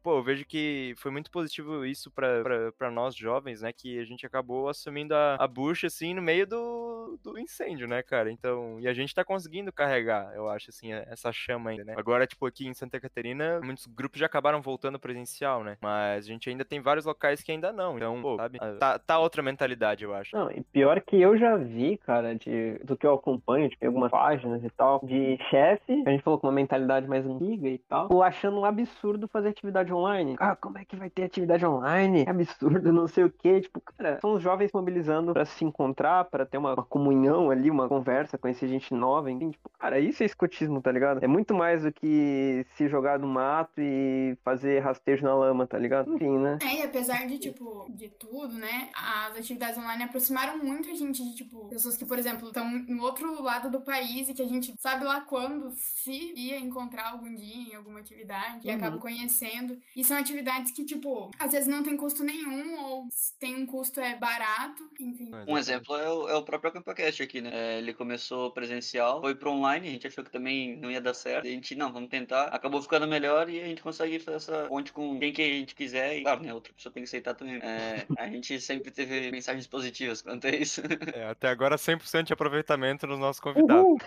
pô, 0.01 0.17
eu 0.17 0.23
vejo 0.23 0.45
que 0.45 0.93
foi 0.97 1.11
muito 1.11 1.31
positivo 1.31 1.85
isso 1.85 2.11
pra 2.11 2.91
nós 2.91 3.15
jovens, 3.15 3.61
né, 3.61 3.73
que 3.73 3.99
a 3.99 4.05
gente 4.05 4.25
acabou 4.25 4.69
assumindo 4.69 5.15
a, 5.15 5.35
a 5.35 5.47
bucha, 5.47 5.87
assim, 5.87 6.13
no 6.13 6.21
meio 6.21 6.45
do, 6.45 7.19
do 7.21 7.37
incêndio, 7.37 7.87
né, 7.87 8.01
cara? 8.03 8.31
Então, 8.31 8.79
e 8.79 8.87
a 8.87 8.93
gente 8.93 9.13
tá 9.13 9.23
conseguindo 9.23 9.71
carregar, 9.71 10.33
eu 10.35 10.49
acho, 10.49 10.69
assim, 10.69 10.93
essa 10.93 11.31
chama 11.31 11.71
ainda, 11.71 11.83
né? 11.83 11.95
Agora, 11.97 12.27
tipo, 12.27 12.45
aqui 12.45 12.67
em 12.67 12.73
Santa 12.73 12.99
Catarina, 12.99 13.59
muitos 13.61 13.85
grupos 13.87 14.19
já 14.19 14.25
acabaram 14.25 14.61
voltando 14.61 14.99
presencial, 14.99 15.63
né? 15.63 15.77
Mas 15.81 16.25
a 16.25 16.27
gente 16.27 16.49
ainda 16.49 16.63
tem 16.63 16.79
vários 16.79 17.05
locais 17.05 17.41
que 17.41 17.51
ainda 17.51 17.71
não. 17.71 17.97
Então, 17.97 18.21
pô, 18.21 18.35
sabe? 18.37 18.59
Tá, 18.79 18.99
tá 18.99 19.19
outra 19.19 19.41
mentalidade, 19.41 20.03
eu 20.03 20.13
acho. 20.13 20.35
Não, 20.35 20.51
e 20.51 20.61
pior 20.61 21.01
que 21.01 21.19
eu 21.19 21.37
já 21.37 21.55
vi, 21.57 21.97
cara, 21.97 22.18
de, 22.21 22.79
do 22.83 22.97
que 22.97 23.05
eu 23.05 23.13
acompanho, 23.13 23.69
tipo, 23.69 23.83
em 23.83 23.87
algumas 23.87 24.11
páginas 24.11 24.63
e 24.63 24.69
tal, 24.69 24.99
de 25.03 25.37
chefe, 25.49 26.03
a 26.05 26.09
gente 26.11 26.23
falou 26.23 26.39
com 26.39 26.47
uma 26.47 26.53
mentalidade 26.53 27.07
mais 27.07 27.25
antiga 27.25 27.67
e 27.67 27.77
tal, 27.77 28.07
pô, 28.07 28.21
achando 28.21 28.59
um 28.59 28.65
absurdo 28.65 29.27
fazer 29.27 29.49
atividade 29.49 29.93
online. 29.93 30.35
Ah, 30.39 30.55
como 30.55 30.77
é 30.77 30.85
que 30.85 30.95
vai 30.95 31.09
ter 31.09 31.23
atividade 31.23 31.65
online? 31.65 32.23
É 32.27 32.29
absurdo, 32.29 32.91
não 32.93 33.07
sei 33.07 33.23
o 33.23 33.29
quê. 33.31 33.61
Tipo, 33.61 33.81
cara, 33.81 34.19
são 34.21 34.33
os 34.33 34.43
jovens 34.43 34.71
mobilizando 34.73 35.33
pra 35.33 35.45
se 35.45 35.63
encontrar, 35.65 36.25
pra 36.25 36.45
ter 36.45 36.57
uma, 36.57 36.73
uma 36.73 36.83
comunhão 36.83 37.49
ali, 37.49 37.69
uma 37.69 37.87
conversa, 37.87 38.37
conhecer 38.37 38.67
gente 38.67 38.93
nova, 38.93 39.31
enfim, 39.31 39.51
tipo, 39.51 39.69
cara, 39.79 39.99
isso 39.99 40.23
é 40.23 40.25
escotismo, 40.25 40.81
tá 40.81 40.91
ligado? 40.91 41.23
É 41.23 41.27
muito 41.27 41.53
mais 41.53 41.83
do 41.83 41.91
que 41.91 42.65
se 42.75 42.87
jogar 42.87 43.19
no 43.19 43.27
mato 43.27 43.79
e 43.79 44.37
fazer 44.43 44.79
rastejo 44.79 45.23
na 45.23 45.33
lama, 45.33 45.67
tá 45.67 45.77
ligado? 45.77 46.13
Enfim, 46.15 46.37
né? 46.37 46.57
É, 46.61 46.79
e 46.79 46.81
apesar 46.81 47.27
de, 47.27 47.37
tipo, 47.37 47.85
de 47.89 48.09
tudo, 48.09 48.55
né, 48.55 48.89
as 48.93 49.37
atividades 49.37 49.77
online 49.77 50.03
aproximaram 50.03 50.57
muito 50.57 50.89
a 50.89 50.93
gente 50.93 51.23
de, 51.23 51.35
tipo, 51.35 51.67
pessoas 51.69 51.97
que, 51.99 52.05
por 52.05 52.17
exemplo, 52.17 52.47
estão 52.47 52.67
no 52.69 53.03
outro 53.03 53.41
lado 53.43 53.69
do 53.69 53.81
país 53.81 54.27
e 54.29 54.33
que 54.33 54.41
a 54.41 54.47
gente 54.47 54.73
sabe 54.79 55.03
lá 55.05 55.21
quando 55.21 55.71
se 55.75 56.33
ia 56.35 56.57
encontrar 56.57 57.11
algum 57.11 57.33
dia 57.35 57.73
em 57.73 57.75
alguma 57.75 57.99
atividade 57.99 58.67
e 58.67 58.69
Uhum. 58.71 58.77
acaba 58.77 58.97
conhecendo. 58.97 59.77
E 59.95 60.03
são 60.03 60.17
atividades 60.17 60.71
que, 60.71 60.83
tipo, 60.85 61.29
às 61.37 61.51
vezes 61.51 61.67
não 61.67 61.83
tem 61.83 61.95
custo 61.97 62.23
nenhum 62.23 62.79
ou 62.81 63.07
se 63.11 63.37
tem 63.37 63.55
um 63.55 63.65
custo 63.65 63.99
é 63.99 64.15
barato, 64.15 64.89
enfim. 64.99 65.29
Um 65.47 65.57
exemplo 65.57 65.95
é 65.95 66.09
o, 66.09 66.29
é 66.29 66.35
o 66.35 66.43
próprio 66.43 66.69
acampamento 66.69 66.89
podcast 66.89 67.21
aqui, 67.21 67.41
né? 67.41 67.51
É, 67.53 67.77
ele 67.77 67.93
começou 67.93 68.51
presencial, 68.51 69.21
foi 69.21 69.35
pro 69.35 69.51
online, 69.51 69.87
a 69.87 69.91
gente 69.91 70.07
achou 70.07 70.23
que 70.23 70.31
também 70.31 70.77
não 70.77 70.89
ia 70.89 71.01
dar 71.01 71.13
certo. 71.13 71.45
A 71.45 71.49
gente, 71.49 71.75
não, 71.75 71.91
vamos 71.91 72.09
tentar. 72.09 72.45
Acabou 72.45 72.81
ficando 72.81 73.05
melhor 73.07 73.49
e 73.49 73.59
a 73.61 73.65
gente 73.65 73.81
consegue 73.83 74.17
fazer 74.19 74.37
essa 74.37 74.65
ponte 74.67 74.91
com 74.93 75.19
quem 75.19 75.33
que 75.33 75.41
a 75.41 75.45
gente 75.45 75.75
quiser. 75.75 76.17
E, 76.17 76.21
claro, 76.23 76.41
né? 76.41 76.53
Outra 76.53 76.71
pessoa 76.73 76.91
tem 76.93 77.03
que 77.03 77.07
aceitar 77.09 77.33
também. 77.35 77.57
É, 77.57 78.07
a 78.17 78.27
gente 78.29 78.59
sempre 78.61 78.89
teve 78.91 79.29
mensagens 79.31 79.67
positivas 79.67 80.21
quanto 80.21 80.47
a 80.47 80.49
isso. 80.51 80.81
É, 81.13 81.25
até 81.29 81.49
agora 81.49 81.77
100% 81.89 82.23
de 82.23 82.33
aproveitamento 82.33 83.07
nos 83.07 83.19
nossos 83.19 83.39
convidados. 83.39 83.83
Uhul. 83.83 83.99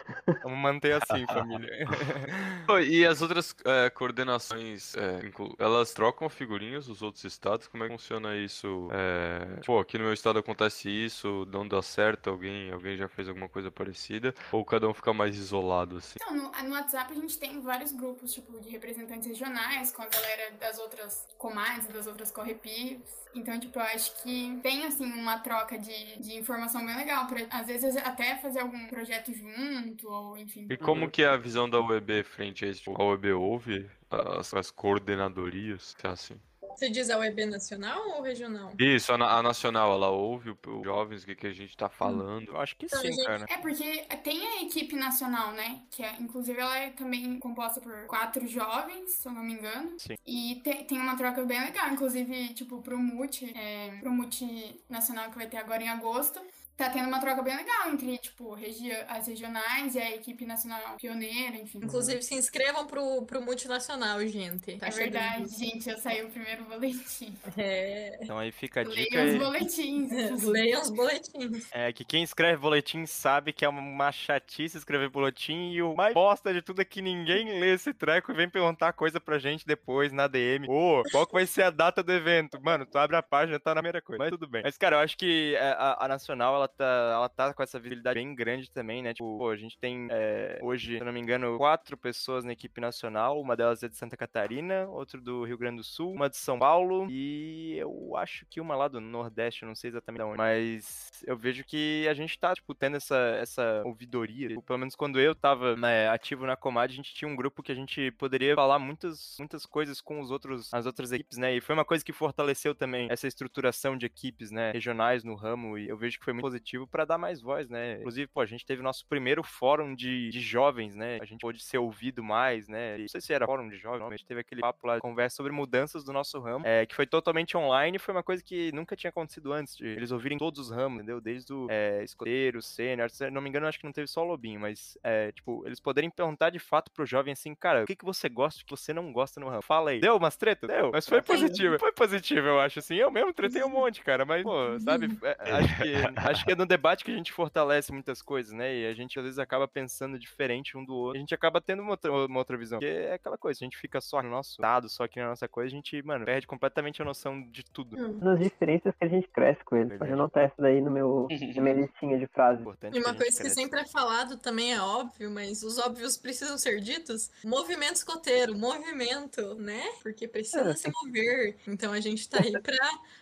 Vamos 0.43 0.59
manter 0.59 1.03
assim, 1.03 1.27
família. 1.27 1.71
E 2.87 3.05
as 3.05 3.21
outras 3.21 3.55
é, 3.65 3.91
coordenações, 3.91 4.95
é, 4.97 5.21
elas 5.59 5.93
trocam 5.93 6.29
figurinhas 6.29 6.87
dos 6.87 7.03
outros 7.03 7.25
estados? 7.25 7.67
Como 7.67 7.85
é 7.85 7.89
que 7.89 7.93
funciona 7.93 8.37
isso? 8.37 8.89
É, 8.93 9.61
pô, 9.65 9.79
aqui 9.79 9.99
no 9.99 10.05
meu 10.05 10.13
estado 10.13 10.39
acontece 10.39 10.89
isso, 10.89 11.47
não 11.53 11.67
dá 11.67 11.83
certo, 11.83 12.31
alguém, 12.31 12.71
alguém 12.71 12.97
já 12.97 13.09
fez 13.09 13.29
alguma 13.29 13.49
coisa 13.49 13.71
parecida? 13.71 14.35
Ou 14.51 14.65
cada 14.65 14.89
um 14.89 14.95
fica 14.95 15.13
mais 15.13 15.37
isolado, 15.37 15.99
assim? 15.99 16.17
Então, 16.17 16.35
no, 16.35 16.69
no 16.69 16.75
WhatsApp 16.75 17.13
a 17.13 17.17
gente 17.17 17.39
tem 17.39 17.61
vários 17.61 17.93
grupos, 17.93 18.33
tipo, 18.33 18.59
de 18.61 18.71
representantes 18.71 19.27
regionais, 19.27 19.93
com 19.93 20.03
a 20.03 20.07
galera 20.07 20.53
das 20.59 20.79
outras 20.79 21.27
comadres, 21.37 21.89
das 21.89 22.07
outras 22.07 22.31
correpis. 22.31 23.01
Então, 23.35 23.59
tipo, 23.59 23.79
eu 23.79 23.83
acho 23.83 24.23
que 24.23 24.59
tem, 24.63 24.85
assim, 24.85 25.11
uma 25.11 25.39
troca 25.39 25.79
de, 25.79 26.19
de 26.19 26.37
informação 26.39 26.85
bem 26.85 26.97
legal. 26.97 27.27
Às 27.51 27.67
vezes 27.67 27.72
até 28.05 28.37
fazer 28.39 28.61
algum 28.61 28.87
projeto 28.89 29.33
junto, 29.33 30.09
ou 30.09 30.37
enfim. 30.39 30.67
E 30.71 30.77
como 30.77 31.11
que 31.11 31.23
é 31.23 31.29
a 31.29 31.37
visão 31.37 31.69
da 31.69 31.81
UEB 31.81 32.23
frente 32.25 32.65
a 32.65 32.69
isso? 32.69 32.81
Tipo, 32.83 33.01
A 33.01 33.07
UEB 33.07 33.33
ouve 33.33 33.89
as, 34.11 34.53
as 34.55 34.71
coordenadorias, 34.71 35.95
se 35.99 36.07
é 36.07 36.11
assim? 36.11 36.41
Você 36.75 36.89
diz 36.89 37.11
a 37.11 37.19
UEB 37.19 37.45
nacional 37.45 38.01
ou 38.17 38.23
regional? 38.23 38.73
Isso, 38.79 39.13
a, 39.13 39.17
a 39.39 39.43
nacional, 39.43 39.93
ela 39.93 40.09
ouve 40.09 40.51
o- 40.51 40.59
os 40.79 40.83
jovens, 40.85 41.23
o 41.23 41.27
que, 41.27 41.35
que 41.35 41.47
a 41.47 41.53
gente 41.53 41.77
tá 41.77 41.87
falando. 41.91 42.49
Eu 42.49 42.59
acho 42.59 42.75
que 42.77 42.87
Então, 42.87 42.99
sim, 42.99 43.13
gente, 43.13 43.25
cara. 43.27 43.45
É 43.51 43.59
porque 43.59 43.99
tem 44.25 44.47
a 44.47 44.63
equipe 44.63 44.97
nacional, 44.97 45.53
né? 45.53 45.83
Que 45.91 46.03
é, 46.03 46.17
inclusive 46.19 46.59
ela 46.59 46.75
é 46.79 46.89
também 46.91 47.39
composta 47.39 47.79
por 47.79 48.07
quatro 48.07 48.47
jovens, 48.49 49.11
se 49.13 49.29
eu 49.29 49.33
não 49.33 49.43
me 49.43 49.53
engano. 49.53 49.93
Sim. 49.99 50.15
E 50.27 50.63
te- 50.65 50.85
tem 50.85 50.99
uma 50.99 51.15
troca 51.15 51.45
bem 51.45 51.61
legal. 51.63 51.91
Inclusive, 51.91 52.55
tipo, 52.55 52.81
pro 52.81 52.99
Multi, 52.99 53.53
é, 53.55 53.99
pro 54.01 54.11
Multi 54.11 54.81
Nacional 54.89 55.29
que 55.31 55.37
vai 55.37 55.47
ter 55.49 55.59
agora 55.59 55.83
em 55.83 55.91
agosto. 55.91 56.41
Tá 56.83 56.91
tendo 56.91 57.07
uma 57.07 57.21
troca 57.21 57.43
bem 57.43 57.55
legal 57.57 57.91
entre, 57.93 58.19
tipo, 58.19 58.55
regi 58.55 58.91
as 59.09 59.29
regionais 59.29 59.95
e 59.95 60.01
a 60.01 60.17
equipe 60.17 60.45
nacional 60.45 60.97
pioneira, 60.97 61.57
enfim. 61.57 61.79
Inclusive, 61.79 62.21
se 62.23 62.35
inscrevam 62.35 62.87
pro, 62.89 63.23
pro 63.23 63.41
multinacional, 63.41 64.19
gente. 64.27 64.79
Tá 64.79 64.89
É 64.89 64.91
chegando. 64.91 65.13
verdade, 65.13 65.49
gente, 65.57 65.85
já 65.85 65.97
saiu 65.99 66.27
o 66.27 66.31
primeiro 66.31 66.65
boletim. 66.65 67.37
É, 67.57 68.19
Então 68.21 68.37
aí 68.37 68.51
fica 68.51 68.81
a 68.81 68.85
dica. 68.85 69.23
Leiam 69.23 69.27
os 69.27 69.39
boletins. 69.39 70.43
leiam 70.43 70.83
os 70.83 70.91
boletins. 70.91 71.69
É 71.71 71.93
que 71.93 72.05
quem 72.05 72.25
escreve 72.25 72.57
boletim 72.57 73.07
sabe 73.07 73.53
que 73.53 73.65
é 73.65 73.69
uma 73.69 74.11
chatice 74.11 74.77
escrever 74.77 75.09
boletim 75.09 75.71
e 75.71 75.83
o 75.83 75.95
mais 75.95 76.15
bosta 76.15 76.53
de 76.53 76.63
tudo 76.63 76.83
é 76.83 76.85
que 76.85 77.01
ninguém 77.01 77.61
lê 77.61 77.75
esse 77.75 77.95
treco 77.95 78.33
e 78.33 78.35
vem 78.35 78.49
perguntar 78.49 78.93
coisa 78.93 79.21
pra 79.21 79.39
gente 79.39 79.65
depois 79.65 80.11
na 80.13 80.27
DM. 80.27 80.67
Ô, 80.69 81.03
qual 81.13 81.27
que 81.27 81.33
vai 81.33 81.47
ser 81.47 81.63
a 81.63 81.71
data 81.71 82.03
do 82.03 82.13
evento? 82.13 82.61
Mano, 82.61 82.85
tu 82.87 82.99
abre 82.99 83.17
a 83.17 83.23
página 83.23 83.61
tá 83.61 83.71
na 83.73 83.81
primeira 83.81 84.03
coisa. 84.03 84.19
Mas 84.19 84.31
tudo 84.31 84.49
bem. 84.49 84.63
Mas, 84.65 84.77
cara, 84.77 84.97
eu 84.97 85.01
acho 85.01 85.17
que 85.17 85.55
é, 85.55 85.71
a, 85.79 86.05
a 86.05 86.09
Nacional, 86.09 86.55
ela 86.57 86.69
tá, 86.73 87.11
ela 87.15 87.29
tá 87.29 87.55
com 87.55 87.63
essa 87.63 87.79
visibilidade 87.79 88.15
bem 88.15 88.35
grande 88.35 88.71
também, 88.71 89.03
né? 89.03 89.15
Tipo, 89.15 89.39
pô, 89.39 89.51
a 89.51 89.57
gente 89.57 89.79
tem 89.79 90.09
é, 90.11 90.59
hoje, 90.63 90.99
se 90.99 91.05
não 91.05 91.13
me 91.13 91.21
engano, 91.21 91.57
quatro 91.57 91.97
pessoas 91.97 92.45
na 92.45 92.53
equipe 92.53 92.81
nacional. 92.81 93.41
Uma 93.41 93.57
delas 93.57 93.83
é 93.83 93.89
de 93.89 93.97
Santa 93.97 94.17
Catarina, 94.17 94.87
outra 94.89 95.21
do 95.21 95.45
Rio 95.45 95.59
Grande 95.59 95.77
do 95.77 95.85
Sul, 95.85 96.13
uma 96.13 96.29
de 96.29 96.37
São 96.37 96.59
Paulo 96.59 97.07
e 97.11 97.77
eu 97.79 98.17
acho 98.17 98.47
que 98.47 98.61
uma 98.61 98.75
lá 98.75 98.89
do 98.89 99.01
Nordeste, 99.01 99.65
não 99.65 99.75
sei 99.75 99.91
exatamente 99.91 100.23
de 100.23 100.25
onde. 100.25 100.39
Mas 100.39 101.11
eu 101.27 101.37
vejo 101.37 101.65
que 101.65 102.07
a 102.09 102.15
gente 102.15 102.39
tá, 102.39 102.55
tipo, 102.55 102.75
tendo 102.75 102.97
essa, 102.97 103.17
essa 103.41 103.83
ouvidoria. 103.85 104.49
Tipo, 104.49 104.63
Pelo 104.63 104.79
menos 104.79 104.95
quando 104.95 105.21
eu 105.21 105.35
tava 105.35 105.77
né, 105.77 106.09
ativo 106.09 106.47
na 106.47 106.57
Comad, 106.57 106.91
a 106.91 106.97
gente 106.97 107.15
tinha 107.15 107.29
um 107.29 107.37
grupo 107.37 107.63
que 107.63 107.73
a 107.73 107.75
gente 107.75 108.11
poderia 108.13 108.55
falar 108.55 108.79
muitas, 108.79 109.37
muitas 109.39 109.67
coisas 109.67 110.01
com 110.01 110.21
os 110.21 110.31
outros, 110.31 110.73
as 110.73 110.87
outras 110.87 111.13
equipes, 111.13 111.39
né? 111.39 111.55
E 111.55 111.61
foi 111.61 111.75
uma 111.75 111.85
coisa 111.85 112.05
que 112.05 112.13
fortaleceu 112.13 112.75
também 112.75 113.09
essa 113.11 113.27
estruturação 113.27 113.97
de 113.97 114.07
equipes, 114.07 114.51
né? 114.51 114.73
Regionais 114.73 115.25
no 115.25 115.35
ramo. 115.35 115.77
E 115.79 115.89
eu 115.89 115.97
vejo 115.97 116.19
que 116.19 116.25
foi 116.25 116.33
muito 116.33 116.45
positivo 116.53 116.87
pra 116.87 117.05
dar 117.05 117.19
mais 117.19 117.41
voz, 117.41 117.69
né? 117.69 117.95
Inclusive, 117.99 118.27
pô, 118.29 118.41
a 118.41 118.47
gente 118.47 118.65
teve 118.65 118.83
nosso 118.83 119.07
primeiro 119.07 119.43
fórum 119.43 119.95
de, 119.95 120.29
de 120.31 120.41
jovens, 120.41 120.95
né? 120.95 121.19
A 121.21 121.25
gente 121.25 121.41
pôde 121.41 121.63
ser 121.63 121.79
ouvido 121.79 122.23
mais, 122.23 122.69
né? 122.69 122.97
E 122.97 123.03
não 123.03 123.09
sei 123.09 123.21
se 123.21 123.33
era 123.33 123.47
fórum 123.47 123.69
de 123.69 123.77
jovens, 123.77 124.07
a 124.07 124.11
gente 124.11 124.27
teve 124.27 124.41
aquele 124.41 124.61
papo 124.61 124.87
lá, 124.87 125.01
conversa 125.01 125.37
sobre 125.37 125.53
mudanças 125.53 126.05
do 126.05 126.13
nosso 126.13 126.39
ramo, 126.41 126.67
é, 126.67 126.85
que 126.85 126.95
foi 126.95 127.07
totalmente 127.07 127.57
online, 127.57 127.99
foi 127.99 128.15
uma 128.15 128.23
coisa 128.23 128.43
que 128.43 128.71
nunca 128.73 128.95
tinha 128.95 129.11
acontecido 129.11 129.53
antes, 129.53 129.77
de 129.77 129.87
eles 129.87 130.11
ouvirem 130.11 130.39
todos 130.39 130.61
os 130.61 130.71
ramos, 130.71 130.99
entendeu? 130.99 131.21
Desde 131.21 131.53
o 131.53 131.67
é, 131.71 132.03
escoteiro, 132.05 132.61
sênior, 132.61 133.09
não 133.33 133.41
me 133.41 133.49
engano, 133.49 133.67
acho 133.67 133.79
que 133.79 133.87
não 133.87 133.93
teve 133.93 134.07
só 134.07 134.23
o 134.23 134.27
Lobinho, 134.27 134.61
mas, 134.61 134.99
é, 135.03 135.33
tipo, 135.33 135.63
eles 135.67 135.81
poderem 135.81 136.11
perguntar 136.11 136.51
de 136.51 136.59
fato 136.59 136.91
pro 136.91 137.07
jovem 137.07 137.33
assim, 137.33 137.55
cara, 137.55 137.85
o 137.85 137.87
que, 137.87 137.97
que 137.97 138.05
você 138.05 138.29
gosta 138.29 138.61
e 138.61 138.63
o 138.63 138.67
que 138.67 138.71
você 138.71 138.93
não 138.93 139.13
gosta 139.13 139.41
no 139.41 139.49
ramo? 139.49 139.63
Fala 139.63 139.91
aí. 139.91 140.01
Deu 140.01 140.17
umas 140.17 140.37
tretas? 140.37 140.69
Deu, 140.69 140.91
mas 140.93 141.09
foi 141.09 141.23
positivo. 141.23 141.79
Foi 141.79 141.93
positivo, 141.93 142.47
eu 142.47 142.61
acho, 142.61 142.79
assim. 142.79 142.97
Eu 142.97 143.11
mesmo 143.11 143.33
tretei 143.33 143.63
um 143.63 143.69
monte, 143.69 144.03
cara, 144.03 144.25
mas, 144.25 144.43
pô, 144.43 144.79
sabe, 144.81 145.09
é, 145.23 145.53
acho, 145.53 145.77
que, 145.77 145.93
acho 146.17 146.42
que 146.45 146.53
é 146.53 146.55
no 146.57 146.67
debate 146.67 147.05
que 147.05 147.11
a 147.11 147.17
gente 147.17 147.33
fortalece 147.33 147.93
muitas 147.93 148.21
coisas, 148.23 148.53
né? 148.53 148.75
E 148.75 148.87
a 148.87 148.95
gente 148.95 149.19
às 149.19 149.25
vezes 149.25 149.39
acaba 149.39 149.67
pensando 149.69 150.19
diferente 150.19 150.77
um 150.77 150.85
do 150.85 150.95
outro. 150.95 151.17
A 151.17 151.21
gente 151.21 151.35
acaba 151.35 151.61
tendo 151.61 151.83
uma 151.83 151.93
outra, 151.93 152.13
uma 152.13 152.39
outra 152.39 152.57
visão. 152.57 152.79
Porque 152.79 152.93
é 152.93 153.15
aquela 153.15 153.39
coisa, 153.39 153.59
a 153.63 153.65
gente 153.65 153.77
fica 153.77 154.01
só 154.01 154.23
no 154.23 154.29
nosso 154.31 154.61
dado, 154.61 154.89
só 154.89 155.05
aqui 155.05 155.21
na 155.21 155.29
nossa 155.29 155.49
coisa, 155.49 155.69
a 155.73 155.77
gente, 155.77 156.03
mano, 156.03 156.25
perde 156.25 156.47
completamente 156.47 157.01
a 157.01 157.05
noção 157.05 157.43
de 157.51 157.65
tudo. 157.65 157.97
Nas 158.19 158.39
diferenças 158.39 158.95
que 158.99 159.05
a 159.05 159.09
gente 159.09 159.29
cresce 159.29 159.63
com 159.65 159.77
eles. 159.77 159.99
Pode 159.99 160.13
anotar 160.13 160.45
essa 160.45 160.55
daí 160.59 160.81
no 160.81 160.91
meu, 160.91 161.27
na 161.55 161.63
minha 161.63 161.75
listinha 161.75 162.19
de 162.19 162.27
frases. 162.27 162.61
Importante 162.61 162.97
E 162.97 163.01
uma 163.01 163.09
gente 163.11 163.19
coisa 163.19 163.37
que 163.37 163.43
cresça. 163.43 163.55
sempre 163.61 163.81
é 163.81 163.87
falado 163.87 164.37
também 164.39 164.73
é 164.75 164.81
óbvio, 164.81 165.31
mas 165.31 165.63
os 165.63 165.79
óbvios 165.79 166.17
precisam 166.17 166.59
ser 166.59 166.81
ditos. 166.81 167.31
Movimento 167.45 167.97
escoteiro, 167.97 168.57
movimento, 168.57 169.55
né? 169.57 169.83
Porque 170.03 170.27
precisa 170.29 170.71
É. 170.71 170.75
se 170.75 170.91
mover. 170.91 171.57
Então 171.67 171.93
a 171.93 172.01
gente 172.01 172.29
tá 172.29 172.39
aí 172.43 172.53
pra 172.61 172.77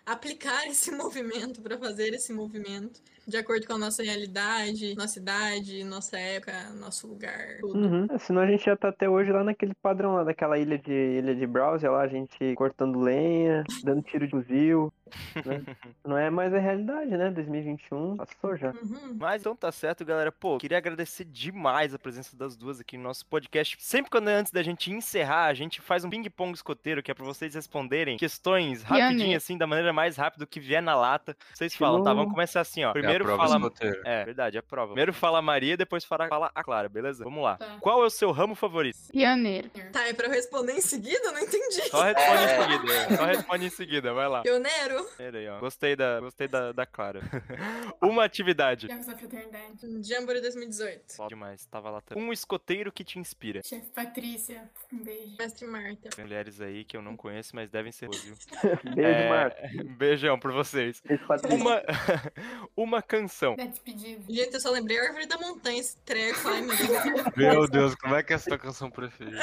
aplicar 0.06 0.66
esse 0.66 0.90
movimento, 0.96 1.61
pra 1.61 1.78
fazer 1.78 2.14
esse 2.14 2.33
movimento 2.33 3.00
de 3.26 3.37
acordo 3.37 3.66
com 3.66 3.74
a 3.74 3.78
nossa 3.78 4.02
realidade, 4.02 4.94
nossa 4.96 5.18
idade, 5.18 5.85
nossa 5.85 6.18
época, 6.18 6.52
nosso 6.78 7.06
lugar, 7.06 7.59
tudo. 7.61 7.78
Uhum. 7.78 8.06
É, 8.11 8.18
Senão 8.18 8.42
a 8.42 8.46
gente 8.46 8.64
já 8.64 8.76
tá 8.76 8.88
até 8.88 9.09
hoje 9.09 9.30
lá 9.30 9.44
naquele 9.44 9.74
padrão 9.83 10.14
lá 10.14 10.24
daquela 10.24 10.59
ilha 10.59 10.78
de 10.78 10.92
ilha 10.92 11.35
de 11.35 11.46
Browser 11.46 11.90
lá, 11.90 12.02
a 12.02 12.09
gente 12.09 12.54
cortando 12.54 12.98
lenha, 12.98 13.64
dando 13.85 14.02
tiro 14.02 14.26
de 14.26 14.30
fuzil. 14.30 14.92
Né? 15.44 15.62
Não 16.05 16.16
é 16.16 16.31
mais 16.31 16.53
a 16.55 16.59
realidade, 16.59 17.11
né? 17.11 17.31
2021 17.31 18.16
passou 18.16 18.57
já. 18.57 18.70
Uhum. 18.70 19.16
Mas 19.18 19.42
então 19.42 19.55
tá 19.55 19.70
certo, 19.73 20.05
galera. 20.05 20.31
Pô, 20.33 20.59
queria 20.59 20.79
agradecer 20.79 21.25
demais 21.25 21.94
a 21.94 21.99
presença 21.99 22.37
das 22.37 22.57
duas 22.57 22.81
aqui 22.81 22.96
no 22.96 23.05
nosso 23.05 23.27
podcast. 23.27 23.77
Sempre 23.79 24.11
quando 24.11 24.29
é 24.31 24.35
antes 24.35 24.53
da 24.53 24.62
gente 24.62 24.90
encerrar, 24.92 25.46
a 25.46 25.55
gente 25.55 25.81
faz 25.81 26.05
um 26.05 26.11
ping-pong 26.11 26.53
escoteiro, 26.55 27.03
que 27.03 27.11
é 27.11 27.14
pra 27.14 27.25
vocês 27.25 27.55
responderem 27.55 28.16
questões 28.16 28.83
rapidinho, 28.83 29.37
assim, 29.37 29.57
da 29.59 29.66
maneira 29.66 29.92
mais 29.92 30.16
rápida 30.16 30.46
que 30.46 30.61
vier 30.61 30.83
na 30.83 30.94
lata. 30.94 31.37
Vocês 31.55 31.75
falam, 31.75 32.03
tá? 32.03 32.12
Vamos 32.14 32.33
começar 32.33 32.61
assim, 32.61 32.85
ó. 32.85 32.88
É 32.88 32.90
a 32.90 32.92
Primeiro 32.92 33.25
prova 33.25 33.42
fala. 33.44 33.57
escoteira. 33.57 34.01
É, 34.05 34.25
verdade, 34.25 34.57
é 34.57 34.61
a 34.61 34.62
prova. 34.62 34.88
Primeiro 34.88 35.12
fala 35.12 35.38
a 35.38 35.42
Maria, 35.42 35.77
depois 35.77 36.05
fala, 36.05 36.29
fala 36.29 36.51
a 36.55 36.64
Clara, 36.64 36.88
beleza? 36.88 37.25
Vamos 37.25 37.42
lá. 37.42 37.57
Tá. 37.57 37.77
Qual 37.81 38.03
é 38.03 38.07
o 38.07 38.11
seu 38.11 38.31
ramo 38.31 38.55
favorito? 38.55 38.99
Pioneiro. 39.12 39.68
Tá, 39.92 40.07
é 40.09 40.12
pra 40.12 40.27
eu 40.27 40.31
responder 40.31 40.73
em 40.73 40.81
seguida? 40.81 41.33
Não 41.33 41.38
entendi. 41.40 41.83
Só 41.90 42.03
responde 42.03 42.42
É. 42.42 42.44
em 42.44 42.62
seguida. 42.79 42.92
é. 42.94 43.16
Só 43.16 43.25
responde 43.25 43.64
em 43.66 43.70
seguida, 43.70 44.12
vai 44.14 44.29
lá. 44.29 44.42
Pioneiro? 44.42 45.00
Pera 45.17 45.39
aí, 45.39 45.49
ó. 45.49 45.59
Gostei 45.61 45.97
da, 45.97 46.21
gostei 46.21 46.49
da, 46.49 46.73
da 46.73 46.87
Clara. 46.87 47.21
Uma 48.01 48.25
atividade. 48.25 48.87
Jogos 48.89 49.07
da 49.07 49.17
Fraternidade. 49.17 50.03
Jamboree 50.03 50.41
2018. 50.41 51.17
Top 51.17 51.29
demais, 51.29 51.67
tava 51.67 51.91
lá 51.91 52.01
também. 52.01 52.23
Um 52.25 52.33
escoteiro 52.33 52.91
que 52.93 53.05
te 53.05 53.19
inspira. 53.19 53.61
Chefe 53.65 53.89
Patrícia, 53.91 54.71
um 54.93 55.03
beijo. 55.03 55.37
Mestre 55.39 55.67
Marta. 55.67 56.11
Tem 56.11 56.25
mulheres 56.25 56.61
aí 56.61 56.85
que 56.85 56.97
eu 56.97 57.03
não 57.03 57.17
conheço, 57.17 57.55
mas 57.55 57.71
devem 57.71 57.93
ser 57.93 58.07
boas, 58.09 58.23
viu? 58.23 58.35
Beijo, 58.95 59.01
É, 59.01 59.29
Marco. 59.29 59.57
Beijão 59.97 60.39
pra 60.39 60.53
vocês. 60.53 61.01
Beijo, 61.05 61.27
Patrícia. 61.27 61.57
Uma, 61.57 61.83
uma 62.77 63.03
canção. 63.03 63.57
Da 63.57 63.65
despedida. 63.65 64.23
Gente, 64.29 64.55
eu 64.55 64.61
só 64.61 64.71
lembrei 64.71 64.99
a 64.99 65.05
Árvore 65.05 65.27
da 65.27 65.39
Montanha, 65.39 65.81
esse 65.81 65.97
treco. 65.99 66.49
Ai, 66.49 66.61
meu 66.63 66.77
Deus. 66.77 67.37
Meu 67.37 67.69
Deus, 67.69 67.95
como 67.95 68.15
é 68.15 68.23
que 68.23 68.33
é 68.33 68.37
a 68.37 68.39
sua 68.39 68.59
canção 68.59 68.91
preferida? 68.91 69.41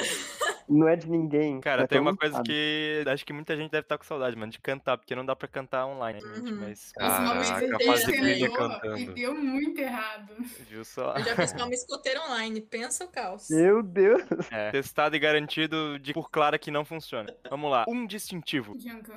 Não 0.70 0.88
é 0.88 0.96
de 0.96 1.10
ninguém. 1.10 1.60
Cara, 1.62 1.84
é 1.84 1.88
tem 1.88 2.00
uma 2.00 2.16
coisa 2.16 2.36
sabe. 2.38 2.50
que 2.50 3.04
acho 3.08 3.26
que 3.26 3.32
muita 3.34 3.56
gente 3.56 3.72
deve 3.72 3.84
estar 3.86 3.98
com 3.98 4.04
saudade, 4.04 4.36
mano, 4.36 4.52
de 4.52 4.60
cantar, 4.60 4.98
porque 4.98 5.16
não 5.16 5.26
dá 5.26 5.36
pra 5.36 5.48
cantar 5.48 5.86
online, 5.88 6.22
né, 6.22 6.36
gente, 6.36 6.52
Uhum. 6.54 6.60
mas 6.62 6.92
Caraca, 6.92 7.56
inteiro 7.56 7.78
faz 7.86 8.00
tentou, 8.04 8.14
trilha 8.22 8.46
e 8.46 8.50
cantando. 8.52 9.14
deu 9.14 9.36
muito 9.36 9.80
errado. 9.80 10.34
viu 10.70 10.84
só? 10.84 11.14
Eu 11.16 11.24
já 11.24 11.36
fiz 11.36 11.52
uma 11.62 11.74
escoteira 11.74 12.22
online. 12.26 12.62
Pensa 12.62 13.06
o 13.06 13.08
caos. 13.08 13.50
Meu 13.50 13.82
Deus. 13.82 14.22
É, 14.52 14.72
testado 14.72 15.16
e 15.16 15.20
garantido 15.20 15.98
de 16.00 16.14
por 16.14 16.30
clara 16.30 16.58
que 16.60 16.70
não 16.72 16.84
funciona. 16.84 17.34
Vamos 17.50 17.72
lá. 17.72 17.86
Um 17.88 18.06
distintivo. 18.06 18.76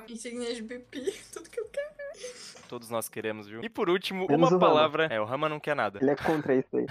Insígnia 0.09 0.53
de 0.53 0.61
BP, 0.61 1.13
tudo 1.33 1.49
que 1.49 1.59
eu 1.59 1.65
quero. 1.65 1.91
Todos 2.67 2.89
nós 2.89 3.09
queremos, 3.09 3.47
viu? 3.47 3.61
E 3.63 3.69
por 3.69 3.89
último, 3.89 4.25
Menos 4.29 4.49
uma 4.51 4.57
o 4.57 4.59
Rama. 4.59 4.59
palavra. 4.59 5.05
É, 5.11 5.19
o 5.19 5.25
Rama 5.25 5.49
não 5.49 5.59
quer 5.59 5.75
nada. 5.75 5.99
Ele 6.01 6.11
é 6.11 6.15
contra 6.15 6.55
isso 6.55 6.77
aí. 6.77 6.85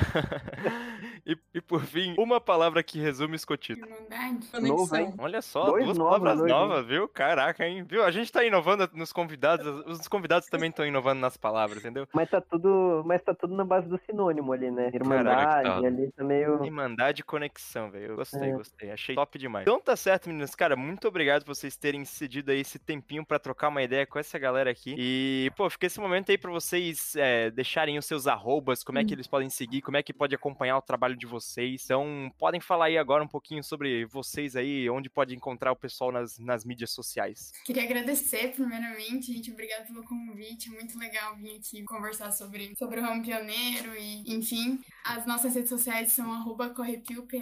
E, 1.26 1.36
e 1.54 1.60
por 1.60 1.82
fim, 1.84 2.14
uma 2.18 2.40
palavra 2.40 2.82
que 2.82 2.98
resume 2.98 3.36
Escotito. 3.36 3.84
Irmandade. 3.86 4.68
Novo, 4.68 4.96
hein? 4.96 5.04
Conexão. 5.06 5.24
Olha 5.24 5.42
só, 5.42 5.64
Dois 5.66 5.84
duas 5.84 5.98
novos 5.98 6.18
palavras 6.18 6.40
hein? 6.42 6.48
novas, 6.48 6.86
viu? 6.86 7.08
Caraca, 7.08 7.66
hein? 7.66 7.84
Viu? 7.84 8.04
A 8.04 8.10
gente 8.10 8.30
tá 8.32 8.44
inovando 8.44 8.88
nos 8.94 9.12
convidados, 9.12 9.66
os 9.86 10.08
convidados 10.08 10.48
também 10.48 10.70
estão 10.70 10.86
inovando 10.86 11.20
nas 11.20 11.36
palavras, 11.36 11.78
entendeu? 11.78 12.06
Mas 12.12 12.30
tá 12.30 12.40
tudo, 12.40 13.02
mas 13.06 13.22
tá 13.22 13.34
tudo 13.34 13.54
na 13.54 13.64
base 13.64 13.88
do 13.88 14.00
sinônimo 14.06 14.52
ali, 14.52 14.70
né? 14.70 14.90
Irmandade, 14.94 15.68
Conectado. 15.68 15.86
ali 15.86 16.12
tá 16.12 16.24
meio... 16.24 16.64
Irmandade 16.64 17.20
e 17.20 17.24
conexão, 17.24 17.90
velho. 17.90 18.12
Eu 18.12 18.16
gostei, 18.16 18.50
É. 18.50 18.52
gostei. 18.52 18.90
Achei 18.90 19.14
top 19.14 19.38
demais. 19.38 19.62
Então 19.62 19.80
tá 19.80 19.96
certo, 19.96 20.28
meninas. 20.28 20.54
Cara, 20.54 20.76
muito 20.76 21.06
obrigado 21.08 21.44
por 21.44 21.54
vocês 21.54 21.76
terem 21.76 22.04
cedido 22.04 22.50
aí 22.50 22.60
esse 22.60 22.78
tempinho 22.78 23.24
pra 23.24 23.38
trocar 23.38 23.68
uma 23.68 23.82
ideia 23.82 24.06
com 24.06 24.18
essa 24.18 24.38
galera 24.38 24.70
aqui. 24.70 24.94
E, 24.98 25.50
pô, 25.56 25.68
fica 25.70 25.86
esse 25.86 26.00
momento 26.00 26.30
aí 26.30 26.38
pra 26.38 26.50
vocês 26.50 27.14
é, 27.16 27.50
deixarem 27.50 27.98
os 27.98 28.06
seus 28.06 28.26
arrobas, 28.26 28.82
como 28.82 28.98
é 28.98 29.04
que 29.04 29.14
eles 29.14 29.26
podem 29.26 29.48
seguir, 29.50 29.82
como 29.82 29.96
é 29.96 30.02
que 30.02 30.12
pode 30.12 30.34
acompanhar 30.34 30.76
o 30.76 30.82
trabalho 30.82 31.09
de 31.16 31.26
vocês. 31.26 31.82
Então, 31.84 32.30
podem 32.38 32.60
falar 32.60 32.86
aí 32.86 32.98
agora 32.98 33.22
um 33.22 33.28
pouquinho 33.28 33.62
sobre 33.62 34.04
vocês 34.06 34.56
aí, 34.56 34.88
onde 34.90 35.08
pode 35.10 35.34
encontrar 35.34 35.72
o 35.72 35.76
pessoal 35.76 36.12
nas, 36.12 36.38
nas 36.38 36.64
mídias 36.64 36.90
sociais. 36.90 37.52
Queria 37.64 37.82
agradecer, 37.84 38.52
primeiramente, 38.52 39.32
gente. 39.32 39.50
Obrigada 39.50 39.84
pelo 39.84 40.02
convite. 40.04 40.68
É 40.68 40.72
muito 40.72 40.98
legal 40.98 41.36
vir 41.36 41.56
aqui 41.56 41.82
conversar 41.84 42.32
sobre, 42.32 42.74
sobre 42.76 43.00
o 43.00 43.02
ramo 43.02 43.22
pioneiro 43.22 43.94
e, 43.96 44.22
enfim. 44.32 44.80
As 45.04 45.26
nossas 45.26 45.54
redes 45.54 45.68
sociais 45.68 46.12
são 46.12 46.32
arroba 46.32 46.70
correpiopr 46.70 47.34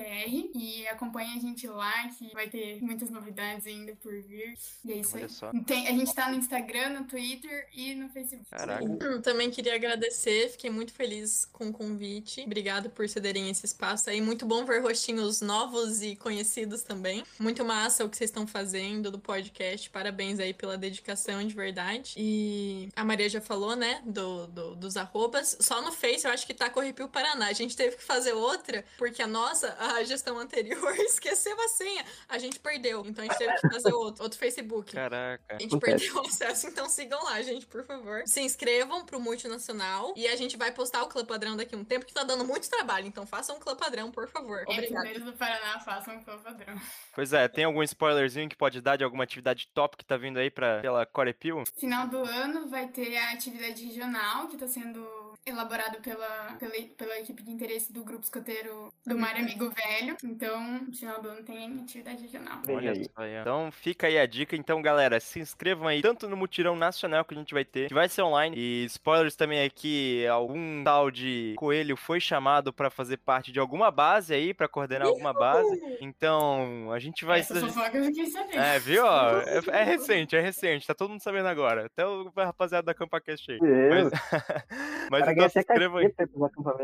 e 0.55 0.87
acompanha 0.89 1.35
a 1.35 1.39
gente 1.39 1.67
lá, 1.67 2.09
que 2.09 2.33
vai 2.33 2.49
ter 2.49 2.81
muitas 2.83 3.11
novidades 3.11 3.67
ainda 3.67 3.95
por 3.97 4.13
vir. 4.23 4.55
E 4.85 4.93
é 4.93 4.97
isso 4.97 5.17
Olha 5.17 5.25
aí. 5.25 5.31
só. 5.31 5.51
Tem- 5.67 5.89
a 5.89 5.93
gente 5.93 6.15
tá 6.15 6.31
no 6.31 6.37
Instagram, 6.37 6.91
no 6.91 7.05
Twitter 7.07 7.69
e 7.73 7.95
no 7.95 8.09
Facebook. 8.09 8.49
Caraca. 8.51 9.21
Também 9.23 9.51
queria 9.51 9.75
agradecer, 9.75 10.51
fiquei 10.51 10.71
muito 10.71 10.93
feliz 10.93 11.45
com 11.47 11.69
o 11.69 11.73
convite. 11.73 12.43
Obrigado 12.43 12.91
por 12.91 13.09
cederem 13.09 13.51
esse 13.51 13.58
espaço 13.65 14.11
aí. 14.11 14.21
Muito 14.21 14.45
bom 14.47 14.65
ver 14.65 14.81
rostinhos 14.83 15.41
novos 15.41 16.03
e 16.03 16.17
conhecidos 16.17 16.83
também. 16.83 17.25
Muito 17.39 17.65
massa 17.65 18.05
o 18.05 18.09
que 18.09 18.17
vocês 18.17 18.31
estão 18.31 18.47
fazendo 18.47 19.11
do 19.11 19.19
podcast. 19.19 19.89
Parabéns 19.91 20.39
aí 20.39 20.53
pela 20.55 20.77
dedicação 20.77 21.45
de 21.47 21.55
verdade. 21.55 22.15
E 22.17 22.89
a 22.97 23.05
Maria 23.05 23.29
já 23.29 23.41
falou, 23.41 23.75
né, 23.77 24.03
do, 24.05 24.47
do- 24.49 24.75
dos 24.77 24.97
arrobas. 24.97 25.57
Só 25.61 25.81
no 25.83 25.93
Face 25.93 26.25
eu 26.27 26.31
acho 26.33 26.47
que 26.47 26.55
tá 26.55 26.69
Correpio 26.71 27.09
Paraná. 27.09 27.47
A 27.49 27.53
gente 27.53 27.77
teve 27.77 27.97
que 27.97 28.03
fazer 28.05 28.33
outra, 28.33 28.85
porque 28.97 29.23
a 29.23 29.27
nossa, 29.27 29.75
a 29.79 30.03
gestão 30.05 30.39
anterior, 30.39 30.95
esqueceu 31.01 31.59
a 31.61 31.69
senha. 31.69 32.05
A 32.29 32.39
gente 32.39 32.59
perdeu. 32.59 33.05
Então 33.07 33.25
a 33.25 33.29
gente 33.29 33.39
teve 33.39 33.55
que 33.61 33.69
fazer 33.69 33.93
outro, 33.93 34.23
outro 34.23 34.39
Facebook. 34.39 34.93
Caraca. 34.93 35.43
A 35.49 35.59
gente 35.61 35.75
Acontece. 35.75 35.99
perdeu 36.07 36.23
o 36.23 36.27
acesso, 36.27 36.67
então 36.67 36.89
sigam 36.89 37.23
lá, 37.25 37.41
gente, 37.43 37.67
por 37.67 37.85
favor. 37.85 38.23
Se 38.27 38.41
inscrevam 38.41 39.05
pro 39.05 39.21
Multinacional 39.21 40.13
e 40.17 40.27
a 40.29 40.37
gente 40.37 40.57
vai 40.57 40.73
postar 40.73 41.03
o 41.03 41.09
Clã 41.09 41.25
Padrão 41.25 41.57
daqui 41.57 41.75
a 41.75 41.79
um 41.79 41.85
tempo 41.85 42.05
que 42.07 42.13
tá 42.13 42.23
dando 42.23 42.45
muito 42.45 42.69
trabalho, 42.69 43.07
então 43.07 43.27
façam 43.49 43.57
um 43.57 43.61
Clã 43.61 43.77
Padrão, 43.77 44.11
por 44.11 44.29
favor. 44.29 44.59
É, 44.59 44.63
Obrigada. 44.63 44.89
pioneiros 44.89 45.25
do 45.25 45.33
Paraná, 45.33 45.81
façam 45.81 46.19
o 46.19 46.23
seu 46.23 46.39
padrão. 46.39 46.75
Pois 47.15 47.33
é, 47.33 47.49
tem 47.49 47.65
algum 47.65 47.83
spoilerzinho 47.83 48.49
que 48.49 48.57
pode 48.57 48.81
dar 48.81 48.97
de 48.97 49.05
alguma 49.05 49.25
atividade 49.25 49.69
top 49.75 49.97
que 49.97 50.05
tá 50.05 50.17
vindo 50.17 50.39
aí 50.39 50.51
pra, 50.51 50.81
pela 50.81 51.07
Corepil? 51.07 51.65
Final 51.79 52.07
do 52.09 52.19
ano 52.19 52.69
vai 52.69 52.89
ter 52.89 53.17
a 53.17 53.33
atividade 53.33 53.85
regional, 53.85 54.49
que 54.49 54.55
está 54.55 54.69
sendo 54.69 55.29
elaborada 55.47 55.99
pela, 55.99 56.57
pela, 56.59 56.73
pela 56.97 57.19
equipe 57.19 57.43
de 57.43 57.51
interesse 57.51 57.93
do 57.93 58.05
Grupo 58.05 58.23
Escoteiro 58.23 58.93
do 59.07 59.17
Mar 59.17 59.35
Amigo 59.37 59.71
Velho. 59.71 60.17
Então, 60.23 60.81
no 60.83 60.93
final 60.95 61.23
do 61.23 61.29
ano 61.29 61.43
tem 61.43 61.81
atividade 61.81 62.23
regional. 62.23 62.63
Olha 62.69 62.93
aí. 62.93 63.05
só 63.05 63.11
ó. 63.17 63.25
Então 63.25 63.73
fica 63.73 64.07
aí 64.07 64.19
a 64.19 64.27
dica. 64.27 64.55
Então, 64.55 64.83
galera, 64.83 65.19
se 65.21 65.41
inscrevam 65.41 65.89
aí 65.89 66.03
tanto 66.03 66.29
no 66.29 66.37
mutirão 66.37 66.77
nacional 66.77 67.25
que 67.25 67.35
a 67.35 67.39
gente 67.39 67.55
vai 67.55 67.65
ter, 67.65 67.89
que 67.89 67.95
vai 67.95 68.09
ser 68.09 68.23
online. 68.23 68.57
E 68.57 68.85
spoilers 68.85 69.37
também 69.37 69.61
é 69.61 69.71
que 69.71 70.27
algum 70.27 70.85
tal 70.85 71.11
de 71.11 71.55
coelho 71.57 71.97
foi 71.97 72.21
chamado 72.21 72.73
pra 72.73 72.91
fazer 72.91 73.17
parte 73.17 73.38
de 73.43 73.59
alguma 73.59 73.91
base 73.91 74.35
aí, 74.35 74.53
pra 74.53 74.69
coordenar 74.69 75.09
alguma 75.09 75.33
base. 75.33 75.81
Então, 76.01 76.91
a 76.93 76.99
gente 76.99 77.25
vai. 77.25 77.41
Essa 77.41 77.55
fofoca 77.55 77.97
eu 77.97 78.05
fiquei 78.05 78.27
sabendo. 78.27 78.59
É, 78.59 78.79
viu? 78.79 79.05
ó? 79.05 79.39
É, 79.41 79.81
é 79.81 79.85
recente, 79.85 80.37
é 80.37 80.41
recente. 80.41 80.87
Tá 80.87 80.95
todo 80.95 81.11
mundo 81.11 81.23
sabendo 81.23 81.49
agora. 81.49 81.87
Até 81.87 82.07
o 82.07 82.31
rapaziada 82.37 82.87
da 82.87 82.95
CampaCast 82.95 83.53
aí. 83.53 83.59
Mas, 83.61 84.11
mas 85.11 85.21
cara 85.21 85.33
então 85.33 85.49
se 85.49 85.59
até 85.59 85.73
inscrevam 85.75 85.99
aí. 85.99 86.15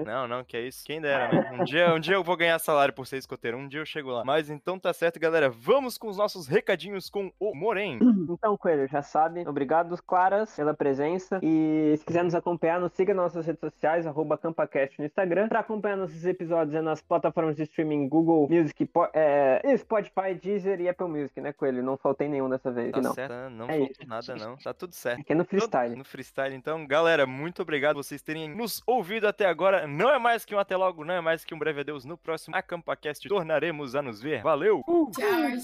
Não, 0.05 0.29
não, 0.29 0.45
que 0.45 0.57
é 0.57 0.61
isso. 0.63 0.85
Quem 0.85 1.01
dera, 1.01 1.29
né? 1.33 1.51
Um 1.53 1.65
dia, 1.65 1.95
um 1.95 2.01
dia 2.01 2.15
eu 2.15 2.25
vou 2.25 2.37
ganhar 2.37 2.59
salário 2.59 2.95
por 2.95 3.07
ser 3.07 3.17
escoteiro. 3.17 3.57
Um 3.57 3.69
dia 3.69 3.81
eu 3.81 3.87
chego 3.87 4.11
lá. 4.11 4.25
Mas 4.25 4.51
então 4.51 4.79
tá 4.79 4.93
certo, 4.93 5.19
galera. 5.19 5.51
Vamos 5.51 5.99
com 5.99 6.09
os 6.09 6.17
nossos 6.17 6.47
recadinhos 6.47 7.11
com 7.11 7.33
o 7.39 7.55
Moren. 7.55 7.99
Então, 8.35 8.57
Coelho, 8.57 8.89
já 8.89 9.03
sabe. 9.03 9.47
Obrigado, 9.47 9.97
Claras, 10.03 10.57
pela 10.57 10.75
presença. 10.75 11.39
E 11.43 11.95
se 11.97 12.05
quiser 12.05 12.25
nos 12.25 12.35
acompanhar, 12.35 12.81
nos 12.81 12.93
siga 12.93 13.15
nas 13.15 13.25
nossas 13.25 13.47
redes 13.47 13.61
sociais, 13.61 14.07
arroba 14.07 14.37
CampaCast 14.37 14.99
no 14.99 15.07
Instagram. 15.07 15.49
Pra 15.49 15.61
acompanhar 15.61 15.97
nossos 15.97 16.25
episódios 16.25 16.44
é 16.51 16.81
nas 16.81 17.01
plataformas 17.03 17.57
de 17.57 17.63
streaming 17.65 18.09
Google 18.09 18.49
Music, 18.51 18.85
Po- 18.87 19.09
é, 19.13 19.61
e 19.65 19.77
Spotify, 19.79 20.35
Deezer 20.41 20.81
e 20.81 20.89
Apple 20.89 21.07
Music, 21.09 21.41
né, 21.41 21.53
Coelho? 21.53 21.83
Não 21.83 21.97
faltei 21.97 22.29
nenhum 22.29 22.49
dessa 22.49 22.71
vez. 22.71 22.93
Tá 22.93 23.01
não. 23.01 23.15
certo, 23.15 23.33
não 23.51 23.67
É 23.71 23.79
faltou 23.79 24.07
nada, 24.07 24.37
não. 24.37 24.57
Tá 24.57 24.75
tudo 24.75 24.93
certo. 24.95 25.21
Aqui 25.21 25.33
é 25.33 25.37
no 25.37 25.45
freestyle. 25.45 25.97
No 25.97 26.05
freestyle. 26.05 26.55
Então, 26.55 26.87
galera, 26.87 27.27
muito 27.27 27.63
obrigado 27.63 27.97
por 27.97 28.05
vocês 28.05 28.23
terem 28.23 28.49
nos 28.55 28.83
ouvido 28.87 29.27
até 29.27 29.47
agora. 29.47 29.87
Não 29.87 30.11
é 30.11 30.19
mais 30.19 30.45
que 30.45 30.55
um 30.55 30.59
até 30.59 30.77
logo, 30.77 31.05
não 31.05 31.15
é 31.15 31.21
mais 31.21 31.45
que 31.45 31.55
um 31.55 31.59
breve 31.59 31.81
adeus. 31.81 32.05
No 32.05 32.17
próximo 32.17 32.57
AcampaCast 32.57 33.29
tornaremos 33.29 33.95
a 33.95 34.03
nos 34.03 34.21
ver. 34.21 34.43
Valeu! 34.43 34.83
Tchau, 34.85 35.59